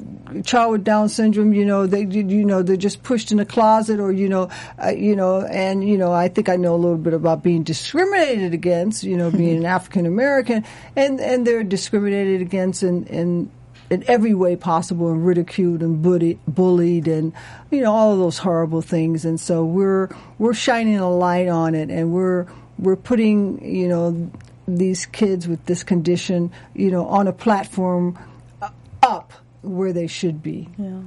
child 0.45 0.73
with 0.73 0.83
Down 0.85 1.09
syndrome, 1.09 1.53
you 1.53 1.65
know, 1.65 1.87
they, 1.87 2.03
you 2.03 2.45
know, 2.45 2.63
they're 2.63 2.77
just 2.77 3.05
pushed 3.05 3.31
in 3.31 3.39
a 3.39 3.45
closet, 3.45 4.01
or 4.01 4.11
you 4.11 4.29
know, 4.29 4.49
uh, 4.83 4.89
you 4.89 5.15
know, 5.15 5.43
and 5.43 5.87
you 5.89 5.97
know, 5.97 6.13
I 6.13 6.27
think 6.27 6.49
I 6.49 6.57
know 6.57 6.75
a 6.75 6.81
little 6.81 6.99
bit 6.99 7.15
about 7.15 7.45
being 7.45 7.63
discriminated 7.63 8.55
against, 8.55 9.05
you 9.05 9.17
know, 9.17 9.31
being 9.31 9.59
an 9.59 9.67
African 9.67 10.05
American, 10.07 10.65
and 10.97 11.21
and 11.21 11.47
they're 11.47 11.63
discriminated 11.63 12.41
against 12.41 12.83
in 12.83 13.07
in 13.07 13.51
in 13.91 14.05
every 14.07 14.35
way 14.35 14.55
possible 14.57 15.11
and 15.11 15.27
ridiculed 15.27 15.83
and 15.83 16.01
bullied, 16.01 16.39
bullied 16.47 17.09
and 17.09 17.33
you 17.71 17.83
know 17.83 17.93
all 17.93 18.13
of 18.13 18.19
those 18.19 18.39
horrible 18.39 18.81
things 18.81 19.25
and 19.25 19.39
so 19.41 19.65
we're 19.65 20.09
we're 20.39 20.55
shining 20.55 20.99
a 20.99 21.11
light 21.11 21.49
on 21.49 21.75
it 21.75 21.91
and 21.91 22.13
we're 22.13 22.47
we're 22.79 22.97
putting 22.97 23.63
you 23.65 23.89
know 23.89 24.31
these 24.69 25.07
kids 25.07 25.49
with 25.49 25.65
this 25.67 25.83
condition 25.83 26.53
you 26.75 26.91
know 26.91 27.05
on 27.07 27.27
a 27.27 27.33
platform 27.33 28.17
uh, 28.63 28.69
up 29.03 29.33
where 29.63 29.93
they 29.93 30.07
should 30.07 30.43
be 30.43 30.69
Yeah. 30.79 31.01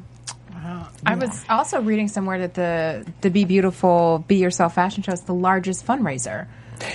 I 1.05 1.15
was 1.15 1.43
also 1.49 1.81
reading 1.81 2.07
somewhere 2.07 2.39
that 2.47 2.53
the 2.53 3.05
the 3.19 3.29
Be 3.29 3.43
Beautiful, 3.43 4.23
Be 4.27 4.37
Yourself 4.37 4.75
fashion 4.75 5.03
show 5.03 5.11
is 5.11 5.21
the 5.21 5.33
largest 5.33 5.85
fundraiser 5.85 6.47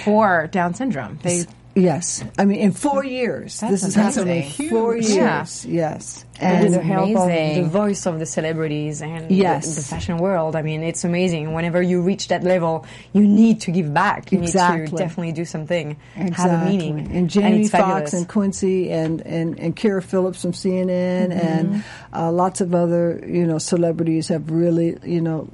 for 0.04 0.46
Down 0.46 0.72
syndrome. 0.72 1.18
They 1.22 1.44
yes 1.78 2.24
i 2.38 2.44
mean 2.44 2.58
in 2.58 2.72
four 2.72 3.04
years 3.04 3.60
That's 3.60 3.70
this 3.72 3.84
is 3.84 3.96
amazing. 3.96 4.26
happening 4.26 4.44
in 4.58 4.70
four 4.70 4.94
Huge. 4.96 5.08
Yeah. 5.10 5.38
years 5.38 5.66
yes 5.66 6.24
with 6.34 6.42
and 6.42 6.74
the 6.74 6.82
help 6.82 7.16
of 7.16 7.28
the 7.28 7.62
voice 7.68 8.06
of 8.06 8.18
the 8.18 8.26
celebrities 8.26 9.02
and 9.02 9.28
Yes. 9.30 9.74
the, 9.74 9.80
the 9.80 9.86
fashion 9.88 10.18
world. 10.18 10.54
I 10.54 10.62
mean, 10.62 10.84
it's 10.84 11.02
amazing. 11.02 11.52
Whenever 11.52 11.82
you 11.82 12.00
reach 12.00 12.28
that 12.28 12.44
level, 12.44 12.86
you 13.12 13.26
need 13.26 13.60
to 13.62 13.72
give 13.72 13.92
back. 13.92 14.30
You 14.30 14.38
need 14.38 14.52
to 14.52 14.86
definitely 14.86 15.32
do 15.32 15.44
something, 15.44 15.96
exactly. 16.14 16.36
have 16.50 16.62
a 16.62 16.70
meaning. 16.70 17.10
And 17.10 17.28
Jamie 17.28 17.62
it's 17.62 17.70
Foxx 17.70 17.82
fabulous. 17.82 18.12
and 18.14 18.28
Quincy 18.28 18.88
and, 18.92 19.20
and, 19.22 19.58
and 19.58 19.74
Kyra 19.74 20.00
Phillips 20.00 20.40
from 20.42 20.52
CNN 20.52 20.86
Mm-hmm. 21.32 21.32
and 21.40 21.84
uh, 22.14 22.30
lots 22.30 22.60
of 22.60 22.72
other, 22.72 23.20
you 23.26 23.44
know, 23.44 23.58
celebrities 23.58 24.28
have 24.28 24.48
really, 24.48 24.96
you 25.02 25.20
know, 25.20 25.48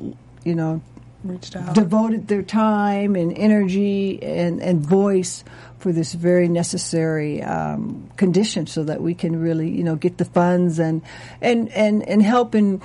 you 0.45 0.55
know, 0.55 0.83
Reached 1.25 1.57
out. 1.57 1.75
devoted 1.75 2.29
their 2.29 2.43
time 2.43 3.17
and 3.17 3.37
energy 3.37 4.23
and, 4.23 4.61
and 4.63 4.81
voice 4.81 5.43
for 5.79 5.91
this 5.91 6.13
very 6.15 6.49
necessary 6.49 7.43
um, 7.43 8.11
condition 8.17 8.67
so 8.67 8.85
that 8.85 9.01
we 9.01 9.15
can 9.15 9.41
really, 9.41 9.71
you 9.71 9.85
know, 9.85 9.97
get 9.97 10.19
the 10.19 10.25
funds 10.25 10.79
and, 10.79 11.03
and, 11.41 11.71
and, 11.73 12.07
and 12.09 12.23
help 12.23 12.55
in 12.55 12.81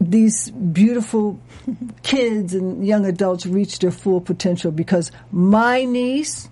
these 0.00 0.50
beautiful 0.50 1.40
kids 2.02 2.54
and 2.54 2.86
young 2.86 3.06
adults 3.06 3.46
reach 3.46 3.78
their 3.78 3.90
full 3.90 4.20
potential 4.20 4.70
because 4.70 5.10
my 5.30 5.84
niece 5.84 6.48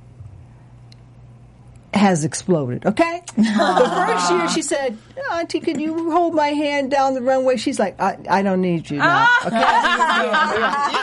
has 1.95 2.25
exploded. 2.25 2.87
Okay, 2.87 3.23
the 3.37 3.93
first 4.07 4.31
year 4.31 4.49
she 4.49 4.63
said, 4.63 4.97
"Auntie, 5.31 5.61
can 5.61 5.79
you 5.79 6.11
hold 6.11 6.35
my 6.35 6.49
hand 6.49 6.91
down 6.91 7.15
the 7.15 7.23
runway?" 7.23 7.57
She's 7.57 7.79
like, 7.79 8.01
"I, 8.01 8.19
I 8.29 8.43
don't 8.43 8.61
need 8.61 8.91
you 8.91 8.99
now." 8.99 9.27
Ah. 9.29 9.47
Okay, 9.47 9.57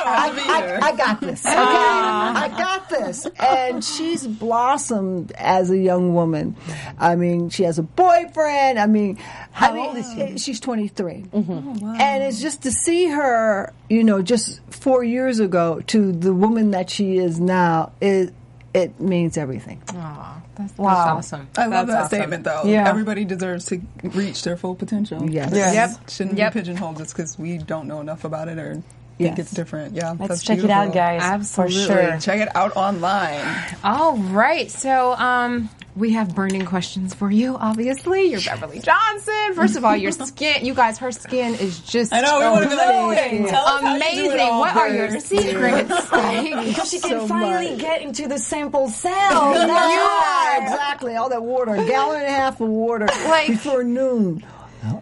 I, 0.10 0.80
I, 0.82 0.88
I 0.88 0.96
got 0.96 1.22
this. 1.22 1.46
Okay, 1.46 1.56
ah. 1.56 2.44
I 2.44 2.48
got 2.50 2.90
this, 2.90 3.28
and 3.40 3.84
she's 3.84 4.26
blossomed 4.26 5.32
as 5.34 5.70
a 5.70 5.78
young 5.78 6.14
woman. 6.14 6.56
I 6.98 7.16
mean, 7.16 7.50
she 7.50 7.64
has 7.64 7.78
a 7.78 7.84
boyfriend. 7.84 8.80
I 8.80 8.88
mean, 8.88 9.18
how 9.52 9.78
old 9.78 9.98
is 9.98 10.12
she? 10.14 10.22
Eh, 10.22 10.38
she's 10.38 10.60
twenty 10.60 10.90
mm-hmm. 10.90 11.86
oh, 11.86 11.96
and 12.00 12.24
it's 12.24 12.42
just 12.42 12.64
to 12.64 12.72
see 12.72 13.08
her, 13.08 13.74
you 13.90 14.04
know, 14.04 14.22
just 14.22 14.62
four 14.72 15.04
years 15.04 15.40
ago 15.40 15.82
to 15.88 16.12
the 16.12 16.34
woman 16.34 16.72
that 16.72 16.90
she 16.90 17.18
is 17.18 17.40
now. 17.40 17.92
It 18.02 18.34
it 18.74 19.00
means 19.00 19.38
everything. 19.38 19.82
Aw, 19.90 20.42
that's, 20.60 20.78
Wow. 20.78 21.16
that's 21.16 21.34
awesome. 21.34 21.48
I 21.58 21.66
love 21.68 21.88
That's 21.88 21.88
that 21.88 21.98
awesome. 22.06 22.18
statement, 22.20 22.44
though. 22.44 22.64
Yeah. 22.66 22.88
Everybody 22.88 23.26
deserves 23.26 23.66
to 23.68 23.82
reach 24.04 24.44
their 24.44 24.58
full 24.58 24.76
potential. 24.76 25.28
Yes. 25.30 25.52
Yes. 25.54 25.74
Yep. 25.98 26.10
Shouldn't 26.10 26.38
Yep. 26.38 26.54
be 26.54 26.60
pigeonholed 26.60 26.98
just 26.98 27.16
because 27.16 27.40
we 27.40 27.58
don't 27.58 27.88
know 27.88 28.02
enough 28.02 28.24
about 28.26 28.48
it 28.50 28.60
or 28.60 28.84
Yes. 29.20 29.30
think 29.36 29.40
it's 29.40 29.52
different. 29.52 29.96
Yeah, 29.96 30.16
Let's 30.18 30.44
check 30.44 30.60
it 30.60 30.70
out, 30.70 30.94
guys. 30.94 31.22
Absolutely. 31.22 31.86
For 31.86 31.94
sure. 31.94 32.20
Check 32.20 32.40
it 32.40 32.56
out 32.56 32.76
online. 32.78 33.42
All 33.84 34.16
right. 34.18 34.72
So, 34.72 35.14
um, 35.14 35.70
we 35.96 36.12
have 36.14 36.34
burning 36.34 36.64
questions 36.66 37.14
for 37.14 37.30
you, 37.30 37.58
obviously. 37.58 38.28
You're 38.32 38.40
Beverly 38.40 38.80
Johnson. 38.80 39.54
First 39.56 39.76
of 39.76 39.84
all, 39.84 39.96
your 39.98 40.12
skin, 40.28 40.64
you 40.66 40.74
guys, 40.74 40.98
her 41.00 41.12
skin 41.12 41.56
is 41.56 41.80
just 41.80 42.14
I 42.14 42.22
know, 42.22 42.40
we 42.40 42.46
wanna 42.46 42.70
be 42.70 42.76
like, 42.76 42.88
glowing. 42.88 43.18
"Hey, 43.18 43.46
tell 43.50 43.66
us 43.66 43.82
how 43.82 43.94
you 43.96 44.00
do 44.00 44.06
it 44.06 44.26
amazing. 44.36 44.40
all 44.40 44.60
What 44.62 44.78
are 44.78 44.88
your 44.90 45.20
secrets? 45.20 45.90
Because 46.70 46.90
she 46.90 47.00
can 47.00 47.10
So 47.10 47.28
finally 47.28 47.72
much. 47.72 47.80
get 47.80 48.02
into 48.02 48.28
the 48.30 48.38
sample 48.40 48.88
cell. 48.88 49.54
Yeah, 49.68 50.64
exactly. 50.64 51.16
All 51.18 51.28
that 51.30 51.44
water, 51.44 51.74
a 51.76 51.86
gallon 51.86 52.20
and 52.22 52.28
a 52.28 52.32
half 52.32 52.62
of 52.62 52.70
water 52.70 53.08
Like- 53.28 53.48
before 53.48 53.84
noon. 53.84 54.46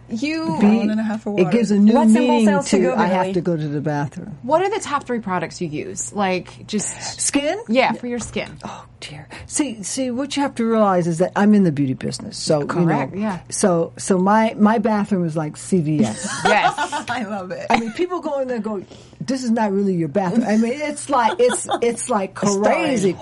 You, 0.10 0.58
Gallon 0.60 0.90
and 0.92 1.00
a 1.00 1.04
half 1.04 1.26
of 1.26 1.34
water. 1.34 1.50
It 1.50 1.52
gives 1.52 1.72
a 1.72 1.78
new 1.78 1.94
What 1.94 2.08
meaning 2.08 2.46
to 2.48 2.64
to 2.70 2.80
go, 2.80 2.96
I 2.96 3.08
have 3.08 3.34
to 3.34 3.42
go 3.42 3.56
to 3.56 3.68
the 3.68 3.82
bathroom. 3.82 4.38
what 4.44 4.62
are 4.62 4.70
the 4.70 4.80
top 4.80 5.06
three 5.06 5.20
products 5.20 5.62
you 5.62 5.68
use? 5.68 6.12
Like, 6.14 6.66
just, 6.68 7.20
Skin? 7.20 7.62
yeah, 7.68 7.92
for 7.94 8.08
your 8.08 8.20
skin. 8.20 8.58
Oh 8.64 8.86
dear. 9.00 9.28
See, 9.46 9.84
see, 9.84 10.12
what 10.12 10.36
you 10.36 10.42
have 10.44 10.56
to 10.56 10.66
realize 10.66 11.08
is 11.08 11.20
that 11.20 11.32
I'm 11.36 11.54
in 11.54 11.64
the 11.64 11.72
beauty 11.72 11.94
business. 11.94 12.38
So 12.38 12.66
Correct, 12.66 13.14
You 13.14 13.20
know, 13.20 13.28
yeah. 13.28 13.40
So, 13.50 13.94
so 13.98 14.18
my 14.18 14.56
my 14.58 14.80
bathroom 14.80 15.26
is 15.26 15.36
like 15.38 15.54
CVS. 15.56 16.26
Yes. 16.44 17.06
I 17.10 17.24
love 17.24 17.52
it. 17.52 17.68
I 17.70 17.80
mean, 17.80 17.92
people 17.94 18.20
go 18.22 18.40
in 18.40 18.48
there 18.48 18.56
and 18.56 18.64
go, 18.64 18.84
"This 19.28 19.44
is 19.44 19.52
not 19.52 19.72
really 19.72 19.94
your 19.96 20.08
bathroom." 20.08 20.46
I 20.48 20.58
mean, 20.58 20.74
it's 20.74 21.10
like 21.10 21.40
it's 21.40 21.68
it's 21.82 22.10
like 22.10 22.34
crazy. 22.34 23.16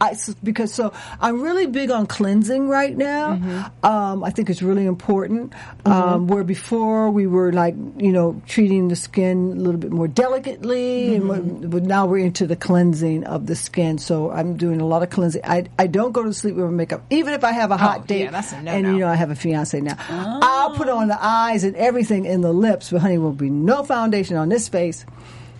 I, 0.00 0.14
because 0.42 0.74
so 0.74 0.92
I'm 1.20 1.40
really 1.40 1.66
big 1.66 1.90
on 1.90 2.06
cleansing 2.06 2.68
right 2.68 2.96
now. 2.96 3.70
Um, 3.82 4.22
I 4.24 4.30
think 4.30 4.50
it's 4.50 4.62
really 4.62 4.84
important. 4.86 5.52
Um, 5.84 6.26
where 6.26 6.44
before 6.44 7.10
we 7.10 7.26
were 7.26 7.52
like 7.52 7.74
you 7.98 8.12
know 8.12 8.40
treating 8.46 8.88
the 8.88 8.96
skin 8.96 9.52
a 9.52 9.60
little 9.60 9.80
bit 9.80 9.92
more 9.92 10.08
delicately, 10.08 11.16
and 11.16 11.70
but 11.70 11.82
now 11.82 12.06
we're 12.06 12.24
into 12.24 12.46
the 12.46 12.56
cleansing 12.56 13.24
of 13.24 13.46
the 13.46 13.54
skin. 13.56 13.98
So 13.98 14.30
I'm 14.30 14.56
doing 14.56 14.80
a 14.80 14.86
lot 14.86 15.02
of 15.02 15.10
cleansing. 15.10 15.42
I 15.44 15.66
I 15.78 15.86
don't 15.86 16.12
go 16.12 16.22
to 16.24 16.32
sleep 16.32 16.56
with 16.56 16.70
makeup, 16.70 17.02
even 17.10 17.32
if 17.34 17.44
I 17.44 17.52
have 17.52 17.70
a 17.70 17.76
hot 17.76 18.00
Oh, 18.00 18.04
date. 18.06 18.24
yeah, 18.24 18.30
that's 18.30 18.52
a 18.52 18.56
and 18.56 18.86
you 18.86 18.98
know 18.98 19.08
I 19.08 19.14
have 19.14 19.30
a 19.30 19.34
fiance 19.36 19.80
now. 19.80 19.96
I'll 20.08 20.72
put 20.74 20.88
on 20.88 21.08
the 21.08 21.18
eyes 21.18 21.64
and 21.64 21.76
everything 21.76 22.24
in 22.26 22.40
the 22.40 22.52
lips, 22.52 22.90
but 22.90 23.00
honey, 23.00 23.18
will 23.18 23.32
be 23.32 23.50
no 23.50 23.82
foundation 23.84 24.36
on 24.36 24.48
this 24.48 24.68
face 24.68 25.04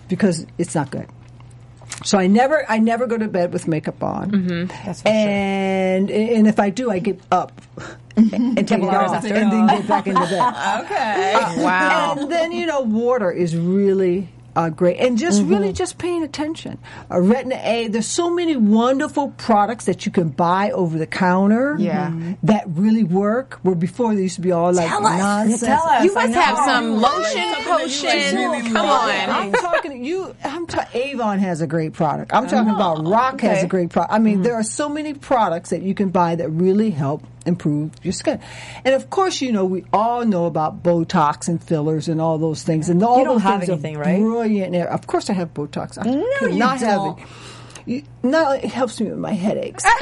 because 0.07 0.45
it's 0.57 0.75
not 0.75 0.91
good. 0.91 1.07
So 2.03 2.17
I 2.17 2.27
never, 2.27 2.69
I 2.69 2.79
never 2.79 3.07
go 3.07 3.17
to 3.17 3.27
bed 3.27 3.51
with 3.53 3.67
makeup 3.67 4.03
on. 4.03 4.31
Mm-hmm. 4.31 4.85
That's 4.85 5.01
for 5.01 5.07
sure. 5.07 5.17
and 5.17 6.11
and 6.11 6.47
if 6.47 6.59
I 6.59 6.69
do, 6.69 6.91
I 6.91 6.99
get 6.99 7.19
up 7.31 7.59
and 8.15 8.55
take 8.67 8.83
it 8.83 8.83
off 8.83 9.23
and 9.23 9.51
then 9.51 9.67
get 9.67 9.87
back 9.87 10.07
into 10.07 10.19
bed. 10.21 10.81
okay. 10.85 11.63
Wow. 11.63 12.15
And 12.17 12.31
then 12.31 12.51
you 12.51 12.65
know, 12.65 12.81
water 12.81 13.31
is 13.31 13.55
really 13.55 14.29
uh, 14.57 14.69
great, 14.69 14.97
and 14.97 15.17
just 15.17 15.41
Mm-hmm. 15.41 15.49
really 15.53 15.73
just 15.73 15.97
paying 15.97 16.23
attention. 16.23 16.79
Uh, 17.11 17.15
Retin-A. 17.17 17.87
There's 17.89 18.07
so 18.07 18.29
many 18.29 18.55
wonderful 18.57 19.29
products 19.37 19.85
that 19.85 20.05
you 20.05 20.11
can 20.11 20.29
buy 20.29 20.71
over 20.71 20.97
the 20.97 21.05
counter. 21.07 21.75
Yeah. 21.79 22.11
that 22.43 22.63
really 22.67 23.03
work. 23.03 23.59
Where 23.63 23.75
before 23.75 24.15
they 24.15 24.23
used 24.23 24.35
to 24.35 24.41
be 24.41 24.51
all 24.51 24.73
like 24.73 24.87
Tell 24.89 25.05
us. 25.05 25.19
nonsense. 25.19 25.61
Tell 25.61 25.83
us. 25.83 26.03
You 26.05 26.13
must 26.13 26.33
have 26.33 26.57
some 26.57 26.97
lotion, 26.97 27.53
potion. 27.63 28.35
really 28.35 28.61
Come 28.63 28.77
on. 28.77 29.09
I'm 29.29 29.51
talking 29.53 29.91
to 29.91 29.97
you. 29.97 30.35
I'm 30.43 30.65
ta- 30.67 30.87
Avon 30.93 31.39
has 31.39 31.61
a 31.61 31.67
great 31.67 31.93
product. 31.93 32.33
I'm 32.33 32.47
talking 32.47 32.73
about 32.73 32.97
RoC 32.99 33.41
has 33.41 33.63
a 33.63 33.67
great 33.67 33.89
product. 33.91 34.13
I 34.13 34.19
mean, 34.19 34.41
there 34.41 34.55
are 34.55 34.63
so 34.63 34.89
many 34.89 35.13
products 35.13 35.69
that 35.69 35.81
you 35.83 35.93
can 35.93 36.09
buy 36.09 36.35
that 36.35 36.49
really 36.49 36.89
help 36.89 37.21
improve 37.47 37.91
your 38.03 38.13
skin. 38.13 38.39
And 38.85 38.93
of 38.93 39.09
course, 39.09 39.41
you 39.41 39.51
know 39.51 39.65
we 39.65 39.85
all 39.93 40.25
know 40.25 40.45
about 40.45 40.83
Botox 40.83 41.47
and 41.47 41.61
fillers 41.63 42.07
and 42.07 42.19
all 42.21 42.37
those 42.37 42.63
things. 42.63 42.89
And 42.89 43.01
all 43.01 43.19
You 43.19 43.25
don't 43.25 43.35
those 43.35 43.43
have 43.43 43.59
things 43.61 43.69
anything, 43.69 43.95
are 43.97 44.01
right? 44.01 44.19
brilliant. 44.19 44.75
And 44.75 44.87
Of 44.87 45.07
course, 45.07 45.29
I 45.29 45.33
have 45.33 45.53
Botox. 45.53 45.97
I 45.97 46.03
No, 46.09 46.47
you 46.47 46.59
not 46.59 46.79
have 46.79 47.01
don't. 47.01 47.19
it. 47.19 47.25
You- 47.85 48.03
No, 48.23 48.51
it 48.51 48.65
helps 48.65 48.99
me 48.99 49.09
with 49.09 49.19
my 49.19 49.31
headaches. 49.33 49.85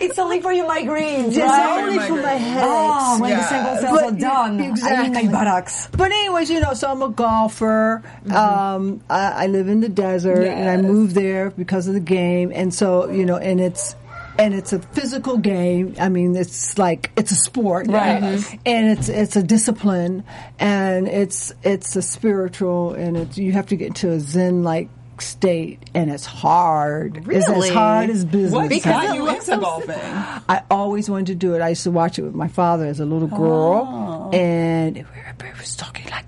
It's 0.00 0.18
only 0.18 0.40
for 0.40 0.52
your 0.52 0.68
migraines, 0.68 1.28
It's 1.28 1.38
right? 1.38 1.82
only 1.82 1.98
for 2.06 2.14
my 2.22 2.32
headaches. 2.34 2.66
Oh, 2.68 3.18
when 3.20 3.30
Yeah. 3.30 3.36
the 3.38 3.42
sample 3.48 3.76
cells 3.78 4.00
But 4.00 4.12
are 4.12 4.16
done, 4.18 4.60
I 4.60 4.66
exactly. 4.68 5.08
need 5.10 5.26
my 5.26 5.32
buttocks. 5.32 5.88
But 5.90 6.12
anyways, 6.12 6.50
you 6.50 6.60
know, 6.60 6.74
so 6.74 6.90
I'm 6.90 7.02
a 7.02 7.08
golfer. 7.08 8.02
Um, 8.30 9.00
I, 9.10 9.44
I 9.44 9.46
live 9.48 9.68
in 9.68 9.80
the 9.80 9.88
desert, 9.88 10.44
and 10.46 10.68
I 10.70 10.74
Yes. 10.76 10.82
moved 10.84 11.14
there 11.14 11.50
because 11.50 11.88
of 11.88 11.94
the 11.94 12.00
game. 12.00 12.52
And 12.54 12.72
so, 12.72 13.10
you 13.10 13.24
know, 13.26 13.36
and 13.36 13.60
it's 13.60 13.96
and 14.38 14.54
it's 14.54 14.72
a 14.72 14.78
physical 14.78 15.36
game. 15.38 15.94
I 16.00 16.08
mean, 16.08 16.36
it's 16.36 16.78
like 16.78 17.10
it's 17.16 17.32
a 17.32 17.36
sport, 17.36 17.88
Right. 17.88 18.22
Mm-hmm. 18.22 18.56
And 18.64 18.98
it's 18.98 19.08
it's 19.08 19.36
a 19.36 19.42
discipline, 19.42 20.24
and 20.58 21.08
it's 21.08 21.52
it's 21.62 21.96
a 21.96 22.02
spiritual, 22.02 22.94
and 22.94 23.16
it's 23.16 23.36
you 23.38 23.52
have 23.52 23.66
to 23.66 23.76
get 23.76 23.88
into 23.88 24.10
a 24.10 24.20
zen 24.20 24.62
like 24.62 24.88
state, 25.20 25.90
and 25.94 26.10
it's 26.12 26.24
hard. 26.24 27.26
It's 27.28 27.48
as 27.48 27.68
hard 27.70 28.08
as 28.10 28.24
business. 28.24 28.52
What 28.52 28.68
Because 28.68 29.14
you 29.16 29.24
looks 29.24 29.48
into 29.48 29.56
so 29.56 29.60
golfing? 29.60 29.96
I 29.98 30.62
always 30.70 31.10
wanted 31.10 31.26
to 31.26 31.34
do 31.34 31.54
it. 31.54 31.60
I 31.60 31.70
used 31.70 31.82
to 31.82 31.90
watch 31.90 32.18
it 32.20 32.22
with 32.22 32.34
my 32.36 32.46
father 32.48 32.86
as 32.86 33.00
a 33.00 33.04
little 33.04 33.26
girl, 33.26 34.30
Oh. 34.32 34.36
and 34.36 34.94
we 34.94 35.02
were, 35.02 35.52
we 35.52 35.58
was 35.58 35.74
talking 35.74 36.06
like 36.10 36.27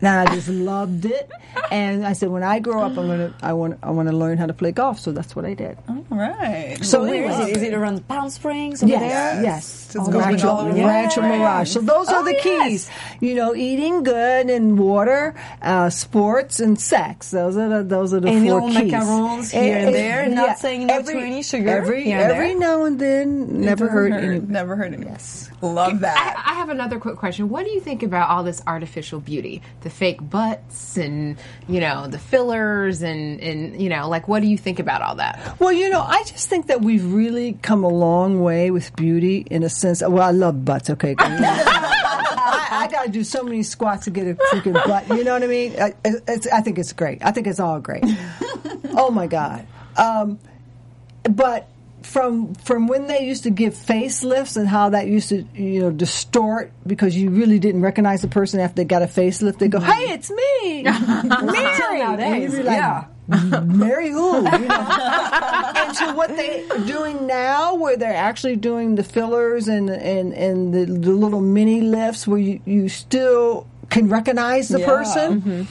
And 0.00 0.28
I 0.28 0.34
just 0.34 0.48
loved 0.48 1.04
it. 1.04 1.30
And 1.70 2.06
I 2.06 2.12
said, 2.14 2.28
when 2.30 2.42
I 2.42 2.60
grow 2.60 2.82
up, 2.82 2.96
I'm 2.96 3.06
gonna, 3.08 3.34
I 3.42 3.52
want, 3.52 3.78
I 3.82 3.90
want 3.90 4.08
to 4.08 4.16
learn 4.16 4.38
how 4.38 4.46
to 4.46 4.52
play 4.54 4.72
golf. 4.72 4.98
So 5.00 5.12
that's 5.12 5.34
what 5.36 5.44
I 5.44 5.54
did. 5.54 5.76
All 5.88 6.04
right. 6.10 6.76
So 6.82 7.02
Where 7.02 7.24
is 7.24 7.34
anyway. 7.34 7.50
it? 7.50 7.56
Is 7.56 7.62
it 7.62 7.74
around 7.74 8.06
Palm 8.08 8.30
Springs 8.30 8.82
over 8.82 8.90
Yes, 8.92 9.00
there? 9.34 9.42
yes. 9.42 9.92
Just 9.92 10.12
go 10.12 10.18
Rancho, 10.20 10.48
all 10.48 10.60
over 10.66 10.74
Rancho 10.76 11.20
place. 11.20 11.38
Mirage. 11.38 11.70
So 11.70 11.80
those 11.80 12.08
are 12.08 12.20
Oh, 12.20 12.24
the 12.24 12.32
yes. 12.32 12.42
keys. 12.42 12.90
You 13.20 13.34
know, 13.34 13.54
eating 13.54 14.02
good 14.02 14.50
and 14.50 14.78
water, 14.78 15.34
uh, 15.62 15.90
sports 15.90 16.60
and 16.60 16.78
sex. 16.78 17.30
Those 17.30 17.56
are 17.56 17.68
the 17.68 17.82
those 17.82 18.12
are 18.14 18.20
the 18.20 18.28
And 18.28 18.46
four 18.48 18.60
little 18.62 18.80
keys. 18.82 18.92
macarons 18.92 19.50
here 19.50 19.78
and 19.78 19.94
there, 19.94 20.28
not 20.28 20.58
saying 20.58 20.86
no 20.86 21.02
to 21.02 21.16
any 21.18 21.42
sugar 21.42 21.68
Every 21.68 22.04
here 22.04 22.18
and 22.20 22.32
every 22.32 22.48
there. 22.50 22.58
now 22.58 22.84
and 22.84 22.98
then, 22.98 23.60
never 23.62 23.88
hurt 23.88 24.12
any. 24.12 24.38
Never 24.40 24.76
heard 24.76 24.92
any. 24.94 25.06
Love 25.60 26.00
that. 26.00 26.44
I, 26.46 26.52
I 26.52 26.54
have 26.54 26.68
another 26.68 26.98
quick 26.98 27.16
question. 27.16 27.48
What 27.48 27.64
do 27.64 27.70
you 27.70 27.80
think 27.80 28.02
about 28.02 28.30
all 28.30 28.44
this 28.44 28.62
artificial 28.66 29.20
beauty, 29.20 29.62
the 29.80 29.90
fake 29.90 30.18
butts, 30.28 30.96
and 30.96 31.36
you 31.68 31.80
know 31.80 32.06
the 32.06 32.18
fillers, 32.18 33.02
and 33.02 33.40
and 33.40 33.80
you 33.80 33.88
know, 33.88 34.08
like, 34.08 34.28
what 34.28 34.40
do 34.40 34.48
you 34.48 34.56
think 34.58 34.78
about 34.78 35.02
all 35.02 35.16
that? 35.16 35.56
Well, 35.58 35.72
you 35.72 35.88
know, 35.90 36.00
I 36.00 36.22
just 36.24 36.48
think 36.48 36.68
that 36.68 36.82
we've 36.82 37.04
really 37.12 37.54
come 37.54 37.84
a 37.84 37.88
long 37.88 38.40
way 38.40 38.70
with 38.70 38.94
beauty 38.94 39.46
in 39.50 39.62
a 39.62 39.68
sense. 39.68 40.00
Well, 40.02 40.22
I 40.22 40.30
love 40.30 40.64
butts. 40.64 40.90
Okay. 40.90 41.14
I, 41.18 42.68
I 42.70 42.88
got 42.88 43.04
to 43.04 43.10
do 43.10 43.24
so 43.24 43.42
many 43.42 43.62
squats 43.62 44.04
to 44.04 44.10
get 44.10 44.26
a 44.26 44.34
freaking 44.34 44.74
butt. 44.86 45.08
You 45.08 45.24
know 45.24 45.32
what 45.32 45.42
I 45.42 45.46
mean? 45.46 45.74
I, 45.80 45.94
it's, 46.04 46.46
I 46.46 46.60
think 46.60 46.78
it's 46.78 46.92
great. 46.92 47.24
I 47.24 47.32
think 47.32 47.46
it's 47.46 47.60
all 47.60 47.80
great. 47.80 48.04
oh 48.94 49.10
my 49.10 49.26
god! 49.26 49.66
Um, 49.96 50.38
but 51.24 51.68
from 52.02 52.54
from 52.54 52.86
when 52.86 53.06
they 53.06 53.24
used 53.26 53.42
to 53.42 53.50
give 53.50 53.74
facelifts 53.74 54.56
and 54.56 54.68
how 54.68 54.90
that 54.90 55.06
used 55.08 55.28
to 55.30 55.44
you 55.54 55.80
know 55.80 55.90
distort 55.90 56.72
because 56.86 57.16
you 57.16 57.30
really 57.30 57.58
didn't 57.58 57.82
recognize 57.82 58.22
the 58.22 58.28
person 58.28 58.60
after 58.60 58.76
they 58.76 58.84
got 58.84 59.02
a 59.02 59.06
facelift. 59.06 59.58
They 59.58 59.68
go, 59.68 59.78
mm-hmm. 59.78 59.90
"Hey, 59.90 60.12
it's 60.12 60.30
me, 60.30 60.82
Mary." 61.52 62.00
And 62.02 62.42
you'd 62.42 62.52
be 62.52 62.62
like, 62.62 62.76
yeah. 62.76 63.04
Mary 63.62 64.10
who? 64.10 64.36
You 64.36 64.42
know? 64.42 64.50
and 65.76 65.96
to 65.98 66.12
what 66.14 66.34
they're 66.34 66.66
doing 66.86 67.26
now, 67.26 67.74
where 67.74 67.96
they're 67.96 68.14
actually 68.14 68.56
doing 68.56 68.94
the 68.94 69.04
fillers 69.04 69.68
and 69.68 69.90
and 69.90 70.32
and 70.32 70.72
the, 70.72 70.86
the 70.86 71.10
little 71.12 71.40
mini 71.42 71.82
lifts, 71.82 72.26
where 72.26 72.38
you, 72.38 72.60
you 72.64 72.88
still 72.88 73.66
can 73.90 74.08
recognize 74.08 74.68
the 74.68 74.80
Yeah. 74.80 74.86
person. 74.86 75.40
Mm-hmm. 75.42 75.62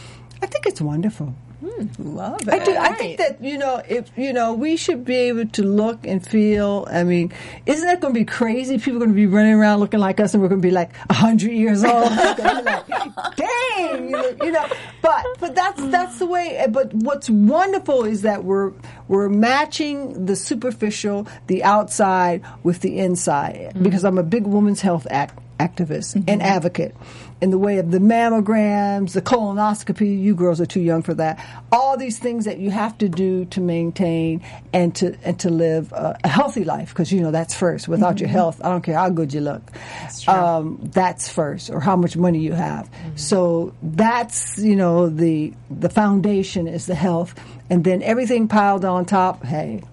I 0.44 0.46
think 0.46 0.68
it's 0.68 0.82
wonderful. 0.82 1.34
Hmm, 1.60 2.16
love 2.16 2.48
it. 2.48 2.50
I 2.50 2.64
do. 2.64 2.76
I 2.76 2.94
think 2.94 3.18
that 3.18 3.44
you 3.44 3.58
know, 3.58 3.82
if 3.88 4.12
you 4.16 4.32
know, 4.32 4.54
we 4.54 4.78
should 4.78 5.04
be 5.04 5.16
able 5.16 5.48
to 5.48 5.64
look 5.64 6.06
and 6.06 6.26
feel. 6.26 6.88
I 6.90 7.04
mean, 7.04 7.34
isn't 7.66 7.86
that 7.86 8.00
going 8.00 8.14
to 8.14 8.20
be 8.20 8.26
crazy? 8.26 8.78
People 8.78 8.98
are 8.98 9.06
going 9.06 9.10
to 9.10 9.16
be 9.16 9.26
running 9.26 9.54
around 9.54 9.80
looking 9.80 10.00
like 10.00 10.20
us, 10.20 10.36
and 10.36 10.44
we're 10.44 10.50
going 10.50 10.62
to 10.62 10.68
be 10.68 10.72
like 10.72 10.96
hundred 11.10 11.52
years 11.52 11.84
old. 11.84 12.12
It's 12.18 12.42
gonna 12.42 12.64
be 12.64 12.94
like, 12.94 13.36
Dang, 13.36 14.10
you 14.44 14.52
know. 14.52 14.68
But 15.02 15.26
but 15.40 15.56
that's 15.56 15.84
that's 15.88 16.20
the 16.20 16.28
way. 16.28 16.58
Eh, 16.58 16.68
but 16.68 16.94
what's 16.94 17.28
wonderful 17.28 18.04
is 18.04 18.22
that 18.22 18.44
we're 18.44 18.74
we're 19.08 19.30
matching 19.30 20.28
the 20.28 20.36
superficial, 20.36 21.28
the 21.48 21.64
outside, 21.64 22.44
with 22.62 22.82
the 22.82 23.00
inside. 23.00 23.72
Mm-hmm. 23.74 23.84
Because 23.84 24.04
I'm 24.04 24.20
a 24.20 24.24
big 24.24 24.46
women's 24.46 24.82
health 24.82 25.08
act, 25.10 25.40
activist 25.60 26.16
and 26.16 26.26
mm-hmm. 26.26 26.42
advocate 26.42 26.96
in 27.40 27.52
the 27.52 27.58
way 27.58 27.78
of 27.78 27.92
the 27.92 28.00
mammograms, 28.00 29.14
the 29.14 29.22
colonoscopy. 29.22 30.22
You 30.22 30.34
girls 30.36 30.60
are 30.60 30.66
too 30.66 30.80
young 30.82 31.04
for 31.04 31.14
that. 31.16 31.44
All 31.72 31.96
these 31.98 32.18
things 32.18 32.46
that 32.46 32.58
you 32.58 32.72
have 32.72 32.98
to 32.98 33.08
do 33.10 33.46
to 33.46 33.62
maintain 33.62 34.42
and 34.74 34.96
to 34.96 35.16
and 35.24 35.40
to 35.42 35.50
live 35.50 35.92
a, 35.92 36.18
a 36.24 36.28
healthy 36.28 36.64
life, 36.64 36.90
because 36.90 37.12
you 37.12 37.22
know 37.22 37.32
that's 37.32 37.54
first. 37.54 37.88
Without 37.88 38.20
your 38.20 38.30
health, 38.30 38.60
I 38.64 38.70
don't 38.70 38.82
care 38.82 38.96
how 38.98 39.10
good 39.10 39.34
you 39.34 39.42
look. 39.42 39.62
That's 40.02 40.28
Um, 40.28 40.80
that's 40.94 41.30
first, 41.30 41.70
or 41.70 41.80
how 41.80 41.96
much 41.96 42.18
money 42.18 42.40
you 42.40 42.54
have. 42.54 42.90
So 43.16 43.74
that's 43.84 44.58
you 44.58 44.76
know 44.76 45.10
the 45.10 45.54
the 45.70 45.90
foundation 45.90 46.68
is 46.68 46.86
the 46.88 46.96
health, 46.96 47.36
and 47.70 47.84
then 47.84 48.02
everything 48.02 48.48
piled 48.48 48.84
on 48.84 49.06
top. 49.06 49.44
Hey, 49.44 49.84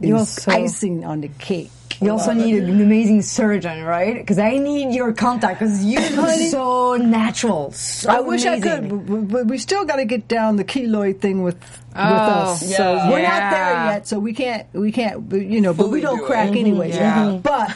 You 0.00 0.14
is 0.16 0.20
also- 0.38 0.50
icing 0.52 1.04
on 1.04 1.22
the 1.22 1.28
cake. 1.38 1.70
You 2.00 2.10
also 2.10 2.32
need 2.32 2.56
an 2.62 2.80
amazing 2.80 3.22
surgeon, 3.22 3.82
right? 3.84 4.16
Because 4.16 4.38
I 4.38 4.58
need 4.58 4.94
your 4.94 5.12
contact 5.12 5.60
because 5.60 5.84
you're 5.84 6.02
so 6.50 6.96
natural. 6.96 7.72
So 7.72 8.10
I 8.10 8.20
wish 8.20 8.44
I 8.46 8.60
could, 8.60 8.88
but, 8.88 9.28
but 9.28 9.46
we 9.46 9.58
still 9.58 9.84
got 9.84 9.96
to 9.96 10.04
get 10.04 10.28
down 10.28 10.56
the 10.56 10.64
keloid 10.64 11.20
thing 11.20 11.42
with 11.42 11.56
with 11.60 11.96
Oh, 11.96 12.00
us. 12.02 12.76
So 12.76 12.94
we're 13.08 13.22
not 13.22 13.50
there 13.52 13.72
yet. 13.86 14.08
So 14.08 14.18
we 14.18 14.32
can't 14.32 14.66
we 14.72 14.90
can't 14.92 15.30
you 15.32 15.60
know. 15.60 15.72
But 15.72 15.84
we 15.88 16.00
Fully 16.00 16.00
don't 16.02 16.18
do 16.18 16.26
crack 16.26 16.50
it. 16.50 16.58
anyways. 16.58 16.96
Mm-hmm. 16.96 17.46
Yeah. 17.46 17.74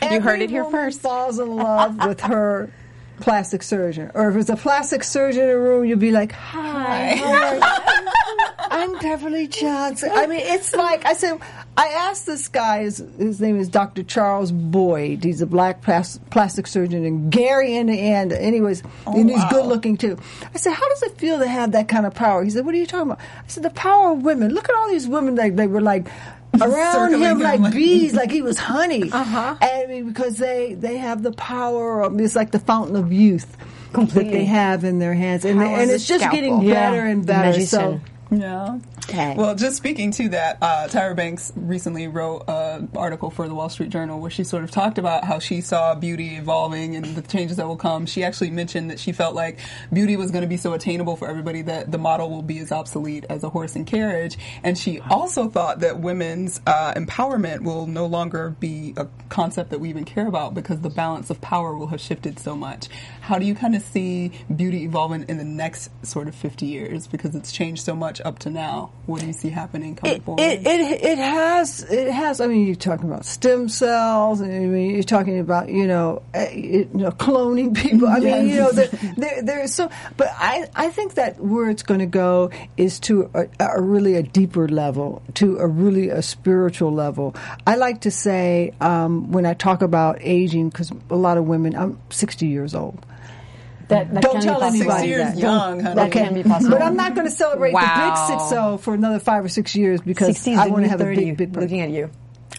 But 0.00 0.02
You 0.12 0.20
heard 0.20 0.42
it 0.42 0.50
here 0.50 0.64
woman 0.64 0.80
first. 0.80 1.00
Falls 1.00 1.38
in 1.38 1.56
love 1.56 2.04
with 2.06 2.20
her 2.20 2.70
plastic 3.20 3.62
surgeon, 3.62 4.10
or 4.14 4.30
if 4.30 4.36
it's 4.36 4.50
a 4.50 4.56
plastic 4.56 5.04
surgeon 5.04 5.44
in 5.44 5.50
a 5.50 5.58
room, 5.58 5.84
you'd 5.84 5.98
be 5.98 6.12
like, 6.12 6.32
"Hi, 6.32 7.14
you?" 7.14 7.96
I'm 8.70 8.98
Beverly 8.98 9.46
Johnson. 9.46 10.10
I 10.12 10.26
mean, 10.26 10.40
it's 10.42 10.74
like 10.74 11.04
I 11.06 11.14
said. 11.14 11.40
I 11.78 11.88
asked 11.88 12.24
this 12.24 12.48
guy. 12.48 12.84
His, 12.84 13.04
his 13.18 13.38
name 13.40 13.58
is 13.60 13.68
Dr. 13.68 14.02
Charles 14.02 14.50
Boyd. 14.50 15.22
He's 15.22 15.42
a 15.42 15.46
black 15.46 15.82
plas- 15.82 16.18
plastic 16.30 16.66
surgeon, 16.66 17.04
and 17.04 17.30
Gary 17.30 17.76
in 17.76 17.88
the 17.88 17.98
end. 17.98 18.32
Anyways, 18.32 18.82
oh, 19.06 19.18
and 19.18 19.28
he's 19.28 19.38
wow. 19.38 19.50
good 19.50 19.66
looking 19.66 19.96
too. 19.96 20.18
I 20.54 20.58
said, 20.58 20.72
"How 20.72 20.88
does 20.88 21.02
it 21.02 21.18
feel 21.18 21.38
to 21.38 21.46
have 21.46 21.72
that 21.72 21.88
kind 21.88 22.06
of 22.06 22.14
power?" 22.14 22.42
He 22.42 22.50
said, 22.50 22.64
"What 22.64 22.74
are 22.74 22.78
you 22.78 22.86
talking 22.86 23.10
about?" 23.10 23.20
I 23.20 23.48
said, 23.48 23.62
"The 23.62 23.70
power 23.70 24.12
of 24.12 24.22
women. 24.22 24.52
Look 24.54 24.68
at 24.68 24.74
all 24.74 24.88
these 24.88 25.06
women. 25.06 25.34
They 25.34 25.66
were 25.66 25.80
like." 25.80 26.08
Around 26.60 27.20
him 27.20 27.40
like 27.40 27.60
like- 27.60 27.72
bees, 27.72 28.14
like 28.14 28.30
he 28.30 28.42
was 28.42 28.58
honey. 28.58 29.10
Uh-huh. 29.10 29.56
I 29.60 29.86
mean, 29.88 30.08
because 30.08 30.38
they 30.38 30.74
they 30.74 30.96
have 30.96 31.22
the 31.22 31.32
power 31.32 32.02
of 32.02 32.18
it's 32.20 32.36
like 32.36 32.50
the 32.50 32.58
fountain 32.58 32.96
of 32.96 33.12
youth 33.12 33.56
that 33.92 34.10
they 34.14 34.44
have 34.44 34.84
in 34.84 34.98
their 34.98 35.14
hands, 35.14 35.44
and, 35.44 35.58
Power 35.58 35.78
and 35.78 35.90
it's 35.90 36.06
just 36.06 36.30
getting 36.30 36.62
Yeah, 36.62 36.90
better 36.90 37.02
and 37.06 37.26
better. 37.26 37.60
So. 37.60 38.00
Yeah. 38.30 38.80
Okay. 39.08 39.34
Well, 39.36 39.54
just 39.54 39.76
speaking 39.76 40.10
to 40.12 40.30
that, 40.30 40.58
uh, 40.60 40.88
Tyra 40.90 41.14
Banks 41.14 41.52
recently 41.54 42.08
wrote 42.08 42.44
an 42.48 42.88
article 42.96 43.30
for 43.30 43.46
the 43.46 43.54
Wall 43.54 43.68
Street 43.68 43.90
Journal 43.90 44.20
where 44.20 44.32
she 44.32 44.42
sort 44.42 44.64
of 44.64 44.72
talked 44.72 44.98
about 44.98 45.24
how 45.24 45.38
she 45.38 45.60
saw 45.60 45.94
beauty 45.94 46.34
evolving 46.34 46.96
and 46.96 47.04
the 47.14 47.22
changes 47.22 47.56
that 47.58 47.68
will 47.68 47.76
come. 47.76 48.04
She 48.06 48.24
actually 48.24 48.50
mentioned 48.50 48.90
that 48.90 48.98
she 48.98 49.12
felt 49.12 49.36
like 49.36 49.60
beauty 49.92 50.16
was 50.16 50.32
going 50.32 50.42
to 50.42 50.48
be 50.48 50.56
so 50.56 50.72
attainable 50.72 51.14
for 51.14 51.28
everybody 51.28 51.62
that 51.62 51.92
the 51.92 51.98
model 51.98 52.28
will 52.28 52.42
be 52.42 52.58
as 52.58 52.72
obsolete 52.72 53.24
as 53.30 53.44
a 53.44 53.48
horse 53.48 53.76
and 53.76 53.86
carriage. 53.86 54.38
And 54.64 54.76
she 54.76 54.98
also 55.00 55.48
thought 55.48 55.80
that 55.80 56.00
women's 56.00 56.60
uh, 56.66 56.94
empowerment 56.94 57.62
will 57.62 57.86
no 57.86 58.06
longer 58.06 58.56
be 58.58 58.92
a 58.96 59.06
concept 59.28 59.70
that 59.70 59.78
we 59.78 59.88
even 59.88 60.04
care 60.04 60.26
about 60.26 60.52
because 60.52 60.80
the 60.80 60.90
balance 60.90 61.30
of 61.30 61.40
power 61.40 61.76
will 61.76 61.88
have 61.88 62.00
shifted 62.00 62.40
so 62.40 62.56
much. 62.56 62.88
How 63.20 63.38
do 63.38 63.46
you 63.46 63.54
kind 63.54 63.76
of 63.76 63.82
see 63.82 64.32
beauty 64.54 64.82
evolving 64.84 65.26
in 65.28 65.36
the 65.36 65.44
next 65.44 65.90
sort 66.04 66.26
of 66.26 66.34
50 66.34 66.66
years 66.66 67.06
because 67.06 67.36
it's 67.36 67.52
changed 67.52 67.84
so 67.84 67.94
much 67.94 68.15
up 68.24 68.38
to 68.40 68.50
now? 68.50 68.90
What 69.06 69.20
do 69.20 69.26
you 69.26 69.32
see 69.32 69.50
happening 69.50 69.94
coming 69.94 70.16
it, 70.16 70.22
forward? 70.24 70.40
it, 70.42 70.66
it 70.66 71.04
it 71.04 71.18
has 71.18 71.82
it 71.82 72.12
has. 72.12 72.40
I 72.40 72.46
mean, 72.46 72.66
you're 72.66 72.74
talking 72.74 73.08
about 73.08 73.24
stem 73.24 73.68
cells, 73.68 74.40
and 74.40 74.52
I 74.52 74.66
mean, 74.66 74.90
you're 74.92 75.02
talking 75.02 75.38
about 75.38 75.68
you 75.68 75.86
know, 75.86 76.22
uh, 76.34 76.46
you 76.52 76.88
know 76.92 77.10
cloning 77.10 77.76
people. 77.76 78.08
I 78.08 78.20
mean, 78.20 78.48
you 78.48 78.56
know, 78.56 78.72
there, 78.72 78.88
there, 79.16 79.42
there's 79.42 79.74
so. 79.74 79.90
But 80.16 80.28
I 80.36 80.68
I 80.74 80.88
think 80.88 81.14
that 81.14 81.40
where 81.40 81.70
it's 81.70 81.82
going 81.82 82.00
to 82.00 82.06
go 82.06 82.50
is 82.76 82.98
to 83.00 83.30
a, 83.34 83.48
a 83.60 83.80
really 83.80 84.14
a 84.16 84.22
deeper 84.22 84.68
level, 84.68 85.22
to 85.34 85.58
a 85.58 85.66
really 85.66 86.08
a 86.08 86.22
spiritual 86.22 86.92
level. 86.92 87.34
I 87.66 87.76
like 87.76 88.02
to 88.02 88.10
say 88.10 88.72
um, 88.80 89.30
when 89.32 89.46
I 89.46 89.54
talk 89.54 89.82
about 89.82 90.18
aging, 90.20 90.70
because 90.70 90.90
a 91.10 91.16
lot 91.16 91.38
of 91.38 91.46
women, 91.46 91.76
I'm 91.76 91.98
60 92.10 92.46
years 92.46 92.74
old. 92.74 93.04
That, 93.88 94.12
that 94.14 94.22
Don't 94.22 94.42
tell 94.42 94.58
possible. 94.60 94.82
anybody 94.90 94.98
Six 94.98 95.06
years 95.08 95.24
that. 95.34 95.38
young, 95.38 95.80
honey. 95.80 95.94
That 95.94 96.10
can 96.12 96.34
be 96.34 96.42
possible. 96.42 96.70
But 96.72 96.82
I'm 96.82 96.96
not 96.96 97.14
going 97.14 97.26
to 97.26 97.32
celebrate 97.32 97.72
Wow. 97.72 97.82
the 97.82 98.10
big 98.10 98.38
six 98.40 98.48
zero 98.48 98.76
for 98.78 98.94
another 98.94 99.20
five 99.20 99.44
or 99.44 99.48
six 99.48 99.76
years 99.76 100.00
because 100.00 100.28
60 100.28 100.52
is 100.52 100.58
I 100.58 100.66
want 100.66 100.76
to 100.76 100.80
new 100.82 100.88
have 100.88 101.00
a 101.00 101.04
big, 101.14 101.36
big 101.36 101.52
birthday. 101.52 101.60
looking 101.60 101.80
at 101.82 101.90
you. 101.90 102.10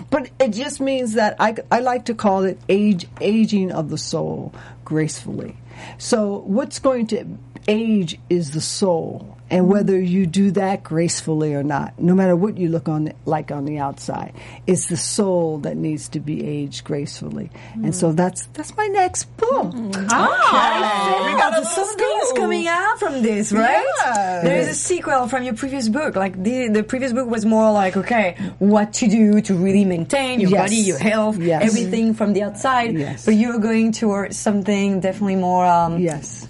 But 0.10 0.30
it 0.40 0.50
just 0.52 0.80
means 0.80 1.14
that 1.14 1.36
I, 1.40 1.56
I 1.72 1.80
like 1.80 2.06
to 2.06 2.14
call 2.14 2.44
it 2.44 2.60
age 2.70 3.08
aging 3.20 3.72
of 3.72 3.90
the 3.90 3.98
soul 3.98 4.54
gracefully. 4.86 5.58
So 5.98 6.40
what's 6.46 6.80
going 6.80 7.08
to 7.08 7.26
age 7.68 8.20
is 8.30 8.52
the 8.52 8.62
soul, 8.62 9.37
and 9.50 9.68
whether 9.68 10.00
you 10.00 10.26
do 10.26 10.52
that 10.52 10.84
gracefully 10.84 11.54
or 11.54 11.64
not, 11.64 12.00
no 12.00 12.14
matter 12.16 12.36
what 12.36 12.58
you 12.58 12.70
look 12.70 12.88
on 12.90 13.14
like 13.26 13.52
on 13.52 13.66
the 13.66 13.78
outside, 13.80 14.34
it's 14.66 14.88
the 14.88 14.98
soul 14.98 15.60
that 15.60 15.78
needs 15.78 16.10
to 16.10 16.20
be 16.20 16.46
aged 16.46 16.84
gracefully. 16.84 17.50
And 17.76 17.96
so 17.96 18.12
that's 18.12 18.46
that's 18.54 18.76
my 18.76 18.88
next 18.88 19.26
book. 19.38 19.74
we 19.74 19.92
got 19.92 21.54
a 21.54 21.62
little 21.62 21.66
Something 21.66 22.18
is 22.22 22.30
scoop. 22.30 22.38
coming 22.38 22.68
out 22.68 23.00
from 23.00 23.22
this, 23.22 23.52
right? 23.52 23.86
Yes. 24.06 24.44
There 24.44 24.58
is 24.58 24.68
a 24.68 24.74
sequel 24.76 25.28
from 25.28 25.44
your 25.44 25.54
previous 25.56 25.90
book. 25.90 26.16
Like 26.16 26.42
the 26.42 26.70
the 26.70 26.84
previous 26.84 27.14
book 27.14 27.30
was 27.30 27.46
more 27.46 27.72
like, 27.72 27.98
okay, 27.98 28.36
what 28.60 28.94
to 28.94 29.08
do 29.08 29.42
to 29.42 29.54
really 29.56 29.86
maintain 29.86 30.40
your 30.40 30.50
Yes. 30.52 30.62
body, 30.70 30.76
your 30.78 30.98
health, 31.00 31.38
Yes. 31.38 31.64
everything 31.64 32.14
from 32.14 32.34
the 32.34 32.44
outside. 32.44 32.94
Yes. 32.98 33.26
But 33.26 33.36
you're 33.36 33.60
going 33.60 33.92
towards 33.92 34.38
something 34.38 35.00
definitely 35.00 35.36
more, 35.36 35.66
um, 35.66 36.00
Yes. 36.00 36.47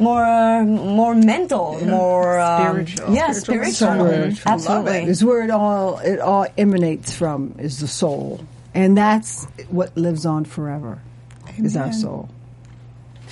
More, 0.00 0.24
uh, 0.24 0.64
more 0.64 1.14
mental, 1.14 1.78
more 1.84 2.38
um, 2.38 2.86
Spiritual. 2.86 3.14
Yeah, 3.14 3.32
Spiritual. 3.32 3.72
spiritual. 3.72 4.06
Spiritual. 4.08 4.52
Absolutely. 4.52 5.02
is 5.04 5.24
where 5.24 5.42
it 5.42 5.50
all 5.50 5.98
it 5.98 6.20
all 6.20 6.46
emanates 6.56 7.12
from 7.14 7.54
is 7.58 7.80
the 7.80 7.88
soul, 7.88 8.40
and 8.74 8.96
that's 8.96 9.44
what 9.70 9.96
lives 9.96 10.24
on 10.26 10.44
forever. 10.44 11.00
Is 11.58 11.76
our 11.76 11.92
soul. 11.92 12.28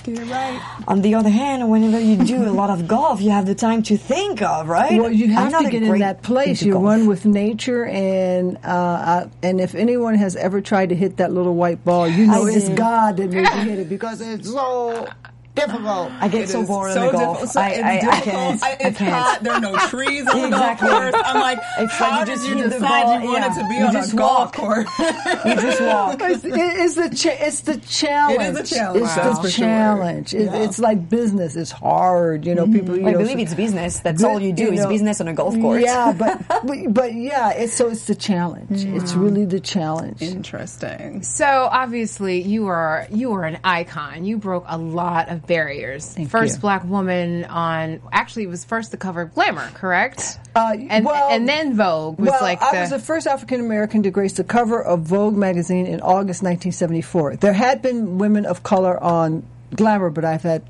Get 0.02 0.18
it 0.20 0.24
right. 0.30 0.60
On 0.86 1.00
the 1.02 1.14
other 1.16 1.30
hand, 1.30 1.68
whenever 1.68 1.98
you 2.00 2.16
do 2.16 2.48
a 2.48 2.50
lot 2.50 2.70
of 2.70 2.86
golf, 2.86 3.20
you 3.20 3.30
have 3.30 3.44
the 3.46 3.56
time 3.56 3.82
to 3.84 3.96
think 3.96 4.40
of, 4.40 4.68
right? 4.68 5.00
Well, 5.00 5.10
you 5.10 5.26
I'm 5.36 5.50
have 5.52 5.64
to 5.64 5.70
get 5.70 5.82
in 5.82 5.98
that 5.98 6.22
place. 6.22 6.60
into 6.62 6.66
You 6.66 6.72
golf. 6.74 6.84
run 6.84 7.06
with 7.06 7.24
nature, 7.24 7.84
and 7.86 8.56
uh, 8.64 8.68
uh, 8.68 9.28
and 9.42 9.60
if 9.60 9.74
anyone 9.74 10.14
has 10.16 10.36
ever 10.36 10.60
tried 10.60 10.90
to 10.90 10.94
hit 10.96 11.16
that 11.18 11.32
little 11.32 11.54
white 11.56 11.84
ball, 11.84 12.06
you 12.08 12.26
know 12.26 12.46
I 12.46 12.50
it's 12.50 12.68
did. 12.68 12.76
God 12.76 13.16
that 13.16 13.30
made 13.30 13.48
you 13.48 13.60
hit 13.62 13.78
it 13.80 13.88
because 13.88 14.20
it's 14.20 14.48
so 14.50 15.08
difficult. 15.56 16.12
I 16.20 16.28
get 16.28 16.42
It 16.44 16.48
so 16.50 16.64
bored 16.64 16.92
so 16.92 17.00
on 17.00 17.06
the 17.06 17.12
golf. 17.12 17.40
difficult. 17.40 17.50
So 17.50 17.60
I, 17.60 17.68
it's 17.70 17.82
I, 17.82 17.88
I 17.90 18.00
difficult. 18.00 18.24
can't. 18.24 18.62
I- 18.62 18.68
I 18.70 18.76
it's 18.88 18.98
can't. 18.98 19.12
hot. 19.12 19.38
There 19.42 19.52
are 19.54 19.60
no 19.60 19.76
trees 19.88 20.26
on 20.28 20.40
the 20.40 20.46
Exactly. 20.48 20.88
golf 20.88 21.12
course. 21.12 21.22
I'm 21.26 21.40
like, 21.40 21.58
It's 21.78 22.00
like 22.00 22.10
how 22.10 22.20
you 22.20 22.26
did 22.26 22.32
just 22.36 22.48
you 22.48 22.54
hit 22.56 22.62
the 22.64 22.70
decide 22.70 23.02
ball, 23.04 23.20
you 23.20 23.26
wanted 23.32 23.46
yeah. 23.56 23.62
to 23.62 23.68
be 23.68 23.74
You 23.76 23.84
on 23.86 23.92
just 23.92 24.12
a 24.12 24.16
golf 24.16 24.52
course? 24.52 24.88
You 25.46 25.54
just 25.54 25.80
walk. 25.82 26.20
It's, 26.22 26.44
it's 26.44 26.94
the 26.94 27.08
cha- 27.16 27.44
it's 27.46 27.60
the 27.62 27.76
challenge. 27.78 28.40
It 28.40 28.60
is 28.64 28.72
a 28.72 28.74
challenge, 28.76 29.02
It's 29.04 29.14
that's 29.14 29.38
the 29.38 29.42
for 29.44 29.50
sure. 29.50 29.66
challenge. 29.66 30.34
It, 30.34 30.44
Yeah. 30.44 30.54
It's 30.64 30.78
like 30.78 31.08
business. 31.08 31.56
It's 31.56 31.70
hard. 31.70 32.44
You 32.46 32.54
know, 32.54 32.64
mm-hmm. 32.64 32.72
people. 32.72 32.96
You 32.96 33.06
I 33.08 33.12
know, 33.12 33.18
believe 33.18 33.36
so- 33.38 33.42
it's 33.42 33.54
business. 33.54 34.00
That's 34.00 34.22
Good, 34.22 34.30
all 34.30 34.40
you 34.40 34.52
do 34.52 34.64
you 34.64 34.72
is 34.72 34.80
know, 34.80 34.88
business 34.88 35.20
on 35.20 35.28
a 35.28 35.34
golf 35.34 35.54
course. 35.60 35.82
Yeah, 35.84 36.12
but 36.18 36.42
but, 36.48 36.92
but 36.94 37.14
yeah, 37.14 37.50
it's 37.52 37.72
so 37.74 37.88
it's 37.88 38.04
the 38.06 38.14
challenge. 38.14 38.84
It's 38.84 39.14
really 39.14 39.44
the 39.46 39.60
challenge. 39.60 40.20
Interesting. 40.22 41.22
So 41.22 41.68
obviously 41.70 42.40
you 42.42 42.66
are 42.66 43.06
you 43.10 43.32
are 43.32 43.44
an 43.44 43.58
icon. 43.64 44.24
You 44.24 44.36
broke 44.38 44.64
a 44.68 44.78
lot 44.78 45.28
of 45.28 45.45
barriers. 45.46 46.12
Thank 46.14 46.30
first 46.30 46.56
you. 46.56 46.60
black 46.60 46.84
woman 46.84 47.44
on 47.44 48.00
actually 48.12 48.44
it 48.44 48.48
was 48.48 48.64
first 48.64 48.90
the 48.90 48.96
cover 48.96 49.22
of 49.22 49.34
Glamour, 49.34 49.68
correct? 49.74 50.38
Uh, 50.54 50.76
and 50.88 51.04
well- 51.04 51.30
and 51.30 51.48
then 51.48 51.76
Vogue 51.76 52.18
was 52.18 52.30
well, 52.30 52.40
like 52.42 52.60
I 52.62 52.80
was 52.80 52.90
the 52.90 52.98
first 52.98 53.26
African 53.26 53.60
American 53.60 54.02
to 54.04 54.10
grace 54.10 54.34
the 54.34 54.44
cover 54.44 54.82
of 54.82 55.00
Vogue 55.02 55.36
magazine 55.36 55.86
in 55.86 56.00
August 56.00 56.42
1974. 56.42 57.36
There 57.36 57.52
had 57.52 57.82
been 57.82 58.18
women 58.18 58.46
of 58.46 58.62
color 58.62 59.02
on 59.02 59.44
Glamour, 59.74 60.10
but 60.10 60.24
I've 60.24 60.42
had 60.42 60.62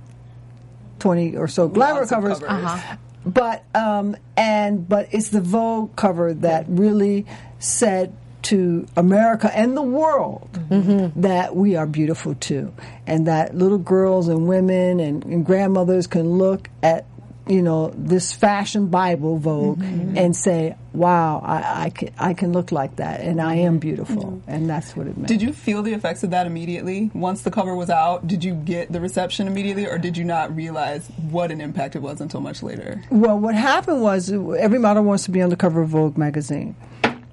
20 0.99 1.37
or 1.37 1.49
so 1.49 1.69
Glamour 1.69 2.01
Lots 2.01 2.11
covers. 2.11 2.39
covers. 2.39 2.49
Uh-huh. 2.65 2.97
But 3.27 3.65
um, 3.75 4.17
and 4.37 4.89
but 4.89 5.09
it's 5.11 5.31
the 5.31 5.41
Vogue 5.41 5.97
cover 5.97 6.33
that 6.35 6.67
really 6.69 7.27
said 7.59 8.17
to 8.51 8.87
America 8.97 9.51
and 9.55 9.77
the 9.77 9.83
world 9.83 10.49
Mm-hmm. 10.71 11.21
that 11.23 11.55
we 11.55 11.77
are 11.77 11.87
beautiful 11.87 12.35
too, 12.35 12.73
and 13.07 13.27
that 13.29 13.55
little 13.55 13.79
girls 13.79 14.27
and 14.29 14.49
women 14.49 14.99
and, 15.01 15.25
and 15.25 15.47
grandmothers 15.47 16.07
can 16.09 16.29
look 16.39 16.69
at 16.83 17.07
you 17.49 17.63
know 17.63 17.93
this 17.97 18.33
fashion 18.33 18.89
Bible 18.89 19.39
Vogue 19.39 19.79
Mm-hmm. 19.79 20.19
and 20.19 20.35
say, 20.35 20.75
"Wow, 20.93 21.41
I, 21.47 21.85
I 21.85 21.91
can 21.91 22.11
I 22.19 22.35
can 22.35 22.51
look 22.53 22.73
like 22.73 22.97
that, 22.97 23.21
and 23.21 23.41
I 23.41 23.55
am 23.69 23.79
beautiful," 23.79 24.43
and 24.49 24.69
that's 24.69 24.97
what 24.97 25.07
it 25.07 25.17
meant. 25.17 25.29
Did 25.29 25.41
you 25.43 25.53
feel 25.53 25.83
the 25.83 25.93
effects 25.93 26.25
of 26.25 26.31
that 26.31 26.49
immediately? 26.49 27.13
Once 27.15 27.43
the 27.43 27.53
cover 27.53 27.77
was 27.77 27.89
out, 27.89 28.27
did 28.27 28.43
you 28.43 28.55
get 28.55 28.91
the 28.91 29.01
reception 29.01 29.47
immediately, 29.47 29.87
or 29.87 29.99
did 29.99 30.17
you 30.17 30.25
not 30.25 30.55
realize 30.57 31.07
what 31.31 31.53
an 31.53 31.61
impact 31.61 31.95
it 31.95 32.03
was 32.03 32.21
until 32.21 32.41
much 32.41 32.65
later? 32.65 33.01
Well, 33.11 33.39
what 33.39 33.55
happened 33.55 34.03
was 34.03 34.33
every 34.33 34.81
model 34.81 35.05
wants 35.05 35.23
to 35.27 35.31
be 35.31 35.41
on 35.41 35.51
the 35.51 35.57
cover 35.57 35.83
of 35.83 35.91
Vogue 35.91 36.19
magazine, 36.19 36.75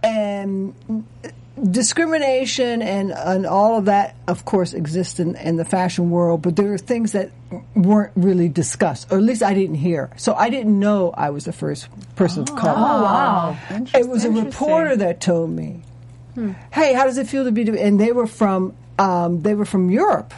and 0.03 1.05
discrimination 1.71 2.81
and 2.81 3.11
and 3.11 3.45
all 3.45 3.77
of 3.77 3.85
that, 3.85 4.15
of 4.27 4.45
course, 4.45 4.73
exists 4.73 5.19
in, 5.19 5.35
in 5.35 5.55
the 5.55 5.65
fashion 5.65 6.09
world. 6.09 6.41
But 6.41 6.55
there 6.55 6.73
are 6.73 6.77
things 6.77 7.13
that 7.13 7.31
weren't 7.75 8.11
really 8.15 8.49
discussed, 8.49 9.11
or 9.11 9.17
at 9.17 9.23
least 9.23 9.43
I 9.43 9.53
didn't 9.53 9.75
hear. 9.75 10.09
So 10.17 10.33
I 10.33 10.49
didn't 10.49 10.77
know 10.79 11.11
I 11.11 11.29
was 11.29 11.45
the 11.45 11.53
first 11.53 11.87
person 12.15 12.45
to 12.45 12.53
call. 12.53 12.75
Oh, 12.75 13.03
wow. 13.03 13.57
It 13.93 14.07
was 14.07 14.25
a 14.25 14.31
reporter 14.31 14.95
that 14.97 15.21
told 15.21 15.49
me, 15.49 15.81
"Hey, 16.71 16.93
how 16.93 17.05
does 17.05 17.17
it 17.17 17.27
feel 17.27 17.45
to 17.45 17.51
be?" 17.51 17.67
And 17.79 17.99
they 17.99 18.11
were 18.11 18.27
from 18.27 18.75
um, 18.99 19.41
they 19.41 19.55
were 19.55 19.65
from 19.65 19.89
Europe. 19.89 20.33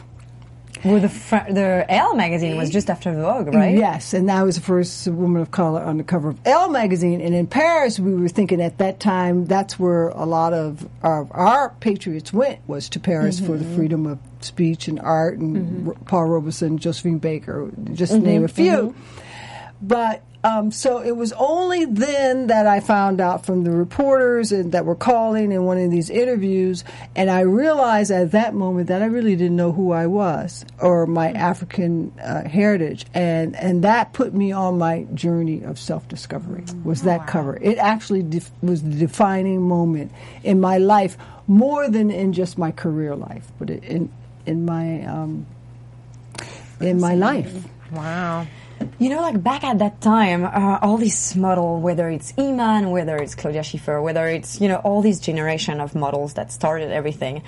Well, 0.86 1.00
the 1.00 1.10
fr- 1.10 1.52
the 1.52 1.84
Elle 1.90 2.16
magazine 2.16 2.58
was 2.58 2.70
just 2.70 2.92
after 2.92 3.12
Vogue, 3.12 3.54
right? 3.54 3.76
Yes, 3.76 4.14
and 4.14 4.30
I 4.30 4.44
was 4.44 4.56
the 4.56 4.62
first 4.62 5.08
woman 5.08 5.42
of 5.42 5.50
color 5.50 5.82
on 5.82 5.98
the 5.98 6.04
cover 6.04 6.30
of 6.30 6.40
Elle 6.46 6.70
magazine. 6.70 7.22
And 7.22 7.34
in 7.34 7.48
Paris, 7.48 8.00
we 8.00 8.14
were 8.14 8.28
thinking 8.28 8.62
at 8.62 8.78
that 8.78 9.00
time 9.00 9.46
that's 9.46 9.80
where 9.80 10.10
a 10.10 10.26
lot 10.26 10.54
of 10.54 10.88
our, 11.02 11.28
our 11.32 11.70
patriots 11.80 12.32
went 12.32 12.60
was 12.68 12.88
to 12.90 13.00
Paris 13.00 13.40
for 13.40 13.58
the 13.58 13.66
mm-hmm. 13.66 13.76
freedom 13.76 14.06
of 14.06 14.20
speech 14.42 14.88
and 14.88 15.00
art, 15.00 15.40
and 15.40 15.56
mm-hmm. 15.56 15.90
R- 15.90 15.96
Paul 16.06 16.26
Robeson, 16.26 16.78
Josephine 16.78 17.18
Baker, 17.18 17.72
just 17.94 18.14
to 18.14 18.20
name 18.20 18.44
a 18.44 18.48
mm-hmm. 18.48 18.56
few. 18.56 18.96
But 19.82 20.22
um, 20.46 20.70
so 20.70 21.00
it 21.02 21.14
was 21.18 21.34
only 21.34 21.86
then 21.86 22.48
that 22.48 22.68
I 22.68 22.80
found 22.80 23.20
out 23.20 23.48
from 23.48 23.64
the 23.64 23.72
reporters 23.72 24.52
and 24.52 24.74
that 24.74 24.86
were 24.86 24.96
calling 24.96 25.52
and 25.52 25.66
one 25.66 25.80
of 25.80 25.90
these 25.90 26.12
interviews, 26.12 26.84
and 27.16 27.32
I 27.32 27.40
realized 27.40 28.12
at 28.12 28.32
that 28.34 28.54
moment 28.54 28.90
that 28.90 29.02
I 29.02 29.06
really 29.06 29.36
didn't 29.36 29.56
know 29.56 29.72
who 29.72 29.92
I 29.92 30.06
was 30.06 30.64
or 30.80 31.08
my 31.08 31.32
African 31.32 32.14
uh, 32.24 32.48
heritage, 32.48 33.08
and 33.16 33.56
and 33.56 33.84
that 33.86 34.14
put 34.14 34.36
me 34.36 34.52
on 34.52 34.78
my 34.78 35.08
journey 35.16 35.64
of 35.64 35.80
self 35.80 36.08
discovery. 36.08 36.64
Was 36.84 37.02
that 37.04 37.26
cover? 37.26 37.58
It 37.60 37.80
actually 37.80 38.22
def- 38.22 38.52
was 38.62 38.84
the 38.84 38.96
defining 38.96 39.64
moment 39.64 40.12
in 40.44 40.62
my 40.62 40.78
life, 40.78 41.18
more 41.48 41.90
than 41.90 42.12
in 42.12 42.34
just 42.34 42.60
my 42.60 42.72
career 42.72 43.16
life, 43.16 43.48
but 43.58 43.72
in 43.72 44.12
in 44.46 44.64
my 44.64 45.06
um, 45.06 45.48
in 46.80 47.00
my 47.00 47.16
life. 47.16 47.52
wow. 47.92 48.46
You 48.98 49.10
know, 49.10 49.20
like 49.20 49.44
back 49.44 49.66
at 49.66 49.80
that 49.80 50.00
time, 50.00 50.46
uh, 50.46 50.80
all 50.82 50.96
these 50.96 51.36
models, 51.36 51.84
whether 51.84 52.08
it's 52.08 52.34
Iman, 52.38 52.92
whether 52.92 53.18
it's 53.18 53.36
Claudia 53.36 53.62
Schiffer, 53.62 54.02
whether 54.02 54.26
it's, 54.28 54.62
you 54.62 54.70
know, 54.70 54.78
all 54.78 55.02
these 55.02 55.20
generation 55.20 55.82
of 55.82 55.96
models 55.96 56.36
that 56.36 56.50
started 56.50 56.92
everything, 56.92 57.44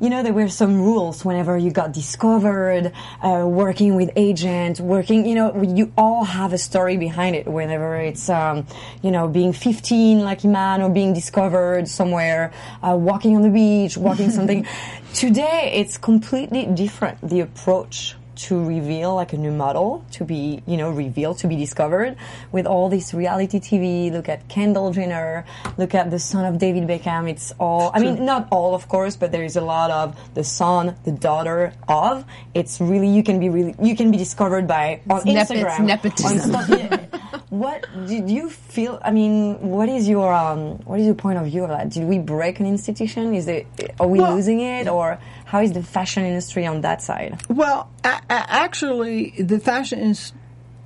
you 0.00 0.10
know, 0.10 0.24
there 0.24 0.32
were 0.32 0.48
some 0.48 0.80
rules 0.80 1.24
whenever 1.24 1.56
you 1.56 1.70
got 1.70 1.92
discovered, 1.92 2.90
uh, 3.22 3.44
working 3.46 3.94
with 3.94 4.10
agents, 4.16 4.80
working, 4.80 5.24
you 5.24 5.36
know, 5.36 5.62
you 5.62 5.92
all 5.96 6.24
have 6.24 6.52
a 6.52 6.58
story 6.58 6.96
behind 6.96 7.36
it 7.36 7.46
whenever 7.46 7.94
it's, 7.94 8.28
um, 8.28 8.66
you 9.00 9.12
know, 9.12 9.28
being 9.28 9.52
15 9.52 10.18
like 10.24 10.44
Iman 10.44 10.82
or 10.82 10.90
being 10.90 11.14
discovered 11.14 11.86
somewhere, 11.86 12.52
uh, 12.82 12.96
walking 12.96 13.36
on 13.36 13.42
the 13.42 13.50
beach, 13.50 13.96
walking 13.96 14.30
something. 14.32 14.66
Today, 15.14 15.74
it's 15.74 15.96
completely 15.96 16.66
different, 16.66 17.20
the 17.22 17.38
approach 17.38 18.16
to 18.38 18.62
reveal 18.64 19.14
like 19.14 19.32
a 19.32 19.36
new 19.36 19.50
model 19.52 20.04
to 20.12 20.24
be 20.24 20.62
you 20.66 20.76
know 20.76 20.90
revealed 20.90 21.38
to 21.38 21.46
be 21.48 21.56
discovered 21.56 22.16
with 22.52 22.66
all 22.66 22.88
this 22.88 23.12
reality 23.12 23.58
TV 23.58 24.10
look 24.12 24.28
at 24.28 24.48
Kendall 24.48 24.92
Jenner. 24.92 25.44
Look 25.76 25.94
at 25.94 26.10
the 26.10 26.18
son 26.18 26.44
of 26.44 26.58
David 26.58 26.84
Beckham. 26.88 27.28
It's 27.28 27.52
all 27.58 27.90
I 27.94 28.00
mean 28.00 28.24
not 28.24 28.48
all 28.50 28.74
of 28.74 28.88
course 28.88 29.16
but 29.16 29.32
there 29.32 29.44
is 29.44 29.56
a 29.56 29.60
lot 29.60 29.90
of 29.90 30.16
the 30.34 30.44
son 30.44 30.94
the 31.04 31.12
daughter 31.12 31.72
of. 31.88 32.24
It's 32.54 32.80
really 32.80 33.08
you 33.08 33.22
can 33.22 33.40
be 33.40 33.48
really 33.48 33.74
you 33.82 33.96
can 33.96 34.10
be 34.10 34.18
discovered 34.18 34.66
by 34.66 35.00
on 35.10 35.18
It's 35.18 35.26
nep- 35.26 35.48
Instagram. 35.48 35.78
it's 35.80 36.24
nepotism. 36.24 36.54
on 36.54 36.64
stuff, 36.64 36.78
yeah. 36.78 37.37
What 37.50 37.86
did 38.06 38.28
you 38.28 38.50
feel 38.50 38.98
I 39.02 39.10
mean 39.10 39.58
what 39.70 39.88
is 39.88 40.06
your 40.08 40.32
um 40.32 40.78
what 40.84 41.00
is 41.00 41.06
your 41.06 41.14
point 41.14 41.38
of 41.38 41.46
view 41.46 41.62
of 41.64 41.70
that 41.70 41.88
did 41.88 42.04
we 42.04 42.18
break 42.18 42.60
an 42.60 42.66
institution 42.66 43.34
is 43.34 43.48
it 43.48 43.66
are 43.98 44.06
we 44.06 44.18
Well- 44.20 44.34
losing 44.34 44.60
it 44.60 44.86
or 44.86 45.18
how 45.46 45.60
is 45.60 45.72
the 45.72 45.82
fashion 45.82 46.24
industry 46.24 46.66
on 46.66 46.82
that 46.82 47.00
side 47.02 47.40
Well, 47.48 47.88
a- 48.04 48.08
a- 48.28 48.50
actually, 48.64 49.30
the 49.38 49.58
fashion 49.58 49.98
is, 50.00 50.32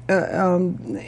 uh, 0.08 0.26
um, 0.32 0.98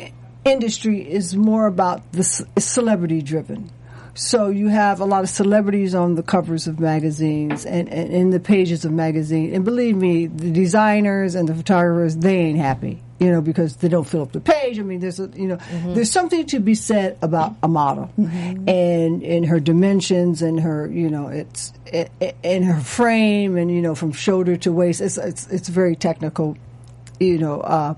industry 0.45 0.99
is 1.09 1.37
more 1.37 1.67
about 1.67 2.11
the 2.13 2.25
celebrity 2.59 3.23
driven. 3.23 3.71
So 4.15 4.49
you 4.49 4.69
have 4.69 5.01
a 5.01 5.05
lot 5.05 5.23
of 5.23 5.29
celebrities 5.31 5.95
on 5.95 6.17
the 6.17 6.23
covers 6.23 6.67
of 6.67 6.79
magazines 6.81 7.65
and, 7.65 7.89
and 7.89 8.13
in 8.13 8.31
the 8.31 8.41
pages 8.41 8.85
of 8.85 8.91
magazine. 8.93 9.55
And 9.55 9.65
believe 9.65 9.97
me, 9.97 10.27
the 10.27 10.51
designers 10.51 11.35
and 11.37 11.49
the 11.49 11.55
photographers, 11.55 12.17
they 12.17 12.37
ain't 12.39 12.59
happy, 12.59 13.03
you 13.19 13.31
know, 13.31 13.41
because 13.41 13.77
they 13.77 13.89
don't 13.89 14.05
fill 14.05 14.23
up 14.23 14.33
the 14.33 14.41
page. 14.41 14.79
I 14.79 14.83
mean, 14.83 15.01
there's 15.01 15.21
a, 15.21 15.31
you 15.35 15.47
know, 15.47 15.57
mm-hmm. 15.57 15.95
there's 15.95 16.11
something 16.11 16.47
to 16.47 16.61
be 16.61 16.75
said 16.75 17.17
about 17.23 17.55
a 17.63 17.69
model 17.69 18.11
mm-hmm. 18.19 18.69
and 18.69 19.23
in 19.23 19.45
her 19.45 19.61
dimensions 19.61 20.43
and 20.43 20.61
her, 20.61 20.89
you 20.89 21.09
know, 21.09 21.29
it's 21.29 21.73
i- 21.93 22.09
i- 22.21 22.35
in 22.43 22.65
her 22.65 22.81
frame 22.81 23.57
and 23.57 23.71
you 23.71 23.81
know 23.81 23.95
from 23.95 24.13
shoulder 24.13 24.57
to 24.57 24.73
waist. 24.73 25.01
It's 25.01 25.17
it's 25.19 25.47
it's 25.49 25.69
very 25.69 25.97
technical, 25.97 26.57
you 27.21 27.39
know. 27.39 27.61
Uh, 27.61 27.95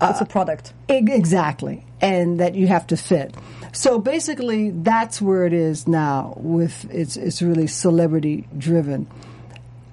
uh 0.00 0.08
it's 0.10 0.20
a 0.20 0.26
product 0.26 0.72
Exactly, 0.88 1.84
and 2.00 2.40
that 2.40 2.54
you 2.54 2.66
have 2.66 2.86
to 2.88 2.96
fit. 2.96 3.34
So 3.72 3.98
basically, 3.98 4.70
that's 4.70 5.22
where 5.22 5.46
it 5.46 5.54
is 5.54 5.88
now. 5.88 6.34
With 6.36 6.86
it's 6.90 7.16
it's 7.16 7.40
really 7.40 7.66
celebrity 7.66 8.46
driven. 8.58 9.06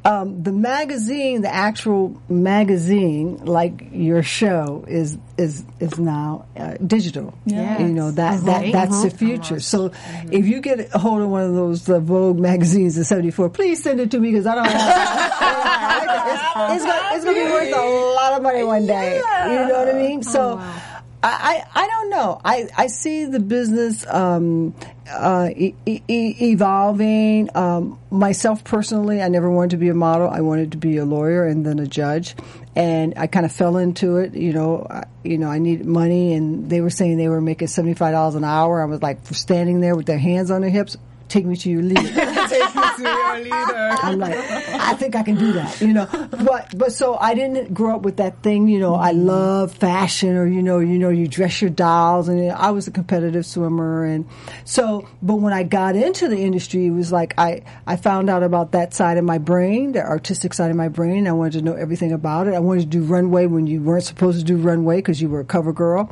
Um, 0.10 0.41
the 0.41 0.51
magazine, 0.51 1.41
the 1.43 1.53
actual 1.53 2.20
magazine, 2.30 3.38
like 3.45 3.89
your 3.91 4.24
show, 4.24 4.84
is 4.88 5.18
is 5.38 5.64
is 5.80 5.99
now 5.99 6.45
uh, 6.57 6.78
digital. 6.95 7.34
Yes. 7.45 7.80
You 7.82 7.89
know 7.89 8.10
that 8.12 8.43
that 8.45 8.72
that's 8.72 9.01
the 9.03 9.07
Uh-huh. 9.10 9.18
future. 9.18 9.60
So 9.60 9.91
if 10.32 10.47
you 10.47 10.62
get 10.62 10.78
a 10.95 10.97
hold 10.97 11.22
of 11.22 11.30
one 11.30 11.43
of 11.43 11.53
those 11.53 11.88
uh, 11.88 11.99
Vogue 11.99 12.39
magazines 12.39 12.97
in 12.97 13.03
'74, 13.03 13.49
please 13.51 13.84
send 13.84 13.99
it 13.99 14.10
to 14.12 14.20
me 14.20 14.32
because 14.32 14.47
I 14.47 14.55
don't 14.55 14.66
have. 14.66 14.80
it's, 16.74 16.76
it's, 16.76 16.86
gonna, 16.86 17.16
it's 17.16 17.26
gonna 17.26 17.45
be 17.45 17.51
worth 17.51 17.74
a 17.76 17.86
lot 18.20 18.34
of 18.34 18.41
money 18.41 18.64
one 18.64 18.88
day. 18.88 19.18
You 19.18 19.68
know 19.68 19.78
what 19.80 19.89
I 19.93 19.93
mean? 19.93 20.24
So. 20.24 20.57
I, 20.60 20.86
I, 21.22 21.63
I 21.76 21.88
don't 21.88 22.09
know. 22.09 22.39
I, 22.45 22.70
I 22.78 22.88
see 22.88 23.26
the 23.26 23.41
business 23.41 24.05
um, 24.07 24.74
uh, 25.09 25.49
e- 25.53 25.76
e- 25.86 26.01
evolving. 26.07 27.49
Um, 27.55 27.99
myself 28.09 28.63
personally, 28.63 29.22
I 29.22 29.28
never 29.28 29.49
wanted 29.51 29.72
to 29.72 29.78
be 29.78 29.89
a 29.89 29.93
model. 29.93 30.30
I 30.30 30.39
wanted 30.41 30.72
to 30.72 30.78
be 30.78 30.95
a 30.97 31.03
lawyer 31.03 31.45
and 31.45 31.65
then 31.65 31.80
a 31.80 31.88
judge. 31.88 32.36
And 32.74 33.15
I 33.17 33.28
kind 33.28 33.45
of 33.45 33.51
fell 33.51 33.76
into 33.76 34.17
it. 34.17 34.34
You 34.34 34.53
know, 34.53 34.88
I, 34.89 35.03
you 35.24 35.38
know, 35.38 35.49
I 35.49 35.59
needed 35.59 35.86
money, 35.86 36.34
and 36.34 36.70
they 36.70 36.80
were 36.80 36.89
saying 36.89 37.17
they 37.17 37.28
were 37.28 37.41
making 37.41 37.67
seventy 37.67 37.95
five 37.95 38.13
dollars 38.13 38.36
an 38.36 38.45
hour. 38.45 38.82
I 38.82 38.86
was 38.86 39.01
like 39.01 39.26
standing 39.28 39.82
there 39.82 39.97
with 39.97 40.05
their 40.05 40.20
hands 40.20 40.51
on 40.51 40.61
their 40.61 40.70
hips. 40.70 40.95
Take 41.30 41.46
me 41.46 41.56
to 41.58 41.70
your 41.70 41.84
leader. 41.84 42.02
Take 42.50 42.76
me 42.76 42.82
to 42.98 43.02
your 43.04 43.40
leader. 43.44 43.90
I'm 44.02 44.18
like, 44.18 44.36
I 44.36 44.96
think 44.96 45.16
I 45.16 45.22
can 45.22 45.36
do 45.36 45.54
that, 45.54 45.80
you 45.80 45.94
know. 45.94 46.08
But 46.32 46.76
but 46.76 46.92
so 46.92 47.18
I 47.18 47.36
didn't 47.36 47.72
grow 47.72 47.96
up 47.96 48.02
with 48.02 48.18
that 48.18 48.42
thing, 48.42 48.68
you 48.68 48.80
know. 48.80 48.96
I 48.96 49.12
love 49.12 49.72
fashion, 49.72 50.36
or 50.36 50.48
you 50.48 50.64
know, 50.64 50.80
you 50.80 50.98
know, 50.98 51.10
you 51.10 51.28
dress 51.28 51.62
your 51.62 51.70
dolls, 51.70 52.28
and 52.28 52.40
you 52.40 52.46
know, 52.48 52.56
I 52.56 52.72
was 52.72 52.88
a 52.88 52.92
competitive 52.92 53.46
swimmer, 53.46 54.04
and 54.06 54.26
so. 54.66 55.08
But 55.22 55.36
when 55.36 55.54
I 55.54 55.62
got 55.62 55.96
into 55.96 56.28
the 56.28 56.38
industry, 56.40 56.88
it 56.88 56.92
was 56.92 57.12
like 57.12 57.36
I 57.38 57.62
I 57.86 57.96
found 57.96 58.30
out 58.30 58.42
about 58.42 58.72
that 58.72 58.96
side 58.96 59.18
of 59.18 59.24
my 59.24 59.38
brain, 59.38 59.92
the 59.92 60.02
artistic 60.04 60.56
side 60.56 60.72
of 60.72 60.78
my 60.78 60.90
brain. 60.90 61.28
I 61.28 61.32
wanted 61.34 61.60
to 61.60 61.62
know 61.62 61.76
everything 61.76 62.12
about 62.12 62.48
it. 62.48 62.56
I 62.56 62.60
wanted 62.60 62.82
to 62.82 62.88
do 62.88 63.04
runway 63.04 63.46
when 63.46 63.68
you 63.68 63.82
weren't 63.82 64.04
supposed 64.04 64.40
to 64.40 64.46
do 64.46 64.58
runway 64.58 64.98
because 64.98 65.22
you 65.22 65.30
were 65.30 65.42
a 65.42 65.46
cover 65.46 65.74
girl. 65.74 66.12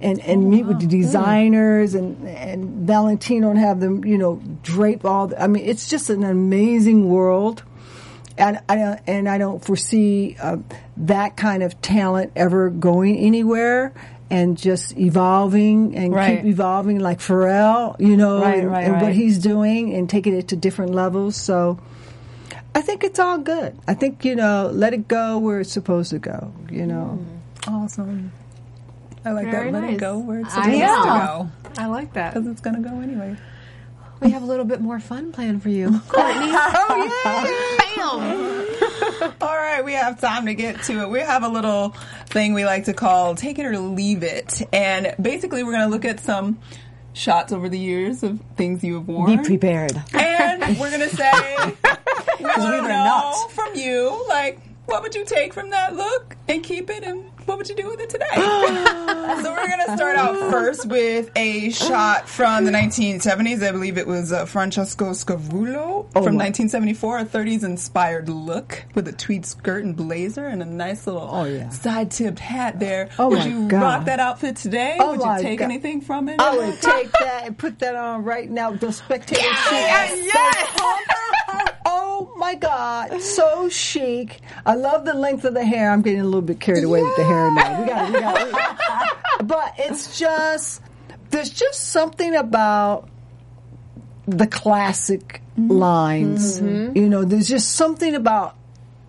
And, 0.00 0.20
and 0.20 0.50
meet 0.50 0.66
with 0.66 0.80
the 0.80 0.86
designers 0.86 1.94
and, 1.94 2.28
and 2.28 2.86
Valentino 2.86 3.48
and 3.50 3.58
have 3.58 3.80
them, 3.80 4.04
you 4.04 4.18
know, 4.18 4.42
drape 4.62 5.04
all. 5.06 5.28
The, 5.28 5.42
I 5.42 5.46
mean, 5.46 5.64
it's 5.64 5.88
just 5.88 6.10
an 6.10 6.22
amazing 6.22 7.08
world 7.08 7.62
and 8.36 8.60
I 8.68 8.76
don't- 8.76 9.00
and 9.06 9.26
I 9.28 9.38
don't 9.38 9.64
foresee 9.64 10.36
uh, 10.38 10.58
that 10.98 11.38
kind 11.38 11.62
of 11.62 11.80
talent 11.80 12.32
ever 12.36 12.68
going 12.68 13.16
anywhere 13.16 13.94
and 14.28 14.58
just 14.58 14.94
evolving 14.98 15.96
and 15.96 16.12
Right. 16.12 16.36
keep 16.42 16.44
evolving 16.46 16.98
like 16.98 17.20
Pharrell, 17.20 17.98
you 17.98 18.18
know, 18.18 18.42
Right, 18.42 18.58
and, 18.58 18.70
right, 18.70 18.84
and 18.84 19.00
what 19.00 19.14
he's 19.14 19.38
doing 19.38 19.94
and 19.94 20.10
taking 20.10 20.36
it 20.36 20.48
to 20.48 20.56
different 20.56 20.92
levels. 20.94 21.36
So 21.36 21.78
I 22.74 22.82
think 22.82 23.02
it's 23.02 23.18
all 23.18 23.38
good. 23.38 23.78
I 23.88 23.94
think 23.94 24.26
you 24.26 24.36
know, 24.36 24.68
let 24.70 24.92
it 24.92 25.08
go 25.08 25.38
where 25.38 25.60
it's 25.60 25.72
supposed 25.72 26.10
to 26.10 26.18
go. 26.18 26.52
You 26.70 26.84
know. 26.84 27.18
Awesome. 27.66 28.30
I 29.26 29.32
like 29.32 29.50
Very 29.50 29.72
that. 29.72 29.72
Let 29.72 29.82
nice. 29.82 29.96
it 29.96 30.00
go 30.00 30.18
where 30.18 30.38
it's 30.40 30.54
I 30.54 30.62
supposed 30.62 30.78
know. 30.78 31.50
to 31.64 31.70
go. 31.74 31.82
I 31.82 31.86
like 31.86 32.12
that. 32.12 32.34
Because 32.34 32.46
it's 32.48 32.60
going 32.60 32.80
to 32.80 32.88
go 32.88 33.00
anyway. 33.00 33.36
We 34.20 34.30
have 34.30 34.42
a 34.42 34.46
little 34.46 34.64
bit 34.64 34.80
more 34.80 35.00
fun 35.00 35.32
planned 35.32 35.62
for 35.62 35.68
you, 35.68 36.00
Courtney. 36.08 36.50
oh 36.52 37.10
yeah! 37.24 39.20
Bam! 39.20 39.32
All 39.42 39.56
right, 39.56 39.84
we 39.84 39.92
have 39.94 40.20
time 40.20 40.46
to 40.46 40.54
get 40.54 40.82
to 40.84 41.00
it. 41.02 41.10
We 41.10 41.20
have 41.20 41.42
a 41.42 41.48
little 41.48 41.90
thing 42.26 42.54
we 42.54 42.64
like 42.64 42.84
to 42.84 42.94
call 42.94 43.34
take 43.34 43.58
it 43.58 43.66
or 43.66 43.76
leave 43.78 44.22
it. 44.22 44.62
And 44.72 45.14
basically, 45.20 45.64
we're 45.64 45.72
going 45.72 45.84
to 45.84 45.90
look 45.90 46.04
at 46.04 46.20
some 46.20 46.58
shots 47.12 47.52
over 47.52 47.68
the 47.68 47.78
years 47.78 48.22
of 48.22 48.40
things 48.56 48.84
you 48.84 48.94
have 48.94 49.08
worn. 49.08 49.38
Be 49.38 49.42
prepared. 49.44 50.00
And 50.14 50.78
we're 50.78 50.90
going 50.96 51.08
to 51.08 51.14
say, 51.16 51.32
we 51.66 51.72
want 51.72 51.78
we 52.40 52.44
to 52.44 52.82
know 52.82 52.88
not. 52.88 53.50
from 53.52 53.74
you, 53.74 54.24
like, 54.28 54.60
what 54.86 55.02
would 55.02 55.14
you 55.14 55.24
take 55.24 55.52
from 55.52 55.70
that 55.70 55.94
look 55.96 56.36
and 56.48 56.62
keep 56.62 56.90
it, 56.90 57.02
and 57.04 57.24
what 57.44 57.58
would 57.58 57.68
you 57.68 57.76
do 57.76 57.88
with 57.88 58.00
it 58.00 58.10
today? 58.10 58.26
so 58.34 59.52
we're 59.52 59.66
going 59.66 59.86
to 59.86 59.96
start 59.96 60.16
out 60.16 60.36
first 60.50 60.86
with 60.86 61.30
a 61.36 61.70
shot 61.70 62.28
from 62.28 62.64
the 62.64 62.70
1970s. 62.72 63.62
I 63.66 63.70
believe 63.72 63.98
it 63.98 64.06
was 64.06 64.32
uh, 64.32 64.46
Francesco 64.46 65.10
Scavullo 65.10 66.06
Oh, 66.14 66.22
from 66.22 66.36
my- 66.36 66.46
1974, 66.50 67.18
a 67.18 67.24
30s 67.24 67.64
inspired 67.64 68.28
look 68.28 68.84
with 68.94 69.06
a 69.08 69.12
tweed 69.12 69.44
skirt 69.46 69.84
and 69.84 69.94
blazer 69.96 70.46
and 70.46 70.62
a 70.62 70.66
nice 70.66 71.06
little 71.06 71.28
Oh, 71.30 71.44
yeah. 71.44 71.68
side 71.70 72.10
tipped 72.10 72.38
hat 72.38 72.78
there. 72.80 73.08
Oh, 73.18 73.28
would 73.30 73.44
you 73.44 73.68
God. 73.68 73.82
rock 73.82 74.04
that 74.06 74.20
outfit 74.20 74.56
today? 74.56 74.96
Oh, 74.98 75.16
would 75.16 75.20
you 75.38 75.42
take 75.42 75.58
God. 75.60 75.64
anything 75.66 76.00
from 76.00 76.28
it? 76.28 76.40
I 76.40 76.56
would 76.56 76.80
take 76.80 77.10
that 77.12 77.42
and 77.46 77.56
put 77.58 77.78
that 77.80 77.94
on 77.96 78.24
right 78.24 78.48
now. 78.50 78.70
The 78.72 78.92
spectator 78.92 79.40
Yes, 79.42 80.20
yes. 80.34 80.70
Oh 80.80 81.04
my 82.46 82.54
God, 82.54 83.20
so 83.20 83.68
chic! 83.68 84.40
I 84.64 84.76
love 84.76 85.04
the 85.04 85.14
length 85.14 85.44
of 85.44 85.54
the 85.54 85.64
hair. 85.64 85.90
I'm 85.90 86.02
getting 86.02 86.20
a 86.20 86.24
little 86.24 86.42
bit 86.42 86.60
carried 86.60 86.84
away 86.84 87.02
with 87.02 87.16
the 87.16 87.24
hair 87.24 87.50
now. 87.50 87.80
We 87.80 87.88
got, 87.88 88.12
we 88.12 88.20
got, 88.20 89.18
but 89.48 89.74
it's 89.78 90.16
just 90.16 90.80
there's 91.30 91.50
just 91.50 91.88
something 91.88 92.36
about 92.36 93.08
the 94.26 94.46
classic 94.46 95.42
lines. 95.58 96.60
You 96.60 97.08
know, 97.08 97.24
there's 97.24 97.48
just 97.48 97.72
something 97.72 98.14
about 98.14 98.56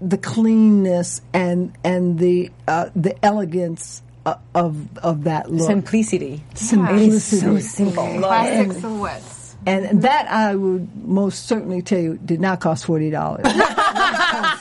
the 0.01 0.17
cleanness 0.17 1.21
and 1.31 1.77
and 1.83 2.17
the 2.17 2.51
uh, 2.67 2.89
the 2.95 3.23
elegance 3.23 4.01
uh, 4.25 4.37
of 4.55 4.97
of 4.97 5.25
that 5.25 5.51
look. 5.51 5.67
Simplicity. 5.67 6.43
Simplicity. 6.55 7.41
So 7.41 7.59
simple. 7.59 8.17
Classic 8.17 8.71
silhouettes. 8.71 9.36
And 9.67 9.85
mm-hmm. 9.85 9.99
that 10.01 10.27
I 10.31 10.55
would 10.55 10.87
most 11.05 11.45
certainly 11.47 11.81
tell 11.81 11.99
you 11.99 12.17
did 12.23 12.39
not 12.39 12.59
cost 12.61 12.85
forty 12.85 13.09
dollars. 13.09 13.43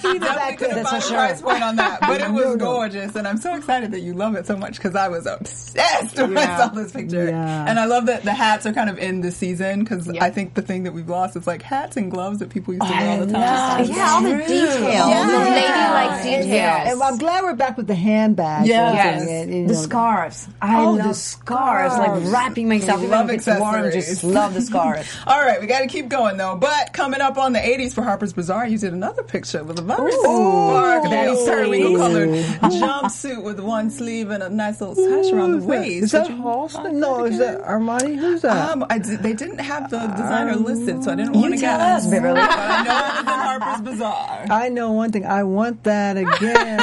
Definitely 0.06 0.56
couldn't 0.56 0.76
That's 0.76 0.90
find 0.90 1.02
a 1.02 1.06
price 1.08 1.38
sure. 1.40 1.50
point 1.50 1.62
on 1.62 1.76
that, 1.76 2.00
but 2.00 2.20
it 2.20 2.30
was 2.30 2.44
No, 2.44 2.54
no. 2.54 2.56
gorgeous, 2.56 3.16
and 3.16 3.26
I'm 3.26 3.36
so 3.38 3.54
excited 3.56 3.92
that 3.92 4.00
you 4.00 4.14
love 4.14 4.34
it 4.36 4.46
so 4.46 4.56
much 4.56 4.76
because 4.76 4.94
I 4.94 5.08
was 5.08 5.26
obsessed 5.26 6.16
when 6.16 6.36
I 6.38 6.56
saw 6.56 6.68
this 6.68 6.92
picture. 6.92 7.26
Yeah. 7.28 7.64
And 7.68 7.78
I 7.78 7.84
love 7.86 8.06
that 8.06 8.22
the 8.22 8.32
hats 8.32 8.66
are 8.66 8.72
kind 8.72 8.88
of 8.90 8.98
in 8.98 9.20
this 9.20 9.36
season 9.36 9.80
because 9.80 10.08
I 10.08 10.30
think 10.30 10.54
the 10.54 10.62
thing 10.62 10.84
that 10.84 10.92
we've 10.92 11.08
lost 11.08 11.36
is 11.36 11.46
like 11.46 11.62
hats 11.62 11.96
and 11.96 12.10
gloves 12.10 12.38
that 12.38 12.50
people 12.50 12.74
used 12.74 12.86
to 12.86 12.92
wear 12.92 13.10
all 13.20 13.26
the 13.26 13.32
time. 13.32 13.84
Yeah, 13.86 14.10
all 14.12 14.22
the 14.22 14.36
details, 14.36 14.78
the 14.78 15.38
ladylike 15.38 16.22
details. 16.22 16.92
And 16.92 17.02
I'm 17.02 17.18
glad 17.18 17.44
we're 17.44 17.54
back 17.54 17.76
with 17.76 17.86
the 17.86 17.94
handbags. 17.94 18.68
Yes. 18.68 19.20
and, 19.22 19.30
and, 19.30 19.54
you 19.62 19.68
The 19.68 19.74
scarves. 19.74 20.48
I 20.62 20.82
Oh, 20.84 20.92
love 20.92 21.08
the 21.08 21.14
scarves. 21.14 21.94
scarves. 21.94 22.24
Like 22.24 22.32
wrapping 22.32 22.68
myself 22.68 22.98
even 23.00 23.10
Love 23.10 23.30
if 23.30 23.36
it's 23.36 23.46
warm. 23.46 23.74
accessories. 23.76 24.06
Just 24.06 24.24
love 24.24 24.54
the 24.54 24.62
scarves. 24.62 24.95
All 25.26 25.40
right, 25.40 25.60
we 25.60 25.66
got 25.66 25.80
to 25.80 25.86
keep 25.86 26.08
going 26.08 26.36
though. 26.36 26.56
But 26.56 26.92
coming 26.92 27.20
up 27.20 27.36
on 27.38 27.52
the 27.52 27.58
80s 27.58 27.94
for 27.94 28.02
Harper's 28.02 28.32
Bazaar, 28.32 28.66
you 28.66 28.78
did 28.78 28.92
another 28.92 29.22
picture 29.22 29.62
with 29.64 29.78
a 29.78 29.82
very 29.82 30.12
sparkly, 30.12 31.10
that's 31.10 31.44
so 31.44 31.46
pearly 31.46 31.82
colored 31.96 32.28
jumpsuit 32.30 33.42
with 33.42 33.60
one 33.60 33.90
sleeve 33.90 34.30
and 34.30 34.42
a 34.42 34.48
nice 34.48 34.80
little 34.80 34.94
sash 34.94 35.32
around 35.32 35.60
the 35.60 35.66
waist. 35.66 36.04
Is 36.04 36.12
that 36.12 36.28
Halston? 36.28 36.94
No, 36.94 37.24
is 37.24 37.38
that 37.38 37.60
Armani? 37.62 38.16
Who's 38.16 38.42
that? 38.42 38.70
Um, 38.70 38.84
did, 38.88 39.22
they 39.22 39.32
didn't 39.32 39.58
have 39.58 39.90
the 39.90 39.98
designer 40.08 40.56
listed, 40.56 41.02
so 41.04 41.12
I 41.12 41.16
didn't 41.16 41.32
want 41.32 41.54
to 41.54 41.60
guess. 41.60 42.04
us, 42.04 42.10
Beverly. 42.10 42.40
I 42.40 42.82
know 42.84 42.92
it 42.92 43.12
was 43.12 43.20
in 43.20 43.26
Harper's 43.26 43.80
Bazaar. 43.82 44.46
I 44.50 44.68
know 44.68 44.92
one 44.92 45.12
thing. 45.12 45.26
I 45.26 45.42
want 45.44 45.82
that 45.84 46.16
again. 46.16 46.80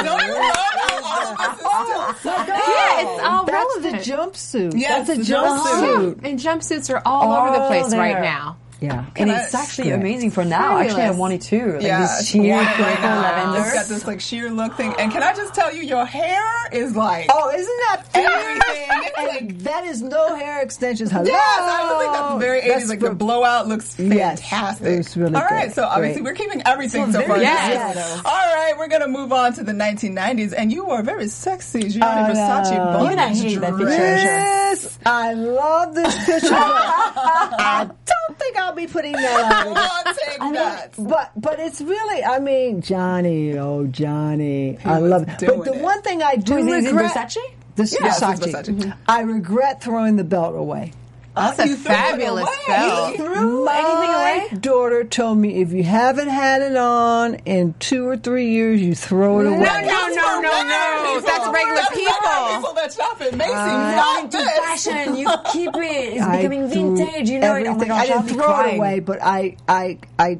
Oh, 1.38 1.56
no, 1.56 1.56
you 1.58 1.64
won't. 1.64 1.66
All 1.74 1.90
of 1.92 2.08
us 2.10 2.18
is 2.20 2.24
yeah, 2.24 3.00
it's 3.00 3.22
all 3.22 3.44
That's 3.44 3.76
relevant. 3.76 4.04
the 4.04 4.10
jumpsuit. 4.10 4.78
Yes, 4.80 5.06
That's 5.08 5.28
a 5.28 5.32
jumpsuit. 5.32 6.14
jumpsuit. 6.14 6.24
and 6.24 6.38
jumpsuits 6.38 6.94
are 6.94 7.02
all, 7.04 7.32
over 7.32 7.58
the 7.58 7.66
place 7.66 7.90
there. 7.90 8.00
right 8.00 8.20
now. 8.20 8.56
Yeah. 8.84 9.04
And 9.16 9.30
I- 9.30 9.42
it's 9.42 9.54
actually 9.54 9.88
Correct. 9.90 10.02
amazing 10.02 10.30
for 10.30 10.44
now. 10.44 10.78
Actually, 10.78 11.02
I 11.02 11.06
Fabulous. 11.06 11.18
want 11.18 11.32
it 11.34 11.40
too. 11.42 11.72
Like 11.74 11.82
Yeah, 11.82 12.00
this 12.00 12.28
sheer 12.28 12.64
purple 12.64 12.84
now. 13.02 13.20
lavender. 13.22 13.60
It's 13.66 13.74
got 13.74 13.86
this 13.88 14.06
like 14.06 14.20
sheer 14.20 14.50
look 14.50 14.74
thing. 14.76 14.94
And 14.98 15.10
can 15.12 15.22
I 15.22 15.34
just 15.34 15.54
tell 15.54 15.74
you, 15.74 15.82
your 15.82 16.04
hair 16.04 16.42
is 16.72 16.94
like 16.96 17.26
Oh, 17.30 17.50
isn't 17.50 17.66
that 17.88 18.02
everything. 18.14 18.90
And 19.16 19.28
like 19.28 19.58
that 19.62 19.84
is 19.84 20.02
no 20.02 20.34
hair 20.34 20.60
extensions. 20.62 21.10
Hello. 21.10 21.24
Yes, 21.24 21.38
I 21.60 21.88
would 21.88 22.00
think 22.00 22.12
that's 22.12 22.40
very 22.40 22.60
80s. 22.62 22.66
That's 22.68 22.88
like 22.88 23.00
the 23.00 23.14
blowout 23.14 23.68
looks 23.68 23.98
Yes, 23.98 24.40
fantastic. 24.40 24.86
it's 24.88 25.16
really 25.16 25.34
All 25.36 25.42
right, 25.42 25.66
good. 25.68 25.74
so 25.74 25.84
obviously 25.84 26.22
Great. 26.22 26.32
we're 26.32 26.36
keeping 26.44 26.62
everything 26.66 27.12
so, 27.12 27.20
So 27.20 27.26
far. 27.26 27.38
Yes. 27.38 27.94
yes. 27.96 28.16
All 28.24 28.32
right, 28.32 28.74
we're 28.76 28.88
gonna 28.88 29.06
move 29.08 29.32
on 29.32 29.52
to 29.54 29.62
the 29.62 29.72
1990s, 29.72 30.52
and 30.56 30.72
you 30.72 30.84
were 30.86 31.02
very 31.02 31.28
sexy, 31.28 31.88
Gianni 31.90 32.02
I 32.04 32.30
Versace 32.34 32.72
know. 32.76 33.06
Even 33.06 33.18
I 33.18 33.28
hate 33.34 33.60
that 33.60 33.76
dress. 33.76 33.96
picture. 33.96 34.24
Yes, 34.26 34.98
I 35.06 35.32
love 35.34 35.94
this 35.94 36.24
picture. 36.26 36.48
I 38.24 38.28
don't 38.28 38.38
think 38.38 38.56
I'll 38.56 38.74
be 38.74 38.86
putting 38.86 39.12
that 39.12 39.66
on. 39.66 39.76
on, 39.76 40.14
take 40.14 40.38
that. 40.54 40.90
But 40.98 41.32
but 41.36 41.60
it's 41.60 41.80
really, 41.80 42.24
I 42.24 42.38
mean, 42.38 42.80
Johnny, 42.80 43.56
oh 43.58 43.86
Johnny, 43.86 44.78
I 44.84 44.98
love 44.98 45.22
it. 45.28 45.28
But 45.40 45.64
the 45.64 45.74
it. 45.74 45.82
one 45.82 46.00
thing 46.02 46.22
I 46.22 46.36
do 46.36 46.56
Is 46.56 46.66
it- 46.66 46.70
is 46.70 46.86
regret, 46.86 47.12
Versace? 47.12 47.36
This 47.76 47.96
Yes, 48.00 48.22
it's 48.22 48.40
Versace. 48.46 48.64
Versace. 48.68 48.96
I 49.08 49.20
regret 49.22 49.82
throwing 49.82 50.16
the 50.16 50.24
belt 50.24 50.54
away. 50.56 50.92
That's 51.34 51.58
a 51.58 51.66
You 51.68 51.76
fabulous 51.76 52.44
away. 52.44 52.54
belt. 52.68 53.16
Threw 53.16 53.64
My 53.64 53.76
anything 53.76 54.50
away? 54.54 54.60
daughter 54.60 55.02
told 55.04 55.38
me 55.38 55.60
if 55.60 55.72
you 55.72 55.82
haven't 55.82 56.28
had 56.28 56.62
it 56.62 56.76
on 56.76 57.34
in 57.44 57.74
two 57.80 58.06
or 58.06 58.16
three 58.16 58.50
years, 58.50 58.80
you 58.80 58.94
throw 58.94 59.40
it 59.40 59.46
away. 59.46 59.58
No, 59.58 59.80
no, 59.80 60.08
no, 60.08 60.40
no, 60.40 60.62
no. 60.62 61.20
That's 61.24 61.48
regular 61.48 61.74
That's 61.74 61.90
people. 61.90 62.56
people 62.56 62.74
that 62.74 62.92
shop 62.92 63.20
at 63.20 63.34
Macy's. 63.36 63.52
I- 63.54 63.94
not 63.96 64.24
Into 64.24 64.36
this. 64.38 64.58
fashion, 64.58 65.16
you 65.16 65.28
keep 65.52 65.70
it. 65.74 66.14
It's 66.14 66.22
I 66.24 66.36
becoming 66.36 66.68
vintage. 66.68 67.28
You 67.30 67.40
know 67.40 67.56
it. 67.56 67.66
Oh 67.66 67.74
my 67.74 67.84
everything. 67.84 67.88
gosh, 67.88 67.98
I 68.00 68.06
didn't 68.06 68.16
I'll 68.18 68.22
be 68.26 68.32
throw 68.32 68.44
crying. 68.46 68.74
it 68.74 68.78
away, 68.78 69.00
but 69.00 69.18
I, 69.22 69.56
I, 69.68 69.98
I 70.18 70.38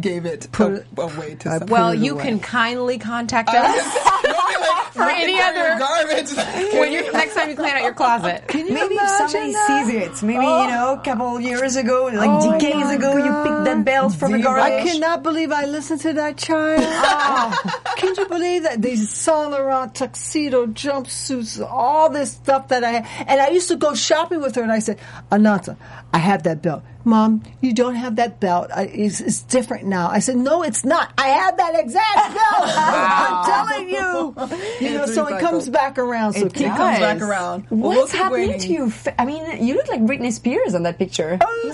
Gave 0.00 0.26
it 0.26 0.48
Put 0.52 0.72
a- 0.96 1.00
away 1.00 1.36
to 1.36 1.48
I 1.48 1.58
someone. 1.58 1.68
Well, 1.68 1.94
you 1.94 2.14
away. 2.14 2.24
can 2.24 2.40
kindly 2.40 2.98
contact 2.98 3.48
us. 3.54 3.76
was- 3.76 4.06
We'll 4.22 4.32
be 4.34 4.90
for 4.92 5.02
any 5.04 5.40
other 5.40 5.78
garbage. 5.78 6.32
when 6.74 6.92
you 6.92 7.10
next 7.12 7.34
time 7.34 7.48
you 7.48 7.56
clean 7.56 7.74
out 7.74 7.82
your 7.82 7.94
closet. 7.94 8.46
Can 8.48 8.66
you 8.66 8.74
Maybe 8.74 8.94
if 8.96 9.00
imagine 9.00 9.28
somebody 9.28 9.52
that? 9.52 9.86
sees 9.86 9.94
it. 10.20 10.26
Maybe, 10.26 10.44
you 10.44 10.50
oh. 10.50 10.68
know, 10.68 10.92
a 11.00 11.04
couple 11.04 11.40
years 11.40 11.76
ago, 11.76 12.10
like 12.12 12.28
Oh 12.28 12.50
decades 12.58 12.84
my 12.84 12.94
ago, 12.94 13.16
you 13.16 13.24
picked 13.44 13.64
that 13.64 13.84
belt 13.84 14.14
from 14.14 14.32
the 14.32 14.38
The- 14.38 14.44
garbage. 14.44 14.86
I 14.86 14.90
cannot 14.90 15.22
believe 15.22 15.52
I 15.52 15.64
listened 15.64 16.00
to 16.02 16.12
that 16.14 16.36
child. 16.36 16.80
Oh, 16.82 17.80
can 17.96 18.14
you 18.16 18.26
believe 18.28 18.64
that 18.64 18.82
these 18.82 19.08
Saint 19.10 19.52
Laurent 19.52 19.94
tuxedo 19.94 20.66
jumpsuits, 20.66 21.64
all 21.64 22.10
this 22.10 22.32
stuff 22.32 22.68
that 22.68 22.84
I 22.84 22.90
had, 23.00 23.28
and 23.28 23.40
I 23.40 23.48
used 23.48 23.68
to 23.68 23.76
go 23.76 23.94
shopping 23.94 24.40
with 24.42 24.56
her, 24.56 24.62
and 24.62 24.72
I 24.72 24.80
said, 24.80 24.98
Anansa, 25.30 25.76
I 26.12 26.18
have 26.18 26.42
that 26.42 26.60
belt. 26.62 26.82
Mom, 27.04 27.42
you 27.60 27.72
don't 27.72 27.94
have 27.94 28.16
that 28.16 28.40
belt. 28.40 28.70
I, 28.74 28.82
it's, 28.84 29.20
it's 29.20 29.42
different 29.42 29.86
now. 29.86 30.08
I 30.10 30.18
said, 30.18 30.36
no, 30.36 30.62
it's 30.62 30.84
not. 30.84 31.12
I 31.18 31.28
have 31.28 31.56
that 31.56 31.78
exact 31.78 32.14
belt. 32.34 32.70
I'm 32.76 33.44
telling 33.46 33.88
you. 33.90 34.66
You 34.80 34.94
know, 34.94 35.06
so 35.06 35.26
it 35.26 35.40
comes 35.40 35.68
back 35.68 35.98
around. 35.98 36.32
So 36.34 36.46
It 36.46 36.54
keep 36.54 36.66
does. 36.68 36.76
comes 36.78 36.98
back 37.00 37.20
around. 37.20 37.66
Well, 37.70 37.90
we'll 37.90 37.98
What's 38.00 38.12
happening 38.12 38.58
to 38.58 38.68
you? 38.68 38.92
I 39.18 39.26
mean, 39.26 39.62
you 39.62 39.74
look 39.74 39.88
like 39.88 40.00
Britney 40.00 40.32
Spears 40.32 40.74
on 40.74 40.84
that 40.84 40.98
picture. 40.98 41.36
Oh, 41.40 41.72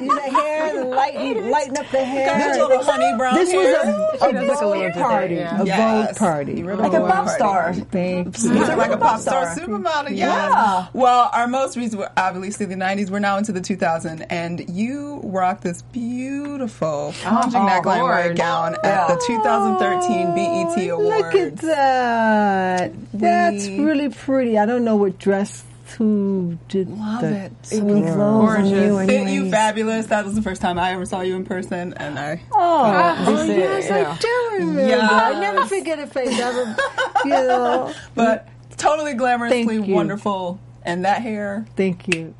the 0.00 0.30
hair, 0.30 0.74
the 0.74 0.84
lighten, 0.84 1.50
lighten 1.50 1.76
up 1.76 1.88
the 1.90 2.04
hair. 2.04 2.26
Got 2.26 2.68
little 2.68 2.84
honey 2.84 3.16
brown 3.16 3.34
This 3.36 3.52
was 3.54 3.64
hair. 3.66 3.82
a, 3.82 4.28
a 4.28 4.32
does 4.32 4.48
look 4.48 4.60
a 4.60 4.64
Vogue 4.64 4.74
bit 4.80 4.94
party. 4.94 5.34
there, 5.36 5.56
A 5.60 5.64
Yes. 5.64 6.08
Vogue 6.08 6.16
party. 6.18 6.62
Like 6.64 6.92
a 6.92 7.00
pop 7.00 7.28
star. 7.28 7.72
Thank 7.74 8.38
You 8.42 8.52
you. 8.52 8.58
look 8.58 8.76
like 8.76 8.90
a 8.90 8.96
pop 8.96 9.20
star 9.20 9.52
star. 9.54 9.66
supermodel, 9.66 10.10
yes. 10.10 10.18
Yeah. 10.18 10.86
Well, 10.92 11.30
our 11.32 11.46
most 11.46 11.76
recent, 11.76 12.02
obviously 12.16 12.66
the 12.66 12.74
90s, 12.74 13.10
we're 13.10 13.18
now 13.20 13.36
into 13.38 13.52
the 13.52 13.60
2000s, 13.60 14.26
and 14.28 14.59
you 14.68 15.20
rock 15.24 15.60
this 15.62 15.82
beautiful 15.82 17.14
plunging 17.22 17.60
Oh, 17.60 17.66
neckline 17.66 18.02
white 18.02 18.36
gown 18.36 18.76
at 18.84 19.08
the 19.08 19.22
2013 19.26 20.34
BET 20.34 20.90
Awards. 20.90 21.08
Look 21.08 21.34
at 21.34 21.56
that. 21.58 22.92
That's 23.14 23.66
We- 23.68 23.80
really 23.80 24.08
pretty. 24.10 24.58
I 24.58 24.66
don't 24.66 24.84
know 24.84 24.96
what 24.96 25.18
dress 25.18 25.64
who 25.98 26.56
did 26.68 26.88
Love 26.88 27.22
that. 27.22 27.50
it. 27.50 27.72
It 27.72 27.82
looks 27.84 28.10
on 28.10 28.66
you 28.66 29.04
Fit 29.06 29.28
you 29.28 29.50
fabulous. 29.50 30.06
That 30.06 30.24
was 30.24 30.34
the 30.36 30.42
first 30.42 30.62
time 30.62 30.78
I 30.78 30.92
ever 30.92 31.04
saw 31.04 31.20
you 31.22 31.34
in 31.34 31.44
person, 31.44 31.94
and 31.96 32.16
I. 32.18 32.40
Oh, 32.52 32.56
ah, 32.58 33.24
oh 33.26 33.32
This 33.32 33.48
is- 33.48 33.56
yes, 33.56 33.86
yeah. 33.88 34.12
I 34.12 34.16
do 34.18 34.50
remember. 34.66 34.86
Yes. 34.86 35.10
I 35.12 35.40
never 35.40 35.64
forget 35.66 35.98
a 35.98 36.06
face. 36.06 36.38
ever. 36.38 36.76
you 37.24 37.30
know. 37.30 37.92
But 38.14 38.46
totally 38.76 39.14
glamorously 39.14 39.92
wonderful, 39.92 40.60
and 40.84 41.04
that 41.04 41.22
hair. 41.22 41.66
Thank 41.76 42.06
you. 42.14 42.34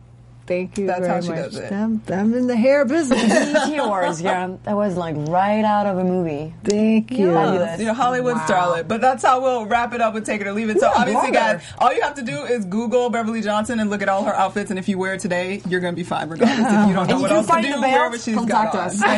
Thank 0.50 0.78
you 0.78 0.88
That's 0.88 0.98
very 1.06 1.12
how 1.12 1.20
she 1.20 1.28
much. 1.28 1.38
does 1.52 1.56
it. 1.58 1.72
I'm, 1.72 2.02
I'm 2.08 2.34
in 2.34 2.48
the 2.48 2.56
hair 2.56 2.84
business. 2.84 3.22
BET 3.52 3.78
Awards, 3.78 4.20
yeah. 4.20 4.56
That 4.64 4.74
was 4.76 4.96
like 4.96 5.14
right 5.28 5.64
out 5.64 5.86
of 5.86 5.96
a 5.98 6.02
movie. 6.02 6.52
Thank 6.64 7.12
you. 7.12 7.32
Fabulous. 7.32 7.78
You 7.78 7.86
know, 7.86 7.94
Hollywood 7.94 8.34
starlet. 8.38 8.88
But 8.88 9.00
that's 9.00 9.22
how 9.22 9.40
we'll 9.40 9.66
wrap 9.66 9.94
it 9.94 10.00
up 10.00 10.12
with 10.12 10.26
Take 10.26 10.40
It 10.40 10.48
or 10.48 10.52
Leave 10.52 10.68
It. 10.68 10.80
So 10.80 10.88
obviously, 10.92 11.28
blogger. 11.30 11.34
guys, 11.34 11.62
all 11.78 11.94
you 11.94 12.02
have 12.02 12.16
to 12.16 12.22
do 12.22 12.32
is 12.42 12.64
Google 12.64 13.10
Beverly 13.10 13.42
Johnson 13.42 13.78
and 13.78 13.90
look 13.90 14.02
at 14.02 14.08
all 14.08 14.24
her 14.24 14.34
outfits. 14.34 14.70
And 14.70 14.78
if 14.80 14.88
you 14.88 14.98
wear 14.98 15.14
it 15.14 15.20
today, 15.20 15.62
you're 15.68 15.78
going 15.80 15.94
to 15.94 15.96
be 15.96 16.02
fine, 16.02 16.28
regardless. 16.28 16.58
If 16.58 16.88
you 16.88 16.94
don't 16.94 17.06
know 17.06 17.12
And 17.14 17.22
what 17.22 17.30
you 17.30 17.36
else 17.36 17.46
can 17.46 17.62
to 17.62 17.62
find 17.62 17.66
do, 17.66 17.74
the 17.74 17.80
belt, 17.82 17.92
wherever 17.94 18.18
she's 18.18 18.34
contact 18.34 18.72
got 18.72 18.86
us. 18.88 19.00
I 19.04 19.16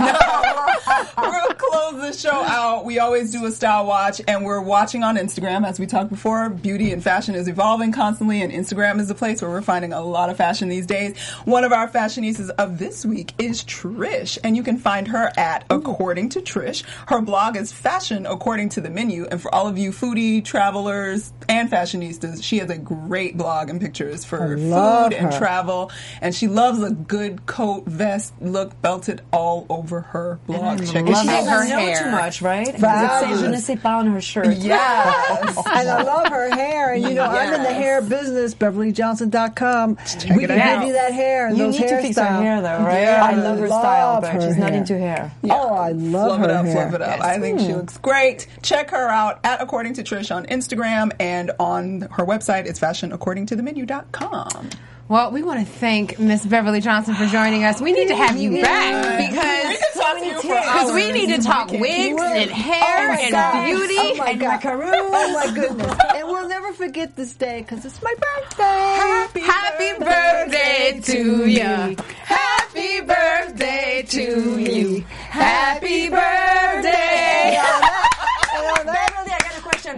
know. 1.17 1.23
we're 1.23 1.31
going 1.33 1.49
to 1.49 1.55
close 1.55 1.95
the 2.03 2.13
show 2.13 2.35
out. 2.43 2.85
We 2.85 2.99
always 2.99 3.31
do 3.33 3.47
a 3.47 3.51
style 3.51 3.87
watch, 3.87 4.21
and 4.29 4.45
we're 4.45 4.61
watching 4.61 5.03
on 5.03 5.17
Instagram. 5.17 5.67
As 5.67 5.81
we 5.81 5.87
talked 5.87 6.11
before, 6.11 6.51
beauty 6.51 6.93
and 6.93 7.03
fashion 7.03 7.35
is 7.35 7.49
evolving 7.49 7.93
constantly, 7.93 8.43
and 8.43 8.53
Instagram 8.53 9.01
is 9.01 9.09
the 9.09 9.15
place 9.15 9.41
where 9.41 9.51
we're 9.51 9.63
finding 9.63 9.95
a 9.95 10.03
lot 10.03 10.29
of 10.29 10.37
fashion 10.37 10.69
these 10.69 10.85
days. 10.85 11.17
One 11.45 11.65
of 11.65 11.73
our 11.73 11.89
fashionistas 11.89 12.51
of 12.51 12.79
this 12.79 13.05
week 13.05 13.33
is 13.39 13.63
Trish, 13.65 14.39
and 14.45 14.57
you 14.57 14.63
can 14.63 14.79
find 14.79 15.09
her 15.09 15.31
at 15.37 15.65
According 15.71 16.31
to 16.31 16.41
Trish. 16.41 16.83
Her 17.09 17.21
blog 17.21 17.57
is 17.57 17.73
Fashion 17.73 18.27
According 18.27 18.71
to 18.71 18.81
the 18.81 18.91
Menu, 18.91 19.27
and 19.31 19.41
for 19.41 19.55
all 19.55 19.67
of 19.67 19.79
you 19.79 19.91
foodie 19.91 20.45
travelers 20.45 21.33
and 21.49 21.71
fashionistas, 21.71 22.43
she 22.43 22.59
has 22.59 22.71
a 22.71 22.79
great 22.79 23.37
blog 23.37 23.71
and 23.71 23.81
pictures 23.81 24.25
for 24.25 24.57
love 24.57 25.13
food 25.13 25.19
and 25.19 25.33
travel, 25.33 25.91
and 26.21 26.35
she 26.35 26.49
loves 26.49 26.83
a 26.83 26.91
good 26.91 27.47
coat, 27.47 27.85
vest, 27.87 28.33
look 28.41 28.81
belted 28.83 29.23
all 29.33 29.67
over 29.69 30.01
her 30.01 30.39
blog. 30.47 30.79
Check 30.87 31.07
it 31.07 31.11
love 31.11 31.27
out. 31.29 31.43
it. 31.45 31.49
her 31.49 31.57
doesn't 31.57 31.71
know 31.71 31.79
hair. 31.79 32.03
too 32.05 32.11
much, 32.11 32.43
right? 32.43 32.67
Because 32.67 32.81
it 32.81 32.81
Fabulous. 32.81 33.41
says 33.41 33.41
je 33.41 33.51
ne 33.51 33.59
sais 33.59 33.77
pas 33.77 34.01
on 34.01 34.07
her 34.09 34.21
shirt. 34.21 34.47
Yes. 34.63 35.57
and 35.67 35.89
I 35.89 36.03
love 36.03 36.29
her 36.29 36.51
hair. 36.55 36.93
And 36.95 37.03
you 37.03 37.15
know, 37.15 37.25
I'm 37.25 37.53
in 37.55 37.63
the 37.63 37.73
hair 37.73 38.01
business. 38.01 38.55
BeverlyJohnson.com. 38.55 39.97
we 40.37 40.45
it 40.45 40.49
can 40.49 40.61
out. 40.61 40.79
give 40.81 40.89
you 40.89 40.93
that 40.95 41.12
hair 41.13 41.47
and 41.49 41.57
You 41.57 41.65
those 41.65 41.79
need 41.79 41.89
to 41.89 42.03
fix 42.03 42.17
her 42.17 42.25
hair 42.25 42.61
though, 42.61 42.85
right? 42.85 43.03
Yeah, 43.03 43.25
I 43.25 43.33
love 43.35 43.59
her 43.59 43.69
love 43.69 43.81
style, 43.81 44.21
but 44.21 44.33
her 44.33 44.41
she's 44.41 44.57
not 44.57 44.73
into 44.73 44.99
hair. 44.99 45.33
Oh, 45.45 45.75
I 45.75 45.93
love 45.93 46.29
Fluff 46.29 46.39
her 46.41 46.45
it 46.45 46.51
up, 46.51 46.65
hair. 46.67 46.75
fluff 46.91 46.95
it 46.95 47.03
up. 47.03 47.21
I 47.21 47.39
think 47.39 47.61
she 47.61 47.67
mm. 47.67 47.77
looks 47.77 47.99
great. 47.99 48.47
Check 48.63 48.91
her 48.91 49.09
out 49.09 49.41
at 49.45 49.61
According 49.63 49.95
to 49.95 50.03
Trish 50.03 50.35
on 50.35 50.47
Instagram 50.47 51.13
and 51.21 51.53
on 51.59 52.03
her 52.13 52.25
website. 52.27 52.67
It's 52.67 52.81
fashionaccordingtothemenu.com. 52.81 54.71
Well, 55.09 55.31
we 55.31 55.43
want 55.43 55.61
to 55.61 55.67
thank 55.67 56.19
Miss 56.19 56.47
Beverly 56.47 56.81
Johnson 56.81 57.15
for 57.15 57.27
joining 57.27 57.65
us. 57.65 57.81
We 57.83 57.93
need 57.93 58.09
to 58.09 58.17
have 58.17 58.39
you 58.39 58.63
back 58.63 59.19
because 59.31 59.79
can 59.79 59.93
talk 60.03 60.19
to 60.19 60.25
you 60.27 60.35
for 60.41 60.49
because 60.55 60.93
we 60.93 61.13
need 61.13 61.35
to 61.37 61.43
talk 61.43 61.71
wigs 61.71 62.23
and 62.23 62.51
hair 62.51 63.11
Oh 63.11 63.21
and 63.21 63.31
God. 63.31 63.65
beauty. 63.67 63.97
Oh 63.99 64.15
my 64.17 64.31
and 64.31 64.41
God. 64.41 64.49
macaroons. 64.49 65.11
Oh 65.13 65.33
my 65.35 65.55
goodness. 65.55 65.99
and 66.15 66.29
we'll 66.29 66.49
never 66.73 66.87
forget 66.87 67.17
this 67.17 67.35
day 67.35 67.61
because 67.61 67.85
it's 67.85 68.03
my 68.03 68.15
birthday. 68.15 69.41
Happy 69.41 69.99
birthday 69.99 71.01
to 71.03 71.47
you. 71.47 71.97
Happy 72.25 73.01
birthday 73.01 74.05
to 74.09 74.59
you. 74.59 75.01
Happy 75.31 76.09
birthday. 76.09 77.22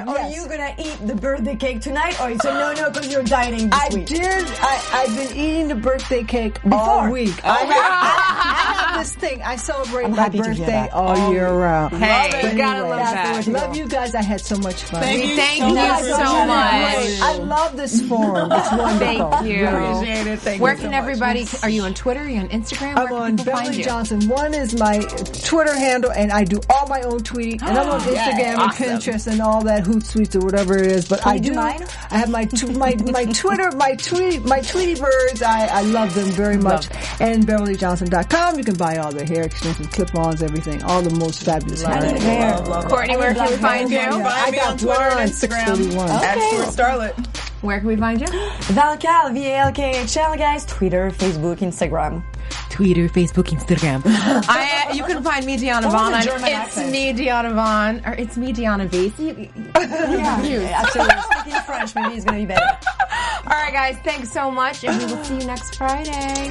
Beverly, 0.04 0.18
I 0.20 0.22
got 0.22 0.24
a 0.24 0.24
question. 0.24 0.24
Are 0.24 0.30
you 0.30 0.48
gonna 0.48 0.74
eat 0.78 1.06
the 1.06 1.14
birthday 1.14 1.56
cake 1.56 1.80
tonight, 1.80 2.20
or 2.20 2.30
it's 2.30 2.44
a 2.44 2.52
no-no 2.54 2.90
because 2.90 3.12
you're 3.12 3.22
dieting 3.22 3.70
this 3.70 3.80
I 3.80 3.88
week? 3.94 4.06
did. 4.06 4.44
I, 4.60 5.04
I've 5.06 5.16
been 5.16 5.36
eating 5.36 5.68
the 5.68 5.74
birthday 5.74 6.22
cake 6.24 6.58
all 6.70 7.02
Before. 7.02 7.10
week. 7.10 7.34
Oh, 7.44 7.48
I, 7.50 7.58
have, 7.58 7.68
I, 7.70 7.74
I 7.74 8.92
have 8.96 8.98
this 9.06 9.14
thing. 9.14 9.42
I 9.42 9.56
celebrate 9.56 10.08
my 10.10 10.16
happy 10.16 10.38
to 10.38 10.44
hear 10.44 10.52
birthday 10.54 10.66
that. 10.66 10.92
all 10.92 11.32
year 11.32 11.52
round. 11.52 11.94
Hey, 11.96 12.30
Love 12.42 12.52
it. 12.52 12.56
gotta 12.56 12.82
love 12.82 12.98
that. 12.98 13.44
the 13.44 13.50
way 13.52 13.58
to 13.58 13.64
Love 13.66 13.76
you 13.76 13.88
guys. 13.88 14.14
I 14.14 14.22
had 14.22 14.40
so 14.40 14.56
much 14.58 14.82
fun. 14.84 15.00
Thank 15.02 15.22
We 15.22 15.30
you 15.30 15.36
thank 15.36 15.58
so 15.60 15.68
you 15.68 15.74
much 15.74 16.02
so 16.02 16.46
much. 16.46 17.20
I 17.20 17.36
love 17.38 17.76
this 17.76 18.00
forum. 18.08 18.50
It's 18.52 18.70
wonderful. 18.72 18.98
Thank 19.30 19.46
you. 19.48 19.66
Appreciate 19.66 20.26
it. 20.26 20.38
Thank 20.40 20.62
Where 20.62 20.72
you 20.74 20.78
can 20.80 20.86
so 20.86 20.90
much. 20.90 20.98
everybody? 20.98 21.46
Are 21.62 21.68
you 21.68 21.82
on 21.82 21.94
Twitter? 21.94 22.20
Are 22.20 22.28
you 22.28 22.40
on 22.40 22.48
Instagram? 22.48 22.96
Where 22.96 23.06
I'm 23.06 23.12
on 23.12 23.36
people 23.36 23.52
find 23.52 23.64
Beverly 23.66 23.78
you? 23.78 23.84
Johnson. 23.84 24.28
One 24.28 24.54
is 24.54 24.78
my 24.78 24.98
Twitter 25.44 25.74
handle, 25.74 26.10
and 26.12 26.32
I 26.32 26.44
do 26.44 26.60
all 26.70 26.86
my 26.88 27.02
own 27.02 27.20
tweeting. 27.20 27.62
And 27.62 27.78
I'm 27.78 27.88
on 27.90 28.00
Instagram 28.02 28.58
and 28.58 28.72
Pinterest 28.72 29.26
and 29.26 29.40
all 29.40 29.62
that 29.64 29.84
Hootsuite 29.94 30.34
or 30.36 30.44
whatever 30.44 30.76
it 30.76 30.86
is. 30.90 31.08
But 31.08 31.26
I 31.26 31.34
you 31.34 31.40
do 31.40 31.48
do. 31.50 31.54
mine? 31.56 31.84
I 32.10 32.18
have 32.18 32.28
my 32.30 32.44
tw- 32.46 32.76
my 32.76 32.94
my 33.12 33.24
Twitter, 33.32 33.70
my 33.72 33.94
tweet, 33.96 34.44
my 34.44 34.60
Tweety 34.60 35.00
birds. 35.00 35.42
I, 35.42 35.66
I 35.66 35.80
love 35.82 36.14
them 36.14 36.26
very 36.30 36.56
much. 36.56 36.88
And 37.20 37.46
BeverlyJohnson.com. 37.46 38.58
You 38.58 38.64
can 38.64 38.74
buy 38.76 38.96
all 38.96 39.12
the 39.12 39.24
hair 39.24 39.42
extensions, 39.44 39.88
clip-ons, 39.88 40.42
everything, 40.42 40.82
all 40.82 41.02
the 41.02 41.14
most 41.16 41.42
fabulous 41.44 41.82
hair. 41.82 41.94
I 41.94 42.18
hair. 42.18 42.50
Love, 42.56 42.68
love, 42.68 42.84
Courtney, 42.86 43.16
where 43.16 43.34
can 43.34 43.50
we 43.50 43.56
find 43.56 43.90
You 43.90 43.98
can 43.98 44.18
you? 44.18 44.24
find 44.24 44.26
I 44.46 44.50
me 44.50 44.56
got 44.58 44.70
on 44.72 44.78
Twitter 44.78 45.02
and 45.02 45.30
Instagram 45.30 45.76
631. 45.76 46.10
at 46.10 46.36
Okay. 46.36 46.48
Stuart 46.50 46.68
Starlet. 46.68 47.33
Where 47.64 47.78
can 47.78 47.88
we 47.88 47.96
find 47.96 48.20
you? 48.20 48.26
Valcal, 48.26 49.32
V-A-L-K-H-L, 49.32 50.36
guys. 50.36 50.66
Twitter, 50.66 51.10
Facebook, 51.10 51.58
Instagram. 51.60 52.22
Twitter, 52.68 53.08
Facebook, 53.08 53.44
Instagram. 53.48 54.02
I, 54.06 54.88
uh, 54.90 54.92
you 54.92 55.02
can 55.04 55.22
find 55.22 55.46
me, 55.46 55.56
Deanna 55.56 55.90
Vaughn. 55.90 56.12
a 56.12 56.16
on- 56.16 56.22
German 56.22 56.44
It's 56.44 56.52
accent. 56.54 56.92
me, 56.92 57.12
Deanna 57.14 57.54
Vaughn. 57.54 58.02
Or 58.04 58.12
it's 58.12 58.36
me, 58.36 58.52
Deanna 58.52 58.86
Vase. 58.86 59.18
You- 59.18 59.34
you- 59.38 59.50
Yeah, 59.74 60.82
actually, 60.84 61.08
speaking 61.40 61.60
French, 61.62 61.94
maybe 61.94 62.14
it's 62.16 62.24
gonna 62.26 62.38
be 62.38 62.44
better. 62.46 62.66
All 63.46 63.50
right, 63.50 63.72
guys. 63.72 63.96
Thanks 64.04 64.30
so 64.30 64.50
much, 64.50 64.84
and 64.84 64.98
we 64.98 65.06
will 65.14 65.24
see 65.24 65.38
you 65.38 65.46
next 65.46 65.76
Friday. 65.76 66.50